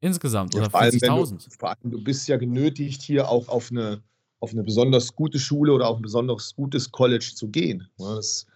Insgesamt 0.00 0.54
ja, 0.54 0.62
oder 0.62 0.70
40.000. 0.70 1.58
Vor 1.58 1.70
allem, 1.70 1.90
du 1.90 2.02
bist 2.02 2.28
ja 2.28 2.36
genötigt, 2.36 3.00
hier 3.00 3.28
auch 3.28 3.48
auf 3.48 3.70
eine, 3.70 4.02
auf 4.40 4.52
eine 4.52 4.62
besonders 4.62 5.14
gute 5.14 5.38
Schule 5.38 5.72
oder 5.72 5.88
auf 5.88 5.96
ein 5.96 6.02
besonders 6.02 6.54
gutes 6.54 6.92
College 6.92 7.32
zu 7.34 7.48
gehen. 7.48 7.88
Das 7.96 8.46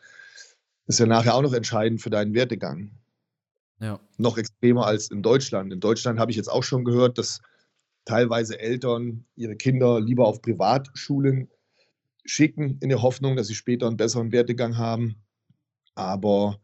ist 0.86 0.98
ja 0.98 1.06
nachher 1.06 1.34
auch 1.34 1.42
noch 1.42 1.54
entscheidend 1.54 2.02
für 2.02 2.10
deinen 2.10 2.34
Werdegang. 2.34 2.90
Ja. 3.80 4.00
Noch 4.18 4.36
extremer 4.36 4.86
als 4.86 5.10
in 5.10 5.22
Deutschland. 5.22 5.72
In 5.72 5.80
Deutschland 5.80 6.18
habe 6.18 6.30
ich 6.30 6.36
jetzt 6.36 6.50
auch 6.50 6.64
schon 6.64 6.84
gehört, 6.84 7.16
dass 7.16 7.40
teilweise 8.08 8.58
Eltern 8.58 9.24
ihre 9.36 9.54
Kinder 9.54 10.00
lieber 10.00 10.26
auf 10.26 10.40
Privatschulen 10.40 11.48
schicken, 12.24 12.78
in 12.80 12.88
der 12.88 13.02
Hoffnung, 13.02 13.36
dass 13.36 13.48
sie 13.48 13.54
später 13.54 13.86
einen 13.86 13.98
besseren 13.98 14.32
Werdegang 14.32 14.78
haben. 14.78 15.16
Aber 15.94 16.58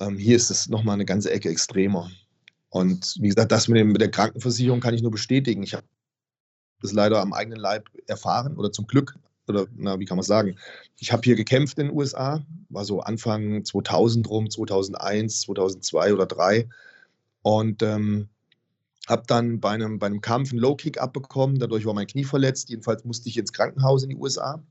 ähm, 0.00 0.18
hier 0.18 0.36
ist 0.36 0.50
es 0.50 0.68
nochmal 0.68 0.94
eine 0.94 1.04
ganze 1.04 1.30
Ecke 1.30 1.48
extremer. 1.48 2.10
Und 2.68 3.16
wie 3.20 3.28
gesagt, 3.28 3.52
das 3.52 3.68
mit, 3.68 3.78
dem, 3.78 3.92
mit 3.92 4.00
der 4.00 4.10
Krankenversicherung 4.10 4.80
kann 4.80 4.94
ich 4.94 5.02
nur 5.02 5.10
bestätigen. 5.10 5.62
Ich 5.62 5.74
habe 5.74 5.86
das 6.80 6.92
leider 6.92 7.20
am 7.20 7.32
eigenen 7.32 7.60
Leib 7.60 7.88
erfahren 8.06 8.56
oder 8.56 8.72
zum 8.72 8.86
Glück, 8.86 9.16
oder 9.46 9.66
na, 9.76 10.00
wie 10.00 10.04
kann 10.04 10.16
man 10.16 10.24
sagen, 10.24 10.56
ich 10.98 11.12
habe 11.12 11.22
hier 11.22 11.36
gekämpft 11.36 11.78
in 11.78 11.88
den 11.88 11.96
USA, 11.96 12.44
war 12.70 12.84
so 12.84 13.00
Anfang 13.00 13.64
2000 13.64 14.28
rum, 14.28 14.50
2001, 14.50 15.42
2002 15.42 16.14
oder 16.14 16.28
2003 16.28 16.68
und 17.42 17.82
ähm, 17.82 18.28
habe 19.08 19.24
dann 19.26 19.60
bei 19.60 19.70
einem, 19.70 19.98
bei 19.98 20.06
einem 20.06 20.20
Kampf 20.20 20.50
einen 20.50 20.60
Low-Kick 20.60 21.00
abbekommen, 21.00 21.58
dadurch 21.58 21.84
war 21.86 21.94
mein 21.94 22.06
Knie 22.06 22.24
verletzt, 22.24 22.70
jedenfalls 22.70 23.04
musste 23.04 23.28
ich 23.28 23.36
ins 23.36 23.52
Krankenhaus 23.52 24.02
in 24.02 24.10
die 24.10 24.16
USA 24.16 24.62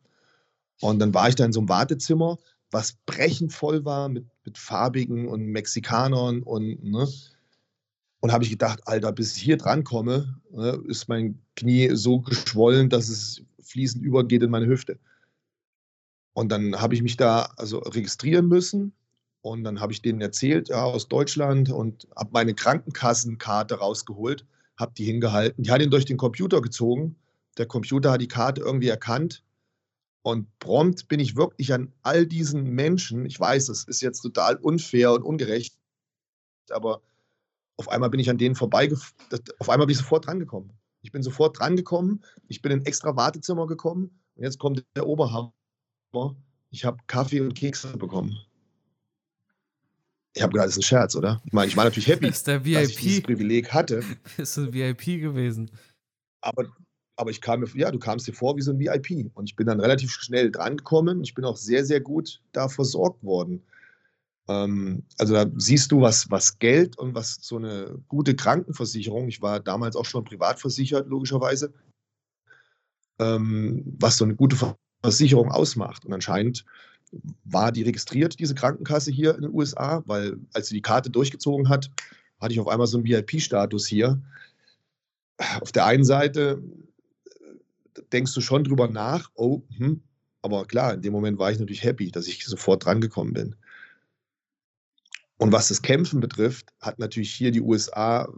und 0.82 1.00
dann 1.00 1.14
war 1.14 1.30
ich 1.30 1.36
da 1.36 1.46
in 1.46 1.54
so 1.54 1.60
einem 1.60 1.70
Wartezimmer, 1.70 2.38
was 2.72 2.94
brechend 3.06 3.54
voll 3.54 3.84
war 3.86 4.10
mit, 4.10 4.26
mit 4.46 4.58
Farbigen 4.58 5.28
und 5.28 5.46
Mexikanern 5.46 6.44
und 6.44 6.84
ne, 6.84 7.08
und 8.22 8.32
habe 8.32 8.44
ich 8.44 8.52
gedacht, 8.52 8.88
Alter, 8.88 9.12
bis 9.12 9.36
ich 9.36 9.42
hier 9.42 9.58
dran 9.58 9.84
komme, 9.84 10.40
ne, 10.52 10.82
ist 10.88 11.10
mein 11.10 11.40
Knie 11.56 11.90
so 11.94 12.22
geschwollen, 12.22 12.90
dass 12.90 13.10
es 13.10 13.42
fließend 13.62 14.04
übergeht 14.04 14.44
in 14.44 14.52
meine 14.52 14.68
Hüfte. 14.68 15.00
Und 16.34 16.52
dann 16.52 16.80
habe 16.80 16.94
ich 16.96 17.02
mich 17.02 17.18
da 17.18 17.52
also 17.58 17.80
registrieren 17.80 18.48
müssen 18.48 18.94
und 19.42 19.64
dann 19.64 19.80
habe 19.80 19.94
ich 19.94 20.02
denen 20.02 20.22
erzählt, 20.22 20.70
ja, 20.70 20.84
aus 20.84 21.08
Deutschland 21.08 21.72
und 21.72 22.08
habe 22.16 22.30
meine 22.34 22.54
Krankenkassenkarte 22.54 23.76
rausgeholt, 23.76 24.46
habe 24.78 24.94
die 24.96 25.06
hingehalten. 25.06 25.64
Die 25.64 25.72
hat 25.72 25.82
ihn 25.82 25.92
durch 25.92 26.06
den 26.06 26.18
Computer 26.18 26.62
gezogen. 26.62 27.16
Der 27.58 27.66
Computer 27.66 28.12
hat 28.12 28.22
die 28.22 28.28
Karte 28.28 28.62
irgendwie 28.62 28.90
erkannt 28.90 29.44
und 30.24 30.48
prompt 30.60 31.08
bin 31.08 31.20
ich 31.20 31.36
wirklich 31.36 31.74
an 31.74 31.92
all 32.04 32.26
diesen 32.28 32.64
Menschen, 32.64 33.26
ich 33.26 33.40
weiß, 33.40 33.70
es 33.70 33.86
ist 33.86 34.02
jetzt 34.02 34.22
total 34.22 34.56
unfair 34.58 35.12
und 35.14 35.24
ungerecht, 35.24 35.76
aber 36.70 37.02
auf 37.78 37.90
einmal 37.90 38.12
bin 38.12 38.20
ich 38.20 38.30
an 38.30 38.38
denen 38.38 38.56
vorbeigefahren. 38.56 39.42
Auf 39.58 39.70
einmal 39.70 39.88
bin 39.88 39.94
ich 39.94 39.98
sofort 39.98 40.28
drangekommen. 40.28 40.72
Ich 41.02 41.12
bin 41.12 41.24
sofort 41.24 41.60
drangekommen. 41.60 42.24
Ich 42.48 42.62
bin 42.62 42.72
in 42.72 42.82
ein 42.82 42.86
extra 42.86 43.16
Wartezimmer 43.16 43.66
gekommen. 43.66 44.20
Und 44.36 44.44
jetzt 44.44 44.60
kommt 44.60 44.86
der 44.96 45.08
Oberhammer. 45.08 45.52
Ich 46.70 46.86
habe 46.86 46.98
Kaffee 47.08 47.42
und 47.42 47.56
Kekse 47.56 47.98
bekommen. 47.98 48.38
Ich 50.34 50.42
habe 50.42 50.54
gedacht, 50.54 50.68
das 50.68 50.74
ist 50.74 50.80
ein 50.80 50.84
Scherz, 50.84 51.16
oder? 51.16 51.42
Ich 51.46 51.54
meine, 51.54 51.68
ich 51.68 51.76
war 51.76 51.84
natürlich 51.84 52.08
happy, 52.08 52.28
ist 52.30 52.48
der 52.48 52.64
VIP. 52.64 52.76
dass 52.76 52.90
ich 52.90 52.96
dieses 52.98 53.24
Privileg 53.24 53.74
hatte. 53.74 54.04
Ist 54.38 54.58
ein 54.58 54.74
VIP 54.74 55.22
gewesen. 55.22 55.72
Aber, 56.42 56.66
aber 57.18 57.32
ich 57.32 57.42
kam 57.42 57.60
mir, 57.60 57.68
ja, 57.76 57.92
du 57.92 58.00
kamst 58.00 58.28
dir 58.28 58.34
vor 58.34 58.56
wie 58.56 58.62
so 58.62 58.72
ein 58.72 58.80
VIP. 58.80 59.30
Und 59.34 59.50
ich 59.50 59.56
bin 59.56 59.68
dann 59.68 59.82
relativ 59.82 60.12
schnell 60.12 60.50
drangekommen. 60.50 61.24
Ich 61.24 61.34
bin 61.34 61.44
auch 61.44 61.58
sehr, 61.58 61.86
sehr 61.86 62.00
gut 62.00 62.42
da 62.54 62.70
versorgt 62.70 63.24
worden. 63.24 63.62
Ähm, 64.48 65.04
also 65.18 65.34
da 65.34 65.46
siehst 65.58 65.92
du, 65.92 66.02
was, 66.02 66.32
was 66.32 66.60
Geld 66.60 66.98
und 66.98 67.14
was 67.14 67.40
so 67.42 67.58
eine 67.58 68.00
gute 68.08 68.36
Krankenversicherung, 68.36 69.28
ich 69.28 69.42
war 69.42 69.60
damals 69.60 69.96
auch 69.96 70.06
schon 70.06 70.24
privat 70.24 70.60
versichert, 70.60 71.08
logischerweise, 71.08 71.74
ähm, 73.20 73.84
was 74.00 74.18
so 74.18 74.26
eine 74.26 74.36
gute 74.36 74.58
Versicherung 75.04 75.52
ausmacht. 75.52 76.06
Und 76.06 76.14
anscheinend 76.14 76.66
war 77.44 77.72
die 77.72 77.84
registriert, 77.84 78.40
diese 78.40 78.56
Krankenkasse 78.56 79.12
hier 79.12 79.36
in 79.36 79.42
den 79.42 79.54
USA, 79.54 80.04
weil 80.06 80.38
als 80.54 80.68
sie 80.68 80.76
die 80.76 80.82
Karte 80.82 81.10
durchgezogen 81.10 81.70
hat, 81.70 81.90
hatte 82.40 82.54
ich 82.54 82.60
auf 82.60 82.68
einmal 82.68 82.88
so 82.88 82.98
einen 82.98 83.08
VIP-Status 83.08 83.88
hier. 83.88 84.22
Auf 85.60 85.72
der 85.72 85.86
einen 85.86 86.04
Seite 86.04 86.62
äh, 87.26 88.02
denkst 88.12 88.34
du 88.34 88.42
schon 88.42 88.64
drüber 88.64 88.88
nach, 88.88 89.30
oh, 89.36 89.62
hm, 89.78 90.02
aber 90.42 90.66
klar, 90.66 90.94
in 90.94 91.02
dem 91.02 91.14
Moment 91.14 91.38
war 91.38 91.52
ich 91.52 91.60
natürlich 91.60 91.84
happy, 91.84 92.12
dass 92.12 92.28
ich 92.28 92.46
sofort 92.46 92.86
drangekommen 92.86 93.34
bin. 93.34 93.56
Und 95.38 95.52
was 95.52 95.68
das 95.68 95.82
Kämpfen 95.82 96.20
betrifft, 96.20 96.70
hat 96.80 97.00
natürlich 97.00 97.34
hier 97.34 97.52
die 97.52 97.62
USA 97.62 98.32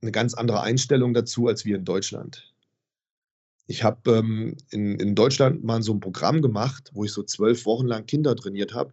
eine 0.00 0.12
ganz 0.12 0.34
andere 0.34 0.60
Einstellung 0.60 1.14
dazu 1.14 1.48
als 1.48 1.64
wir 1.64 1.76
in 1.76 1.84
Deutschland. 1.84 2.53
Ich 3.66 3.82
habe 3.82 4.18
ähm, 4.18 4.56
in, 4.70 4.98
in, 4.98 5.14
Deutschland 5.14 5.64
mal 5.64 5.82
so 5.82 5.94
ein 5.94 6.00
Programm 6.00 6.42
gemacht, 6.42 6.90
wo 6.92 7.04
ich 7.04 7.12
so 7.12 7.22
zwölf 7.22 7.64
Wochen 7.64 7.86
lang 7.86 8.06
Kinder 8.06 8.36
trainiert 8.36 8.74
habe. 8.74 8.92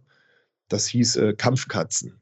Das 0.69 0.87
hieß 0.87 1.17
äh, 1.17 1.33
Kampfkatzen. 1.33 2.19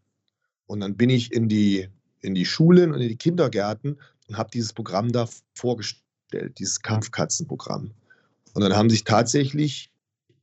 Und 0.66 0.80
dann 0.80 0.98
bin 0.98 1.10
ich 1.10 1.32
in 1.32 1.48
die, 1.48 1.90
in 2.22 2.34
die 2.34 2.46
Schulen 2.46 2.92
und 2.92 3.02
in 3.02 3.10
die 3.10 3.18
Kindergärten 3.18 4.00
und 4.28 4.38
habe 4.38 4.50
dieses 4.52 4.74
Programm 4.74 5.12
da 5.12 5.28
vorgestellt, 5.54 6.58
dieses 6.58 6.82
Kampfkatzenprogramm. 6.82 7.92
Und 8.54 8.62
dann 8.62 8.76
haben 8.76 8.90
sich 8.90 9.04
tatsächlich 9.04 9.92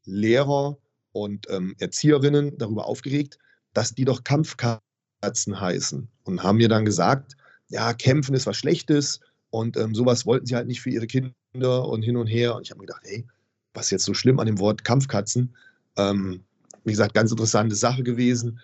Lehrer 0.04 0.78
und 1.12 1.48
ähm, 1.50 1.74
Erzieherinnen 1.78 2.56
darüber 2.58 2.86
aufgeregt, 2.86 3.38
dass 3.72 3.94
die 3.94 4.04
doch 4.04 4.22
Kampfkatzen 4.22 5.60
heißen 5.60 6.08
und 6.24 6.42
haben 6.42 6.58
mir 6.58 6.68
dann 6.68 6.84
gesagt, 6.84 7.36
ja, 7.68 7.92
kämpfen 7.94 8.34
ist 8.34 8.46
was 8.46 8.56
Schlechtes 8.56 9.20
und 9.50 9.76
ähm, 9.76 9.94
sowas 9.94 10.26
wollten 10.26 10.46
sie 10.46 10.54
halt 10.54 10.66
nicht 10.66 10.80
für 10.80 10.90
ihre 10.90 11.06
Kinder 11.06 11.88
und 11.88 12.02
hin 12.02 12.16
und 12.16 12.26
her. 12.26 12.54
Und 12.54 12.62
ich 12.62 12.70
habe 12.70 12.80
mir 12.80 12.86
gedacht, 12.86 13.02
hey, 13.04 13.26
was 13.74 13.86
ist 13.86 13.90
jetzt 13.92 14.04
so 14.04 14.14
schlimm 14.14 14.38
an 14.40 14.46
dem 14.46 14.58
Wort 14.58 14.84
Kampfkatzen? 14.84 15.54
Ähm, 15.96 16.44
wie 16.84 16.90
gesagt, 16.90 17.14
ganz 17.14 17.30
interessante 17.30 17.74
Sache 17.74 18.02
gewesen. 18.02 18.60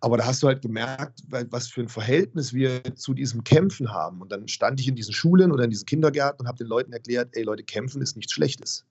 Aber 0.00 0.16
da 0.16 0.26
hast 0.26 0.42
du 0.42 0.46
halt 0.46 0.62
gemerkt, 0.62 1.20
was 1.28 1.68
für 1.68 1.82
ein 1.82 1.88
Verhältnis 1.88 2.54
wir 2.54 2.82
zu 2.96 3.12
diesem 3.12 3.44
Kämpfen 3.44 3.92
haben. 3.92 4.22
Und 4.22 4.32
dann 4.32 4.48
stand 4.48 4.80
ich 4.80 4.88
in 4.88 4.96
diesen 4.96 5.12
Schulen 5.12 5.52
oder 5.52 5.64
in 5.64 5.70
diesen 5.70 5.86
Kindergärten 5.86 6.40
und 6.40 6.48
habe 6.48 6.58
den 6.58 6.66
Leuten 6.66 6.92
erklärt, 6.92 7.30
ey 7.32 7.42
Leute, 7.42 7.64
Kämpfen 7.64 8.00
ist 8.00 8.16
nichts 8.16 8.32
Schlechtes. 8.32 8.86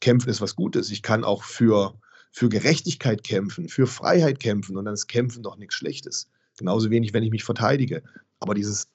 Kämpfen 0.00 0.28
ist 0.28 0.40
was 0.40 0.56
Gutes. 0.56 0.90
Ich 0.90 1.02
kann 1.02 1.24
auch 1.24 1.42
für 1.42 1.94
für 2.32 2.48
Gerechtigkeit 2.48 3.22
kämpfen, 3.22 3.68
für 3.68 3.86
Freiheit 3.86 4.40
kämpfen 4.40 4.76
und 4.76 4.86
dann 4.86 4.94
ist 4.94 5.06
Kämpfen 5.06 5.42
doch 5.42 5.58
nichts 5.58 5.74
Schlechtes. 5.74 6.28
Genauso 6.56 6.90
wenig, 6.90 7.12
wenn 7.12 7.22
ich 7.22 7.30
mich 7.30 7.44
verteidige. 7.44 8.02
Aber 8.42 8.54
dieses 8.54 8.88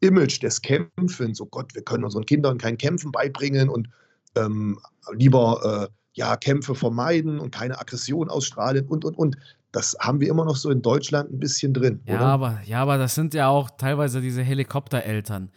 Image 0.00 0.42
des 0.42 0.60
Kämpfens, 0.60 1.40
oh 1.40 1.46
Gott, 1.46 1.74
wir 1.74 1.82
können 1.82 2.04
unseren 2.04 2.26
Kindern 2.26 2.58
kein 2.58 2.76
Kämpfen 2.76 3.12
beibringen 3.12 3.68
und 3.68 3.88
ähm, 4.34 4.78
lieber 5.12 5.88
äh, 5.88 5.92
ja, 6.14 6.36
Kämpfe 6.36 6.74
vermeiden 6.74 7.38
und 7.38 7.54
keine 7.54 7.78
Aggression 7.78 8.28
ausstrahlen 8.28 8.86
und, 8.88 9.04
und, 9.04 9.16
und. 9.16 9.36
Das 9.70 9.96
haben 10.00 10.20
wir 10.20 10.28
immer 10.28 10.44
noch 10.44 10.56
so 10.56 10.70
in 10.70 10.82
Deutschland 10.82 11.32
ein 11.32 11.38
bisschen 11.38 11.72
drin. 11.72 12.02
Ja, 12.04 12.16
oder? 12.16 12.26
aber, 12.26 12.60
ja, 12.66 12.82
aber 12.82 12.98
das 12.98 13.14
sind 13.14 13.32
ja 13.32 13.48
auch 13.48 13.70
teilweise 13.70 14.20
diese 14.20 14.42
Helikoptereltern. 14.42 15.50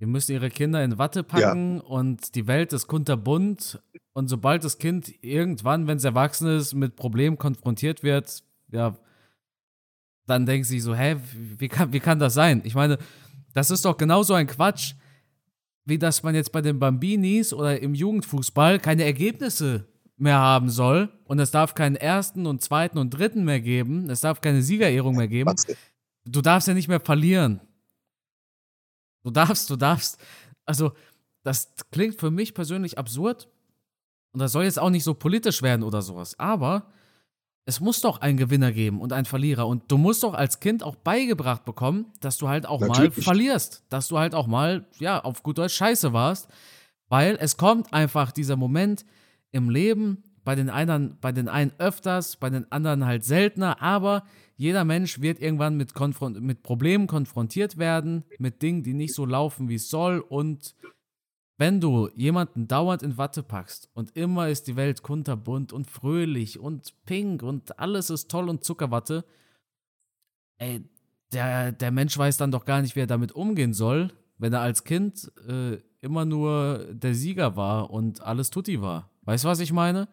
die 0.00 0.06
müssen 0.06 0.32
ihre 0.32 0.48
Kinder 0.48 0.82
in 0.82 0.96
Watte 0.96 1.22
packen 1.22 1.76
ja. 1.76 1.82
und 1.82 2.34
die 2.34 2.46
Welt 2.46 2.72
ist 2.72 2.86
kunterbunt. 2.86 3.82
Und 4.14 4.28
sobald 4.28 4.64
das 4.64 4.78
Kind 4.78 5.12
irgendwann, 5.22 5.86
wenn 5.86 5.98
es 5.98 6.04
erwachsen 6.04 6.48
ist, 6.48 6.74
mit 6.74 6.96
Problemen 6.96 7.36
konfrontiert 7.36 8.02
wird, 8.02 8.42
ja, 8.70 8.96
dann 10.28 10.46
denken 10.46 10.64
sie 10.64 10.78
so, 10.78 10.94
hä, 10.94 11.16
wie 11.58 11.68
kann, 11.68 11.92
wie 11.92 12.00
kann 12.00 12.18
das 12.18 12.34
sein? 12.34 12.60
Ich 12.64 12.74
meine, 12.74 12.98
das 13.54 13.70
ist 13.70 13.84
doch 13.84 13.96
genauso 13.96 14.34
ein 14.34 14.46
Quatsch, 14.46 14.94
wie 15.84 15.98
dass 15.98 16.22
man 16.22 16.34
jetzt 16.34 16.52
bei 16.52 16.60
den 16.60 16.78
Bambinis 16.78 17.52
oder 17.52 17.80
im 17.80 17.94
Jugendfußball 17.94 18.78
keine 18.78 19.04
Ergebnisse 19.04 19.88
mehr 20.18 20.38
haben 20.38 20.68
soll 20.68 21.08
und 21.24 21.38
es 21.38 21.50
darf 21.50 21.74
keinen 21.74 21.96
ersten 21.96 22.46
und 22.46 22.60
zweiten 22.60 22.98
und 22.98 23.10
dritten 23.10 23.44
mehr 23.44 23.60
geben, 23.60 24.10
es 24.10 24.20
darf 24.20 24.40
keine 24.42 24.62
Siegerehrung 24.62 25.16
mehr 25.16 25.28
geben. 25.28 25.54
Du 26.26 26.42
darfst 26.42 26.68
ja 26.68 26.74
nicht 26.74 26.88
mehr 26.88 27.00
verlieren. 27.00 27.60
Du 29.22 29.30
darfst, 29.30 29.70
du 29.70 29.76
darfst. 29.76 30.20
Also, 30.66 30.92
das 31.42 31.74
klingt 31.90 32.20
für 32.20 32.30
mich 32.30 32.52
persönlich 32.52 32.98
absurd. 32.98 33.48
Und 34.32 34.40
das 34.40 34.52
soll 34.52 34.64
jetzt 34.64 34.78
auch 34.78 34.90
nicht 34.90 35.04
so 35.04 35.14
politisch 35.14 35.62
werden 35.62 35.82
oder 35.82 36.02
sowas. 36.02 36.38
Aber 36.38 36.92
es 37.68 37.80
muss 37.80 38.00
doch 38.00 38.22
einen 38.22 38.38
Gewinner 38.38 38.72
geben 38.72 38.98
und 38.98 39.12
einen 39.12 39.26
Verlierer. 39.26 39.68
Und 39.68 39.92
du 39.92 39.98
musst 39.98 40.22
doch 40.22 40.32
als 40.32 40.58
Kind 40.58 40.82
auch 40.82 40.96
beigebracht 40.96 41.66
bekommen, 41.66 42.06
dass 42.20 42.38
du 42.38 42.48
halt 42.48 42.64
auch 42.64 42.80
Natürlich. 42.80 43.18
mal 43.18 43.22
verlierst. 43.22 43.84
Dass 43.90 44.08
du 44.08 44.18
halt 44.18 44.34
auch 44.34 44.46
mal, 44.46 44.86
ja, 44.98 45.22
auf 45.22 45.42
gut 45.42 45.58
Deutsch 45.58 45.74
scheiße 45.74 46.14
warst. 46.14 46.48
Weil 47.10 47.36
es 47.38 47.58
kommt 47.58 47.92
einfach 47.92 48.32
dieser 48.32 48.56
Moment 48.56 49.04
im 49.50 49.68
Leben, 49.68 50.22
bei 50.44 50.54
den 50.54 50.70
einen, 50.70 51.18
bei 51.20 51.30
den 51.30 51.46
einen 51.46 51.72
öfters, 51.76 52.36
bei 52.36 52.48
den 52.48 52.72
anderen 52.72 53.04
halt 53.04 53.24
seltener, 53.24 53.82
aber 53.82 54.24
jeder 54.56 54.86
Mensch 54.86 55.20
wird 55.20 55.38
irgendwann 55.38 55.76
mit, 55.76 55.92
mit 56.40 56.62
Problemen 56.62 57.06
konfrontiert 57.06 57.76
werden, 57.76 58.24
mit 58.38 58.62
Dingen, 58.62 58.82
die 58.82 58.94
nicht 58.94 59.14
so 59.14 59.26
laufen, 59.26 59.68
wie 59.68 59.74
es 59.74 59.90
soll. 59.90 60.20
Und 60.20 60.74
wenn 61.58 61.80
du 61.80 62.08
jemanden 62.14 62.68
dauernd 62.68 63.02
in 63.02 63.18
Watte 63.18 63.42
packst 63.42 63.90
und 63.92 64.16
immer 64.16 64.48
ist 64.48 64.68
die 64.68 64.76
Welt 64.76 65.02
kunterbunt 65.02 65.72
und 65.72 65.90
fröhlich 65.90 66.60
und 66.60 66.94
pink 67.04 67.42
und 67.42 67.78
alles 67.80 68.10
ist 68.10 68.30
toll 68.30 68.48
und 68.48 68.64
Zuckerwatte, 68.64 69.24
ey, 70.58 70.84
der, 71.32 71.72
der 71.72 71.90
Mensch 71.90 72.16
weiß 72.16 72.36
dann 72.36 72.52
doch 72.52 72.64
gar 72.64 72.80
nicht, 72.80 72.94
wie 72.94 73.00
er 73.00 73.06
damit 73.08 73.32
umgehen 73.32 73.74
soll, 73.74 74.12
wenn 74.38 74.52
er 74.52 74.60
als 74.60 74.84
Kind 74.84 75.30
äh, 75.48 75.78
immer 76.00 76.24
nur 76.24 76.86
der 76.92 77.14
Sieger 77.14 77.56
war 77.56 77.90
und 77.90 78.20
alles 78.22 78.50
Tutti 78.50 78.80
war. 78.80 79.10
Weißt 79.22 79.44
du, 79.44 79.48
was 79.48 79.58
ich 79.58 79.72
meine? 79.72 80.08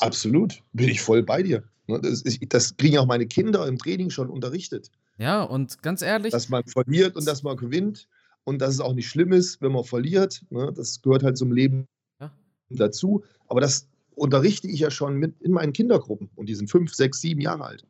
Absolut, 0.00 0.62
bin 0.72 0.88
ich 0.88 1.00
voll 1.00 1.22
bei 1.22 1.42
dir. 1.42 1.62
Ne, 1.86 2.00
das, 2.02 2.22
ist, 2.22 2.40
das 2.52 2.76
kriegen 2.76 2.98
auch 2.98 3.06
meine 3.06 3.26
Kinder 3.26 3.66
im 3.66 3.78
Training 3.78 4.10
schon 4.10 4.28
unterrichtet. 4.28 4.90
Ja, 5.18 5.42
und 5.42 5.82
ganz 5.82 6.02
ehrlich. 6.02 6.32
Dass 6.32 6.48
man 6.48 6.64
verliert 6.66 7.16
und 7.16 7.26
dass 7.26 7.42
man 7.42 7.56
gewinnt 7.56 8.08
und 8.44 8.60
dass 8.60 8.74
es 8.74 8.80
auch 8.80 8.94
nicht 8.94 9.08
schlimm 9.08 9.32
ist, 9.32 9.60
wenn 9.60 9.72
man 9.72 9.84
verliert. 9.84 10.44
Ne? 10.50 10.72
Das 10.74 11.02
gehört 11.02 11.22
halt 11.22 11.36
zum 11.36 11.52
Leben 11.52 11.86
ja. 12.20 12.32
dazu. 12.70 13.24
Aber 13.46 13.60
das 13.60 13.88
unterrichte 14.14 14.68
ich 14.68 14.80
ja 14.80 14.90
schon 14.90 15.16
mit 15.16 15.40
in 15.40 15.52
meinen 15.52 15.72
Kindergruppen 15.72 16.30
und 16.34 16.48
die 16.48 16.54
sind 16.54 16.70
fünf, 16.70 16.94
sechs, 16.94 17.20
sieben 17.20 17.40
Jahre 17.40 17.64
alt. 17.64 17.86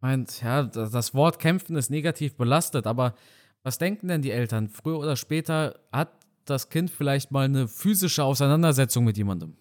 Meint, 0.00 0.42
ja, 0.42 0.64
das 0.64 1.14
Wort 1.14 1.38
kämpfen 1.38 1.76
ist 1.76 1.90
negativ 1.90 2.36
belastet, 2.36 2.86
aber 2.86 3.14
was 3.62 3.78
denken 3.78 4.08
denn 4.08 4.20
die 4.20 4.32
Eltern? 4.32 4.68
Früher 4.68 4.98
oder 4.98 5.16
später 5.16 5.80
hat 5.90 6.12
das 6.44 6.68
Kind 6.68 6.90
vielleicht 6.90 7.30
mal 7.30 7.46
eine 7.46 7.68
physische 7.68 8.22
Auseinandersetzung 8.22 9.04
mit 9.04 9.16
jemandem. 9.16 9.56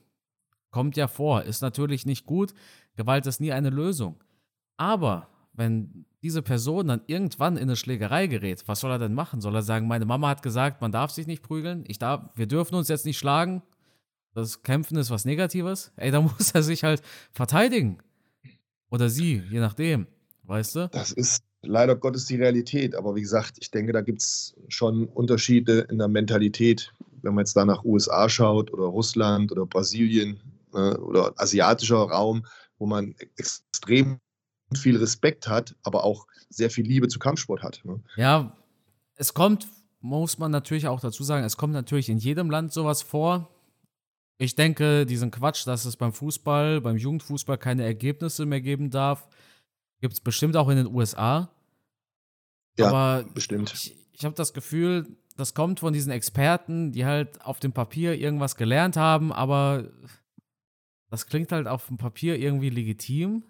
Kommt 0.70 0.98
ja 0.98 1.08
vor, 1.08 1.44
ist 1.44 1.62
natürlich 1.62 2.06
nicht 2.06 2.26
gut. 2.26 2.54
Gewalt 2.96 3.26
ist 3.26 3.40
nie 3.40 3.54
eine 3.54 3.70
Lösung. 3.70 4.22
Aber 4.76 5.30
wenn 5.54 6.06
diese 6.22 6.42
Person 6.42 6.88
dann 6.88 7.02
irgendwann 7.08 7.58
in 7.58 7.64
eine 7.64 7.76
Schlägerei 7.76 8.28
gerät, 8.28 8.64
was 8.68 8.80
soll 8.80 8.92
er 8.92 9.00
denn 9.00 9.14
machen? 9.14 9.42
Soll 9.42 9.56
er 9.56 9.62
sagen, 9.62 9.88
meine 9.88 10.06
Mama 10.06 10.30
hat 10.30 10.42
gesagt, 10.42 10.82
man 10.82 10.92
darf 10.92 11.12
sich 11.12 11.28
nicht 11.28 11.44
prügeln, 11.44 11.84
ich 11.88 12.00
darf, 12.00 12.30
wir 12.36 12.48
dürfen 12.48 12.76
uns 12.76 12.88
jetzt 12.88 13.06
nicht 13.06 13.18
schlagen, 13.18 13.62
das 14.34 14.64
Kämpfen 14.64 14.98
ist 14.98 15.12
was 15.12 15.26
Negatives? 15.26 15.92
Ey, 15.96 16.12
da 16.12 16.22
muss 16.22 16.52
er 16.52 16.64
sich 16.64 16.84
halt 16.84 17.02
verteidigen. 17.32 18.00
Oder 18.90 19.10
sie, 19.10 19.44
je 19.50 19.60
nachdem, 19.60 20.08
weißt 20.44 20.76
du? 20.76 20.90
Das 20.90 21.12
ist 21.12 21.44
leider 21.62 21.96
Gottes 21.96 22.26
die 22.26 22.36
Realität, 22.36 22.96
aber 22.96 23.16
wie 23.16 23.22
gesagt, 23.22 23.58
ich 23.60 23.72
denke, 23.72 23.94
da 23.94 24.02
gibt 24.02 24.22
es 24.22 24.56
schon 24.68 25.08
Unterschiede 25.08 25.88
in 25.90 25.98
der 25.98 26.08
Mentalität. 26.08 26.94
Wenn 27.22 27.36
man 27.36 27.44
jetzt 27.44 27.56
da 27.56 27.66
nach 27.66 27.84
USA 27.86 28.28
schaut 28.28 28.72
oder 28.74 28.84
Russland 28.84 29.52
oder 29.52 29.66
Brasilien, 29.66 30.40
äh, 30.74 30.96
oder 30.96 31.34
asiatischer 31.38 31.98
Raum, 31.98 32.46
wo 32.78 32.86
man 32.86 33.16
extrem 33.38 34.20
viel 34.78 34.98
Respekt 34.98 35.48
hat, 35.48 35.76
aber 35.84 36.04
auch 36.04 36.28
sehr 36.50 36.70
viel 36.70 36.86
Liebe 36.86 37.08
zu 37.08 37.20
Kampfsport 37.20 37.64
hat. 37.64 37.82
Ne? 37.84 38.00
Ja, 38.16 38.56
es 39.16 39.34
kommt, 39.34 39.68
muss 40.02 40.38
man 40.38 40.52
natürlich 40.52 40.88
auch 40.88 41.00
dazu 41.00 41.24
sagen, 41.24 41.46
es 41.46 41.58
kommt 41.58 41.74
natürlich 41.74 42.10
in 42.10 42.18
jedem 42.18 42.50
Land 42.50 42.74
sowas 42.74 43.02
vor. 43.02 43.50
Ich 44.38 44.56
denke, 44.56 45.06
diesen 45.06 45.32
Quatsch, 45.32 45.66
dass 45.66 45.86
es 45.86 45.96
beim 45.96 46.14
Fußball, 46.14 46.82
beim 46.82 46.98
Jugendfußball 46.98 47.58
keine 47.58 47.84
Ergebnisse 47.84 48.46
mehr 48.46 48.62
geben 48.62 48.90
darf, 48.90 49.28
gibt 50.02 50.14
es 50.14 50.20
bestimmt 50.20 50.58
auch 50.58 50.70
in 50.70 50.78
den 50.78 50.88
USA. 50.88 51.50
Ja, 52.78 52.88
aber 52.90 53.24
bestimmt. 53.34 53.72
Ich, 53.74 53.96
ich 54.12 54.26
habe 54.26 54.36
das 54.36 54.54
Gefühl, 54.54 55.18
das 55.38 55.54
kommt 55.54 55.80
von 55.80 55.94
diesen 55.94 56.12
Experten, 56.12 56.92
die 56.92 57.06
halt 57.06 57.42
auf 57.42 57.60
dem 57.60 57.72
Papier 57.72 58.20
irgendwas 58.20 58.56
gelernt 58.56 58.98
haben, 58.98 59.32
aber 59.32 59.90
das 61.10 61.28
klingt 61.28 61.52
halt 61.52 61.68
auf 61.68 61.88
dem 61.88 61.98
Papier 61.98 62.38
irgendwie 62.38 62.70
legitim, 62.70 63.44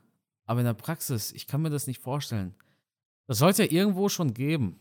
aber 0.45 0.59
in 0.59 0.65
der 0.65 0.73
Praxis, 0.73 1.31
ich 1.31 1.47
kann 1.47 1.61
mir 1.61 1.69
das 1.69 1.87
nicht 1.87 2.01
vorstellen. 2.01 2.55
Das 3.27 3.37
sollte 3.37 3.63
ja 3.63 3.71
irgendwo 3.71 4.09
schon 4.09 4.33
geben. 4.33 4.79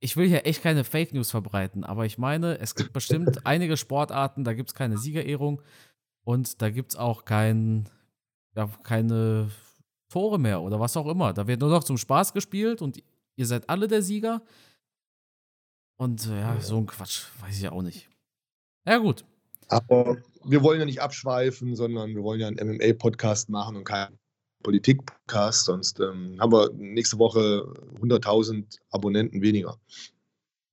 Ich 0.00 0.16
will 0.16 0.28
hier 0.28 0.46
echt 0.46 0.62
keine 0.62 0.84
Fake 0.84 1.14
News 1.14 1.30
verbreiten, 1.30 1.84
aber 1.84 2.04
ich 2.04 2.18
meine, 2.18 2.58
es 2.58 2.74
gibt 2.74 2.92
bestimmt 2.92 3.40
einige 3.46 3.76
Sportarten, 3.76 4.44
da 4.44 4.52
gibt 4.52 4.70
es 4.70 4.74
keine 4.74 4.98
Siegerehrung 4.98 5.62
und 6.24 6.60
da 6.60 6.70
gibt 6.70 6.92
es 6.92 6.96
auch 6.96 7.24
kein, 7.24 7.88
ja, 8.54 8.68
keine 8.82 9.50
Tore 10.08 10.38
mehr 10.38 10.60
oder 10.60 10.80
was 10.80 10.96
auch 10.96 11.06
immer. 11.06 11.32
Da 11.32 11.46
wird 11.46 11.60
nur 11.60 11.70
noch 11.70 11.84
zum 11.84 11.98
Spaß 11.98 12.32
gespielt 12.32 12.82
und 12.82 13.02
ihr 13.36 13.46
seid 13.46 13.68
alle 13.68 13.88
der 13.88 14.02
Sieger. 14.02 14.42
Und 15.98 16.26
ja, 16.26 16.60
so 16.60 16.76
ein 16.76 16.86
Quatsch, 16.86 17.26
weiß 17.40 17.58
ich 17.58 17.68
auch 17.68 17.82
nicht. 17.82 18.10
Ja, 18.86 18.98
gut. 18.98 19.24
Aber 19.68 20.18
wir 20.44 20.62
wollen 20.62 20.80
ja 20.80 20.84
nicht 20.84 21.00
abschweifen, 21.00 21.74
sondern 21.74 22.14
wir 22.14 22.22
wollen 22.22 22.40
ja 22.40 22.48
einen 22.48 22.76
MMA-Podcast 22.76 23.48
machen 23.48 23.76
und 23.76 23.84
keinen 23.84 24.18
Politik-Podcast. 24.66 25.66
Sonst 25.66 26.00
ähm, 26.00 26.36
haben 26.40 26.50
wir 26.50 26.72
nächste 26.74 27.18
Woche 27.20 27.72
100.000 28.00 28.80
Abonnenten 28.90 29.40
weniger. 29.40 29.78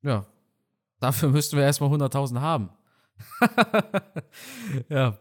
Ja, 0.02 0.26
dafür 1.00 1.30
müssten 1.30 1.58
wir 1.58 1.64
erstmal 1.64 1.92
100.000 1.92 2.42
haben. 2.42 2.70
ja, 4.90 5.20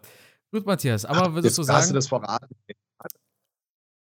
gut, 0.50 0.64
Matthias. 0.64 1.04
Aber 1.04 1.28
Ach, 1.28 1.34
würdest 1.34 1.58
du 1.58 1.62
sagen. 1.62 1.78
Hast 1.80 1.90
du 1.90 1.94
das 1.94 2.08
verraten? 2.08 2.54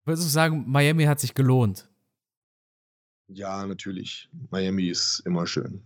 Würdest 0.04 0.26
du 0.26 0.30
sagen, 0.30 0.66
Miami 0.68 1.06
hat 1.06 1.22
sich 1.22 1.34
gelohnt? 1.34 1.88
Ja, 3.30 3.66
natürlich. 3.66 4.30
Miami 4.50 4.88
ist 4.88 5.22
immer 5.26 5.48
schön. 5.48 5.82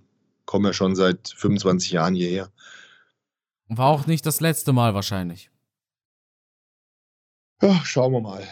Komme 0.46 0.70
ja 0.70 0.74
schon 0.74 0.96
seit 0.96 1.30
25 1.38 1.92
Jahren 1.92 2.16
hierher. 2.16 2.52
War 3.68 3.90
auch 3.90 4.08
nicht 4.08 4.26
das 4.26 4.42
letzte 4.42 4.74
Mal 4.74 4.96
wahrscheinlich. 4.96 5.52
Ja, 7.62 7.80
schauen 7.86 8.14
wir 8.14 8.22
mal. 8.22 8.48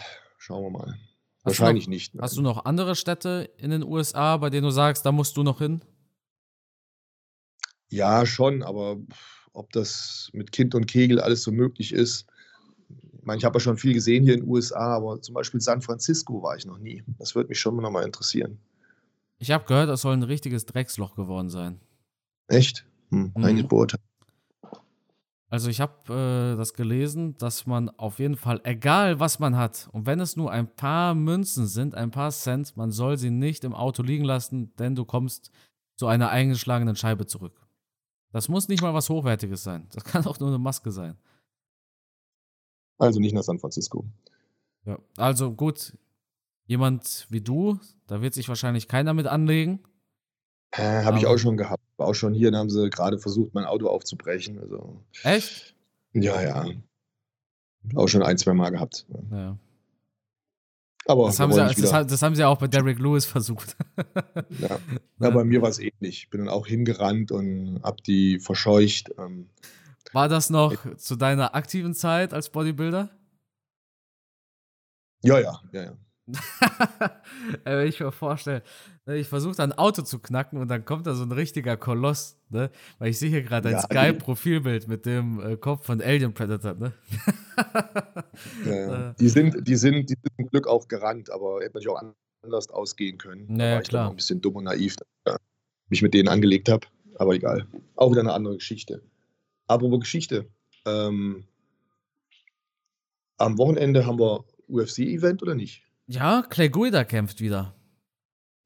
Schauen 0.50 0.64
wir 0.64 0.70
mal. 0.70 0.98
Hast 1.44 1.60
wahrscheinlich 1.60 1.86
noch, 1.86 1.90
nicht. 1.90 2.14
Nein. 2.16 2.22
Hast 2.24 2.36
du 2.36 2.42
noch 2.42 2.64
andere 2.64 2.96
Städte 2.96 3.48
in 3.56 3.70
den 3.70 3.84
USA, 3.84 4.36
bei 4.36 4.50
denen 4.50 4.64
du 4.64 4.70
sagst, 4.70 5.06
da 5.06 5.12
musst 5.12 5.36
du 5.36 5.44
noch 5.44 5.58
hin? 5.58 5.80
Ja, 7.88 8.26
schon, 8.26 8.64
aber 8.64 8.96
ob 9.52 9.72
das 9.72 10.28
mit 10.32 10.50
Kind 10.50 10.74
und 10.74 10.86
Kegel 10.86 11.20
alles 11.20 11.44
so 11.44 11.52
möglich 11.52 11.92
ist. 11.92 12.26
Ich 13.16 13.24
meine, 13.24 13.38
ich 13.38 13.44
habe 13.44 13.58
ja 13.58 13.60
schon 13.60 13.76
viel 13.76 13.94
gesehen 13.94 14.24
hier 14.24 14.34
in 14.34 14.40
den 14.40 14.48
USA, 14.48 14.96
aber 14.96 15.22
zum 15.22 15.36
Beispiel 15.36 15.60
San 15.60 15.82
Francisco 15.82 16.42
war 16.42 16.56
ich 16.56 16.66
noch 16.66 16.78
nie. 16.78 17.04
Das 17.20 17.36
würde 17.36 17.50
mich 17.50 17.60
schon 17.60 17.76
noch 17.76 17.92
mal 17.92 18.04
interessieren. 18.04 18.58
Ich 19.38 19.52
habe 19.52 19.64
gehört, 19.66 19.88
das 19.88 20.00
soll 20.00 20.14
ein 20.14 20.24
richtiges 20.24 20.66
Drecksloch 20.66 21.14
geworden 21.14 21.48
sein. 21.48 21.78
Echt? 22.48 22.84
Hm, 23.10 23.30
mhm. 23.36 23.44
Eingeburt. 23.44 23.94
Also 25.50 25.68
ich 25.68 25.80
habe 25.80 26.54
äh, 26.54 26.56
das 26.56 26.74
gelesen, 26.74 27.36
dass 27.36 27.66
man 27.66 27.90
auf 27.90 28.20
jeden 28.20 28.36
Fall, 28.36 28.60
egal 28.62 29.18
was 29.18 29.40
man 29.40 29.56
hat, 29.56 29.88
und 29.92 30.06
wenn 30.06 30.20
es 30.20 30.36
nur 30.36 30.52
ein 30.52 30.68
paar 30.68 31.16
Münzen 31.16 31.66
sind, 31.66 31.96
ein 31.96 32.12
paar 32.12 32.30
Cent, 32.30 32.76
man 32.76 32.92
soll 32.92 33.18
sie 33.18 33.30
nicht 33.30 33.64
im 33.64 33.74
Auto 33.74 34.04
liegen 34.04 34.24
lassen, 34.24 34.72
denn 34.76 34.94
du 34.94 35.04
kommst 35.04 35.50
zu 35.96 36.06
einer 36.06 36.30
eingeschlagenen 36.30 36.94
Scheibe 36.94 37.26
zurück. 37.26 37.66
Das 38.30 38.48
muss 38.48 38.68
nicht 38.68 38.80
mal 38.80 38.94
was 38.94 39.10
Hochwertiges 39.10 39.64
sein. 39.64 39.88
Das 39.92 40.04
kann 40.04 40.24
auch 40.24 40.38
nur 40.38 40.50
eine 40.50 40.58
Maske 40.58 40.92
sein. 40.92 41.18
Also 42.98 43.18
nicht 43.18 43.34
nach 43.34 43.42
San 43.42 43.58
Francisco. 43.58 44.04
Ja, 44.84 44.98
also 45.16 45.52
gut, 45.52 45.96
jemand 46.66 47.26
wie 47.28 47.40
du, 47.40 47.80
da 48.06 48.22
wird 48.22 48.34
sich 48.34 48.48
wahrscheinlich 48.48 48.86
keiner 48.86 49.14
mit 49.14 49.26
anlegen. 49.26 49.80
Äh, 50.72 51.04
Habe 51.04 51.18
ich 51.18 51.26
auch 51.26 51.38
schon 51.38 51.56
gehabt. 51.56 51.82
War 51.96 52.08
auch 52.08 52.14
schon 52.14 52.32
hier, 52.32 52.50
da 52.50 52.58
haben 52.58 52.70
sie 52.70 52.88
gerade 52.90 53.18
versucht, 53.18 53.54
mein 53.54 53.64
Auto 53.64 53.88
aufzubrechen. 53.88 54.58
Also, 54.60 55.02
Echt? 55.24 55.74
ja, 56.12 56.40
ja. 56.42 56.66
Auch 57.96 58.08
schon 58.08 58.22
ein, 58.22 58.38
zwei 58.38 58.54
Mal 58.54 58.70
gehabt. 58.70 59.06
Ja. 59.30 59.58
Aber 61.06 61.26
das 61.26 61.40
haben, 61.40 61.52
sie, 61.52 61.58
das, 61.58 62.06
das, 62.06 62.22
haben 62.22 62.36
sie 62.36 62.44
auch 62.44 62.58
bei 62.58 62.68
Derek 62.68 62.98
Lewis 62.98 63.24
versucht. 63.24 63.76
ja. 64.60 64.78
ja, 65.18 65.30
bei 65.30 65.44
mir 65.44 65.62
war 65.62 65.70
es 65.70 65.78
ähnlich. 65.78 65.94
Ich 66.22 66.30
bin 66.30 66.40
dann 66.40 66.48
auch 66.48 66.66
hingerannt 66.66 67.32
und 67.32 67.80
hab 67.82 68.04
die 68.04 68.38
verscheucht. 68.38 69.10
Ähm. 69.18 69.48
War 70.12 70.28
das 70.28 70.50
noch 70.50 70.72
ich, 70.72 70.98
zu 70.98 71.16
deiner 71.16 71.54
aktiven 71.54 71.94
Zeit 71.94 72.32
als 72.32 72.50
Bodybuilder? 72.50 73.10
Ja, 75.22 75.40
ja, 75.40 75.60
ja, 75.72 75.82
ja. 75.82 75.96
Wenn 77.64 77.86
ich 77.88 78.00
mir 78.00 78.12
vorstelle, 78.12 78.62
ne, 79.06 79.16
ich 79.16 79.28
versuche 79.28 79.62
ein 79.62 79.72
Auto 79.72 80.02
zu 80.02 80.18
knacken 80.18 80.58
und 80.58 80.68
dann 80.68 80.84
kommt 80.84 81.06
da 81.06 81.14
so 81.14 81.24
ein 81.24 81.32
richtiger 81.32 81.76
Koloss, 81.76 82.36
ne? 82.50 82.70
Weil 82.98 83.10
ich 83.10 83.18
sehe 83.18 83.30
hier 83.30 83.42
gerade 83.42 83.68
ein 83.68 83.74
ja, 83.74 83.82
Sky-Profilbild 83.82 84.88
mit 84.88 85.06
dem 85.06 85.40
äh, 85.40 85.56
Kopf 85.56 85.86
von 85.86 86.00
Alien 86.00 86.32
Predator, 86.32 86.74
ne? 86.74 86.92
ja. 88.66 89.10
Äh. 89.10 89.14
Die, 89.18 89.28
sind, 89.28 89.66
die, 89.66 89.76
sind, 89.76 90.10
die 90.10 90.14
sind 90.14 90.36
zum 90.36 90.50
Glück 90.50 90.66
auch 90.66 90.86
gerannt, 90.88 91.30
aber 91.30 91.60
hätte 91.60 91.74
natürlich 91.74 91.88
auch 91.88 92.02
anders 92.42 92.70
ausgehen 92.70 93.18
können. 93.18 93.46
Da 93.48 93.54
naja, 93.54 93.74
war 93.74 93.82
ich 93.82 93.88
klar. 93.88 94.10
ein 94.10 94.16
bisschen 94.16 94.40
dumm 94.40 94.56
und 94.56 94.64
naiv, 94.64 94.96
dass 94.96 95.08
ich 95.26 95.90
mich 95.90 96.02
mit 96.02 96.14
denen 96.14 96.28
angelegt 96.28 96.68
habe. 96.68 96.86
Aber 97.16 97.34
egal. 97.34 97.66
Auch 97.96 98.10
wieder 98.10 98.20
eine 98.20 98.32
andere 98.32 98.54
Geschichte. 98.56 99.02
Apropos 99.66 100.00
Geschichte. 100.00 100.46
Ähm, 100.86 101.44
am 103.36 103.58
Wochenende 103.58 104.06
haben 104.06 104.18
wir 104.18 104.44
UFC-Event 104.68 105.42
oder 105.42 105.54
nicht? 105.54 105.84
Ja, 106.10 106.42
Clay 106.42 106.68
Guida 106.68 107.04
kämpft 107.04 107.40
wieder. 107.40 107.72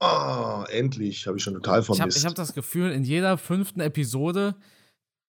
Ah, 0.01 0.65
endlich. 0.71 1.27
Habe 1.27 1.37
ich 1.37 1.43
schon 1.43 1.53
total 1.53 1.83
vermisst. 1.83 2.17
Ich 2.17 2.25
habe 2.25 2.31
hab 2.31 2.37
das 2.37 2.55
Gefühl, 2.55 2.91
in 2.91 3.05
jeder 3.05 3.37
fünften 3.37 3.81
Episode 3.81 4.57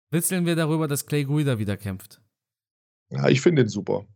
witzeln 0.09 0.47
wir 0.47 0.55
darüber, 0.55 0.87
dass 0.87 1.05
Clay 1.05 1.23
Guida 1.23 1.59
wieder 1.59 1.77
kämpft. 1.77 2.19
Ja, 3.11 3.27
ich 3.29 3.41
finde 3.41 3.63
den 3.63 3.69
super. 3.69 4.07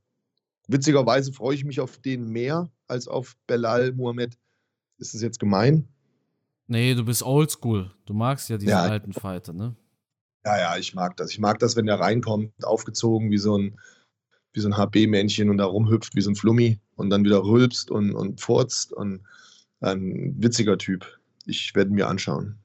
Witzigerweise 0.67 1.33
freue 1.33 1.53
ich 1.53 1.65
mich 1.65 1.79
auf 1.79 1.99
den 1.99 2.29
mehr 2.29 2.71
als 2.87 3.07
auf 3.07 3.35
Belal 3.45 3.91
Muhammad. 3.91 4.39
Ist 4.97 5.13
das 5.13 5.21
jetzt 5.21 5.39
gemein? 5.39 5.87
Nee, 6.65 6.95
du 6.95 7.05
bist 7.05 7.21
oldschool. 7.21 7.93
Du 8.05 8.15
magst 8.15 8.49
ja 8.49 8.57
diese 8.57 8.71
ja, 8.71 8.81
alten 8.81 9.13
Fighter, 9.13 9.53
ne? 9.53 9.75
Ja, 10.43 10.57
ja, 10.57 10.77
ich 10.77 10.95
mag 10.95 11.15
das. 11.17 11.29
Ich 11.29 11.39
mag 11.39 11.59
das, 11.59 11.75
wenn 11.75 11.85
der 11.85 11.99
reinkommt, 11.99 12.53
aufgezogen 12.65 13.29
wie 13.29 13.37
so 13.37 13.55
ein, 13.55 13.79
wie 14.53 14.59
so 14.59 14.69
ein 14.69 14.77
HB-Männchen 14.77 15.49
und 15.49 15.57
da 15.57 15.65
rumhüpft 15.65 16.15
wie 16.15 16.21
so 16.21 16.31
ein 16.31 16.35
Flummi 16.35 16.79
und 16.95 17.09
dann 17.09 17.23
wieder 17.25 17.43
rülpst 17.43 17.91
und, 17.91 18.13
und 18.13 18.39
furzt 18.39 18.93
und 18.93 19.21
ein 19.81 20.35
witziger 20.37 20.77
Typ. 20.77 21.19
Ich 21.45 21.75
werde 21.75 21.91
mir 21.91 22.07
anschauen. 22.07 22.57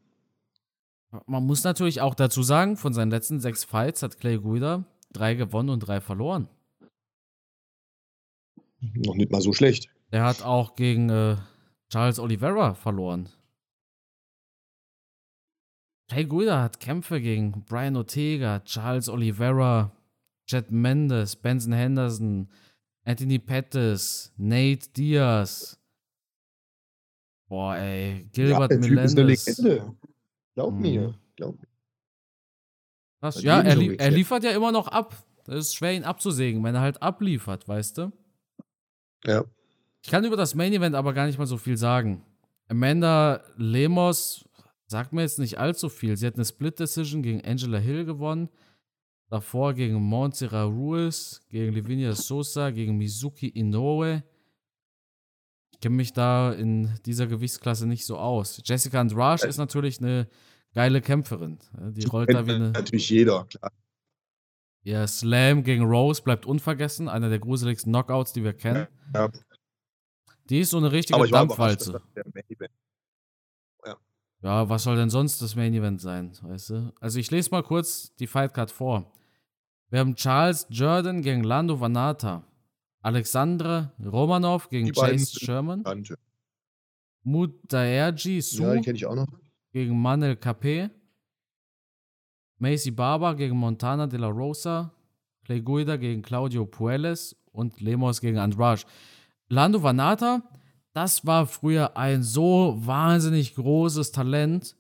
Man 1.26 1.44
muss 1.44 1.64
natürlich 1.64 2.00
auch 2.00 2.14
dazu 2.14 2.42
sagen, 2.42 2.76
von 2.76 2.92
seinen 2.92 3.10
letzten 3.10 3.40
sechs 3.40 3.64
Fights 3.64 4.02
hat 4.02 4.18
Clay 4.18 4.38
Guida 4.38 4.84
drei 5.12 5.34
gewonnen 5.34 5.70
und 5.70 5.80
drei 5.80 6.00
verloren. 6.00 6.48
Noch 8.80 9.14
nicht 9.14 9.32
mal 9.32 9.40
so 9.40 9.52
schlecht. 9.52 9.90
Er 10.10 10.24
hat 10.24 10.42
auch 10.42 10.76
gegen 10.76 11.08
äh, 11.10 11.36
Charles 11.90 12.18
Oliveira 12.18 12.74
verloren. 12.74 13.28
Clay 16.08 16.24
Guida 16.24 16.62
hat 16.62 16.80
Kämpfe 16.80 17.20
gegen 17.20 17.64
Brian 17.64 17.96
Ortega, 17.96 18.60
Charles 18.60 19.08
Oliveira, 19.08 19.92
Jet 20.48 20.70
Mendes, 20.70 21.36
Benson 21.36 21.72
Henderson, 21.72 22.48
Anthony 23.04 23.38
Pettis, 23.38 24.32
Nate 24.36 24.88
Diaz. 24.96 25.78
Boah, 27.48 27.76
ey, 27.76 28.28
Gilbert 28.32 28.60
ja, 28.60 28.68
der 28.68 28.78
Melendez. 28.78 29.44
Typ 29.44 29.52
ist 29.52 29.60
eine 29.60 29.68
Legende. 29.68 29.96
Glaub 30.54 30.74
mhm. 30.74 30.80
mir, 30.80 31.14
glaub 31.36 31.58
mir. 31.58 31.68
Krass, 33.20 33.42
ja, 33.42 33.60
er, 33.60 33.76
li 33.76 33.96
er, 33.96 34.10
liefert 34.10 34.44
ja 34.44 34.50
immer 34.50 34.72
noch 34.72 34.88
ab. 34.88 35.14
Das 35.44 35.56
ist 35.56 35.74
schwer, 35.74 35.94
ihn 35.94 36.04
abzusägen, 36.04 36.62
wenn 36.62 36.74
er 36.74 36.82
halt 36.82 37.02
abliefert, 37.02 37.66
weißt 37.66 37.98
du? 37.98 38.12
Ja. 39.24 39.44
Ich 40.02 40.10
kann 40.10 40.24
über 40.24 40.36
das 40.36 40.54
Main 40.54 40.72
Event 40.72 40.94
aber 40.94 41.12
gar 41.14 41.26
nicht 41.26 41.38
mal 41.38 41.46
so 41.46 41.56
viel 41.56 41.76
sagen. 41.76 42.24
Amanda 42.68 43.42
Lemos 43.56 44.48
sagt 44.86 45.12
mir 45.12 45.22
jetzt 45.22 45.38
nicht 45.38 45.58
allzu 45.58 45.88
viel. 45.88 46.16
Sie 46.16 46.26
hat 46.26 46.34
eine 46.34 46.44
Split 46.44 46.78
Decision 46.78 47.22
gegen 47.22 47.44
Angela 47.44 47.78
Hill 47.78 48.04
gewonnen. 48.04 48.48
Davor 49.30 49.74
gegen 49.74 50.02
Montserrat 50.02 50.68
Ruiz, 50.68 51.42
gegen 51.50 51.74
Livinia 51.74 52.14
Sosa, 52.14 52.70
gegen 52.70 52.96
Mizuki 52.96 53.48
Inoue. 53.48 54.22
Ich 55.72 55.80
kenne 55.80 55.96
mich 55.96 56.14
da 56.14 56.52
in 56.52 56.98
dieser 57.04 57.26
Gewichtsklasse 57.26 57.86
nicht 57.86 58.06
so 58.06 58.18
aus. 58.18 58.60
Jessica 58.64 59.00
Andrade 59.00 59.46
ist 59.46 59.58
natürlich 59.58 60.00
eine 60.00 60.28
geile 60.74 61.02
Kämpferin. 61.02 61.58
Die 61.90 62.06
rollt 62.06 62.32
da 62.32 62.46
wie 62.46 62.52
eine. 62.52 62.70
Natürlich 62.70 63.10
jeder, 63.10 63.44
klar. 63.44 63.70
Ihr 64.82 65.06
Slam 65.06 65.62
gegen 65.62 65.84
Rose 65.84 66.22
bleibt 66.22 66.46
unvergessen. 66.46 67.08
Einer 67.08 67.28
der 67.28 67.38
gruseligsten 67.38 67.92
Knockouts, 67.92 68.32
die 68.32 68.42
wir 68.42 68.54
kennen. 68.54 68.86
Ja. 69.14 69.28
Die 70.48 70.60
ist 70.60 70.70
so 70.70 70.78
eine 70.78 70.90
richtige 70.90 71.28
Dampfwalze. 71.28 72.00
Ja. 73.84 73.96
ja, 74.40 74.68
was 74.68 74.84
soll 74.84 74.96
denn 74.96 75.10
sonst 75.10 75.42
das 75.42 75.54
Main 75.54 75.74
Event 75.74 76.00
sein, 76.00 76.32
weißt 76.40 76.70
du? 76.70 76.92
Also 77.00 77.18
ich 77.18 77.30
lese 77.30 77.50
mal 77.50 77.62
kurz 77.62 78.14
die 78.16 78.26
Fightcard 78.26 78.70
vor. 78.70 79.12
Wir 79.90 80.00
haben 80.00 80.14
Charles 80.14 80.66
Jordan 80.68 81.22
gegen 81.22 81.44
Lando 81.44 81.80
Vanata. 81.80 82.44
Alexandre 83.00 83.92
Romanov 84.04 84.68
gegen 84.68 84.92
Chase 84.92 85.38
Sherman. 85.40 85.82
Mudaerji 87.22 88.42
Su 88.42 88.62
ja, 88.64 88.74
ich 88.74 89.06
auch 89.06 89.14
noch. 89.14 89.26
gegen 89.72 90.00
Manel 90.00 90.34
Capé. 90.36 90.90
Macy 92.58 92.90
Barber 92.90 93.34
gegen 93.34 93.56
Montana 93.56 94.06
de 94.06 94.18
la 94.18 94.28
Rosa. 94.28 94.92
Clay 95.44 95.62
Guida 95.62 95.96
gegen 95.96 96.20
Claudio 96.20 96.66
Puelles 96.66 97.34
und 97.52 97.80
Lemos 97.80 98.20
gegen 98.20 98.38
Andrade. 98.38 98.82
Lando 99.48 99.82
Vanata, 99.82 100.42
das 100.92 101.24
war 101.24 101.46
früher 101.46 101.96
ein 101.96 102.22
so 102.22 102.76
wahnsinnig 102.78 103.54
großes 103.54 104.12
Talent. 104.12 104.76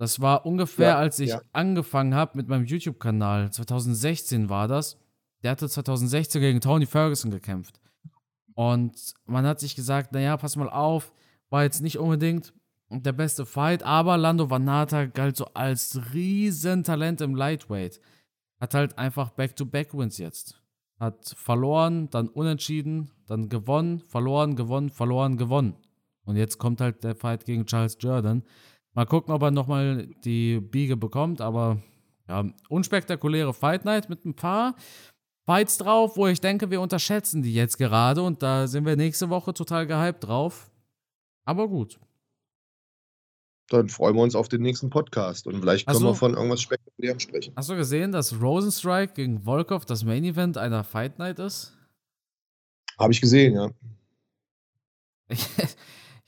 Das 0.00 0.18
war 0.18 0.46
ungefähr, 0.46 0.88
ja, 0.88 0.98
als 0.98 1.18
ich 1.18 1.28
ja. 1.28 1.42
angefangen 1.52 2.14
habe 2.14 2.38
mit 2.38 2.48
meinem 2.48 2.64
YouTube-Kanal. 2.64 3.52
2016 3.52 4.48
war 4.48 4.66
das. 4.66 4.96
Der 5.42 5.50
hatte 5.50 5.68
2016 5.68 6.40
gegen 6.40 6.62
Tony 6.62 6.86
Ferguson 6.86 7.30
gekämpft. 7.30 7.82
Und 8.54 9.12
man 9.26 9.44
hat 9.44 9.60
sich 9.60 9.76
gesagt, 9.76 10.12
naja, 10.12 10.38
pass 10.38 10.56
mal 10.56 10.70
auf, 10.70 11.12
war 11.50 11.64
jetzt 11.64 11.82
nicht 11.82 11.98
unbedingt 11.98 12.54
der 12.88 13.12
beste 13.12 13.44
Fight, 13.44 13.82
aber 13.82 14.16
Lando 14.16 14.48
Vanata 14.48 15.04
galt 15.04 15.36
so 15.36 15.44
als 15.52 16.00
Riesentalent 16.14 17.20
im 17.20 17.34
Lightweight. 17.34 18.00
Hat 18.58 18.72
halt 18.72 18.96
einfach 18.96 19.28
Back-to-Back-Wins 19.28 20.16
jetzt. 20.16 20.62
Hat 20.98 21.34
verloren, 21.36 22.08
dann 22.08 22.28
unentschieden, 22.28 23.10
dann 23.26 23.50
gewonnen, 23.50 24.00
verloren, 24.00 24.56
gewonnen, 24.56 24.88
verloren, 24.88 25.36
gewonnen. 25.36 25.76
Und 26.24 26.36
jetzt 26.36 26.56
kommt 26.56 26.80
halt 26.80 27.04
der 27.04 27.16
Fight 27.16 27.44
gegen 27.44 27.66
Charles 27.66 27.98
Jordan. 28.00 28.44
Mal 28.94 29.06
gucken, 29.06 29.32
ob 29.32 29.42
er 29.42 29.50
nochmal 29.50 30.08
die 30.24 30.60
Biege 30.60 30.96
bekommt, 30.96 31.40
aber 31.40 31.80
ja, 32.28 32.44
unspektakuläre 32.68 33.54
Fight 33.54 33.84
Night 33.84 34.08
mit 34.08 34.24
ein 34.24 34.34
paar 34.34 34.74
Fights 35.46 35.78
drauf, 35.78 36.16
wo 36.16 36.26
ich 36.26 36.40
denke, 36.40 36.70
wir 36.70 36.80
unterschätzen 36.80 37.42
die 37.42 37.54
jetzt 37.54 37.78
gerade 37.78 38.22
und 38.22 38.42
da 38.42 38.66
sind 38.66 38.84
wir 38.86 38.96
nächste 38.96 39.30
Woche 39.30 39.54
total 39.54 39.86
gehypt 39.86 40.24
drauf. 40.26 40.70
Aber 41.44 41.68
gut. 41.68 41.98
Dann 43.68 43.88
freuen 43.88 44.16
wir 44.16 44.22
uns 44.22 44.34
auf 44.34 44.48
den 44.48 44.62
nächsten 44.62 44.90
Podcast 44.90 45.46
und 45.46 45.60
vielleicht 45.60 45.86
können 45.86 46.00
so, 46.00 46.06
wir 46.06 46.14
von 46.14 46.34
irgendwas 46.34 46.60
Spektakulärem 46.60 47.20
sprechen. 47.20 47.52
Hast 47.56 47.70
du 47.70 47.76
gesehen, 47.76 48.10
dass 48.10 48.40
Rosenstrike 48.40 49.14
gegen 49.14 49.44
Volkov 49.44 49.84
das 49.84 50.04
Main 50.04 50.24
Event 50.24 50.58
einer 50.58 50.82
Fight 50.82 51.18
Night 51.18 51.38
ist? 51.38 51.76
Habe 52.98 53.12
ich 53.12 53.20
gesehen, 53.20 53.54
ja. 53.54 53.70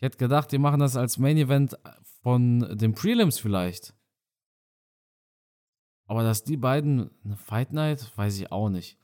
ich 0.03 0.07
hätte 0.07 0.19
gedacht, 0.19 0.51
die 0.51 0.59
machen 0.59 0.81
das 0.81 0.97
als 0.97 1.17
Main 1.17 1.37
Event 1.37 1.79
von 2.23 2.77
den 2.77 2.93
Prelims 2.93 3.39
vielleicht. 3.39 3.95
Aber 6.09 6.25
dass 6.25 6.43
die 6.43 6.57
beiden 6.57 7.13
eine 7.25 7.37
Fight 7.37 7.73
Night, 7.73 8.11
weiß 8.17 8.37
ich 8.37 8.51
auch 8.51 8.69
nicht. 8.69 8.99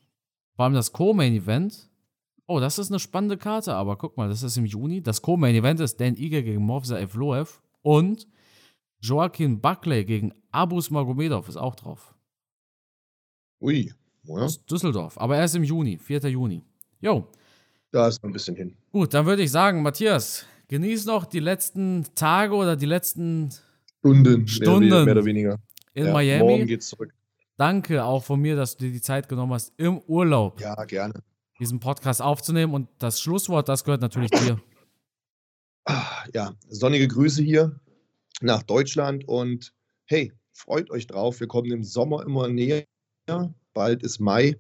Vor 0.57 0.65
allem 0.65 0.75
das 0.75 0.93
Co-Main 0.93 1.35
Event. 1.35 1.89
Oh, 2.49 2.59
das 2.59 2.81
ist 2.81 2.91
eine 2.91 2.99
spannende 2.99 3.39
Karte, 3.39 3.75
aber 3.75 3.97
guck 3.97 4.17
mal, 4.17 4.29
das 4.29 4.43
ist 4.43 4.57
im 4.57 4.67
Juni. 4.67 5.01
Das 5.01 5.23
Co-Main 5.23 5.55
Event 5.55 5.79
ist 5.79 6.01
Dan 6.01 6.17
Iger 6.17 6.43
gegen 6.43 6.65
Movza 6.65 6.99
Evloev 6.99 7.63
und 7.83 8.27
Joaquin 9.01 9.61
Buckley 9.61 10.05
gegen 10.05 10.33
Abus 10.51 10.91
Magomedov 10.91 11.49
ist 11.49 11.59
auch 11.59 11.77
drauf. 11.77 12.13
Ui, 13.61 13.93
ja. 14.25 14.35
Aus 14.35 14.65
Düsseldorf. 14.67 15.17
Aber 15.17 15.37
erst 15.37 15.55
im 15.55 15.63
Juni, 15.63 15.97
4. 15.97 16.29
Juni. 16.29 16.65
Jo. 17.01 17.31
Da 17.93 18.09
ist 18.09 18.21
noch 18.21 18.31
ein 18.31 18.33
bisschen 18.33 18.57
hin. 18.57 18.77
Gut, 18.91 19.15
dann 19.15 19.27
würde 19.27 19.45
ich 19.45 19.53
sagen, 19.53 19.81
Matthias, 19.81 20.45
genieß 20.69 21.07
noch 21.07 21.27
die 21.27 21.41
letzten 21.41 22.07
Tage 22.14 22.55
oder 22.55 22.77
die 22.77 22.87
letzten 22.87 23.51
Stunden, 23.99 24.47
Stunden 24.47 24.89
mehr, 24.89 25.05
mehr 25.05 25.14
oder 25.14 25.25
weniger. 25.25 25.59
In 25.95 26.07
ja, 26.07 26.12
Miami. 26.12 26.45
Morgen 26.45 26.66
geht's 26.66 26.89
zurück. 26.89 27.12
Danke 27.57 28.05
auch 28.05 28.23
von 28.23 28.41
mir, 28.41 28.55
dass 28.55 28.77
du 28.77 28.85
dir 28.85 28.93
die 28.93 29.01
Zeit 29.01 29.29
genommen 29.29 29.53
hast, 29.53 29.73
im 29.77 29.99
Urlaub. 30.07 30.61
Ja, 30.61 30.75
gerne. 30.85 31.14
Diesen 31.59 31.81
Podcast 31.81 32.23
aufzunehmen. 32.23 32.73
Und 32.73 32.89
das 33.01 33.21
Schlusswort, 33.21 33.69
das 33.69 33.83
gehört 33.83 34.01
natürlich 34.01 34.31
dir. 34.31 34.61
Ah, 35.85 36.25
ja, 36.35 36.55
sonnige 36.69 37.09
Grüße 37.09 37.43
hier 37.43 37.81
nach 38.41 38.62
Deutschland 38.62 39.27
und 39.27 39.73
hey, 40.05 40.33
freut 40.53 40.91
euch 40.91 41.07
drauf. 41.07 41.41
Wir 41.41 41.49
kommen 41.49 41.73
im 41.73 41.83
Sommer 41.83 42.25
immer 42.25 42.47
näher. 42.49 42.85
Bald 43.75 44.03
ist 44.03 44.21
Mai 44.21 44.57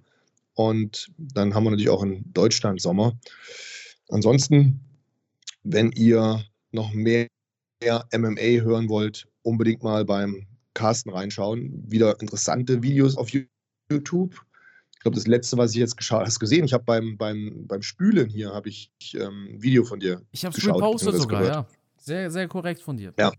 und 0.54 1.10
dann 1.18 1.54
haben 1.54 1.64
wir 1.64 1.70
natürlich 1.70 1.90
auch 1.90 2.02
in 2.02 2.24
Deutschland 2.32 2.80
Sommer. 2.80 3.12
ansonsten, 4.08 4.87
wenn 5.70 5.92
ihr 5.92 6.44
noch 6.72 6.92
mehr 6.92 7.28
MMA 8.12 8.62
hören 8.62 8.88
wollt, 8.88 9.28
unbedingt 9.42 9.82
mal 9.82 10.04
beim 10.04 10.46
Carsten 10.74 11.10
reinschauen. 11.10 11.84
Wieder 11.86 12.20
interessante 12.20 12.82
Videos 12.82 13.16
auf 13.16 13.30
YouTube. 13.90 14.34
Ich 14.94 15.00
glaube, 15.00 15.14
das 15.14 15.26
letzte, 15.26 15.56
was 15.56 15.72
ich 15.72 15.76
jetzt 15.76 15.96
geschaut 15.96 16.26
hast 16.26 16.40
gesehen, 16.40 16.64
ich 16.64 16.72
habe 16.72 16.84
beim, 16.84 17.16
beim, 17.16 17.66
beim 17.66 17.82
Spülen 17.82 18.28
hier 18.28 18.52
habe 18.52 18.68
ich 18.68 18.90
ähm, 19.14 19.48
ein 19.52 19.62
Video 19.62 19.84
von 19.84 20.00
dir. 20.00 20.22
Ich 20.32 20.44
habe 20.44 20.56
es 20.56 20.64
gepostet 20.64 21.14
sogar, 21.14 21.40
gehört. 21.40 21.54
ja. 21.54 21.66
Sehr, 21.98 22.30
sehr 22.30 22.48
korrekt 22.48 22.82
von 22.82 22.96
dir. 22.96 23.12
Ja. 23.18 23.32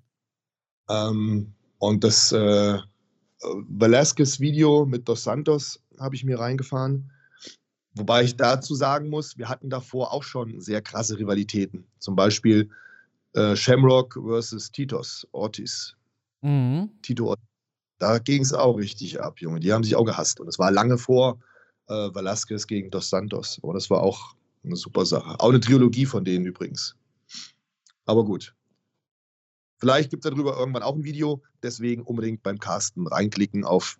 Ähm, 0.89 1.53
und 1.79 2.03
das 2.03 2.31
äh, 2.31 2.77
Velasquez-Video 3.41 4.85
mit 4.85 5.07
Dos 5.07 5.23
Santos 5.23 5.81
habe 5.99 6.15
ich 6.15 6.23
mir 6.23 6.39
reingefahren. 6.39 7.11
Wobei 7.95 8.23
ich 8.23 8.37
dazu 8.37 8.75
sagen 8.75 9.09
muss, 9.09 9.37
wir 9.37 9.49
hatten 9.49 9.69
davor 9.69 10.13
auch 10.13 10.23
schon 10.23 10.61
sehr 10.61 10.81
krasse 10.81 11.17
Rivalitäten. 11.17 11.85
Zum 11.97 12.15
Beispiel 12.15 12.69
äh, 13.33 13.55
Shamrock 13.55 14.19
versus 14.25 14.71
Titos 14.71 15.27
Ortiz. 15.31 15.95
Mhm. 16.41 16.91
Tito 17.01 17.27
Ortiz. 17.27 17.45
Da 17.97 18.17
ging 18.19 18.41
es 18.41 18.53
auch 18.53 18.77
richtig 18.77 19.19
ab, 19.19 19.39
Junge. 19.41 19.59
Die 19.59 19.73
haben 19.73 19.83
sich 19.83 19.95
auch 19.95 20.05
gehasst. 20.05 20.39
Und 20.39 20.47
es 20.47 20.57
war 20.57 20.71
lange 20.71 20.97
vor 20.97 21.39
äh, 21.87 21.93
Velasquez 21.93 22.65
gegen 22.67 22.89
Dos 22.89 23.09
Santos. 23.09 23.59
Aber 23.61 23.73
das 23.73 23.89
war 23.89 24.01
auch 24.01 24.35
eine 24.63 24.75
super 24.75 25.05
Sache. 25.05 25.39
Auch 25.39 25.49
eine 25.49 25.59
Trilogie 25.59 26.05
von 26.05 26.23
denen 26.23 26.45
übrigens. 26.45 26.95
Aber 28.05 28.23
gut. 28.23 28.55
Vielleicht 29.79 30.09
gibt 30.09 30.25
es 30.25 30.31
darüber 30.31 30.57
irgendwann 30.57 30.83
auch 30.83 30.95
ein 30.95 31.03
Video. 31.03 31.41
Deswegen 31.63 32.03
unbedingt 32.03 32.43
beim 32.43 32.59
Carsten 32.59 33.07
reinklicken 33.07 33.65
auf 33.65 33.97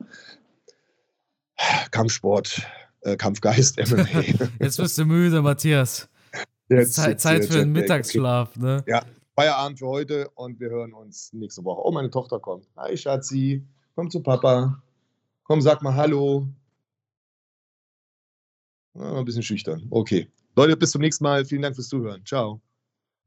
Kampfsport, 1.91 2.61
äh, 3.01 3.15
Kampfgeist, 3.15 3.77
MMA. 3.77 4.05
Jetzt 4.59 4.77
bist 4.77 4.97
du 4.97 5.05
müde, 5.05 5.41
Matthias. 5.41 6.09
Jetzt, 6.69 6.93
Zeit, 6.93 7.19
Zeit 7.19 7.45
für 7.45 7.61
einen 7.61 7.71
Mittagsschlaf, 7.71 8.49
okay. 8.51 8.59
ne? 8.59 8.83
Ja, 8.87 9.03
Feierabend 9.35 9.79
für 9.79 9.87
heute 9.87 10.29
und 10.35 10.59
wir 10.59 10.69
hören 10.69 10.93
uns 10.93 11.33
nächste 11.33 11.63
Woche. 11.63 11.81
Oh, 11.83 11.91
meine 11.91 12.09
Tochter 12.09 12.39
kommt. 12.39 12.67
Hi, 12.75 12.95
Schatzi. 12.95 13.65
Komm 13.95 14.09
zu 14.09 14.21
Papa. 14.21 14.81
Komm, 15.43 15.61
sag 15.61 15.81
mal 15.81 15.95
Hallo. 15.95 16.47
Ah, 18.95 19.19
ein 19.19 19.25
bisschen 19.25 19.43
schüchtern. 19.43 19.87
Okay. 19.89 20.27
Leute, 20.55 20.75
bis 20.75 20.91
zum 20.91 21.01
nächsten 21.01 21.23
Mal. 21.23 21.45
Vielen 21.45 21.61
Dank 21.61 21.75
fürs 21.75 21.87
Zuhören. 21.87 22.25
Ciao. 22.25 22.61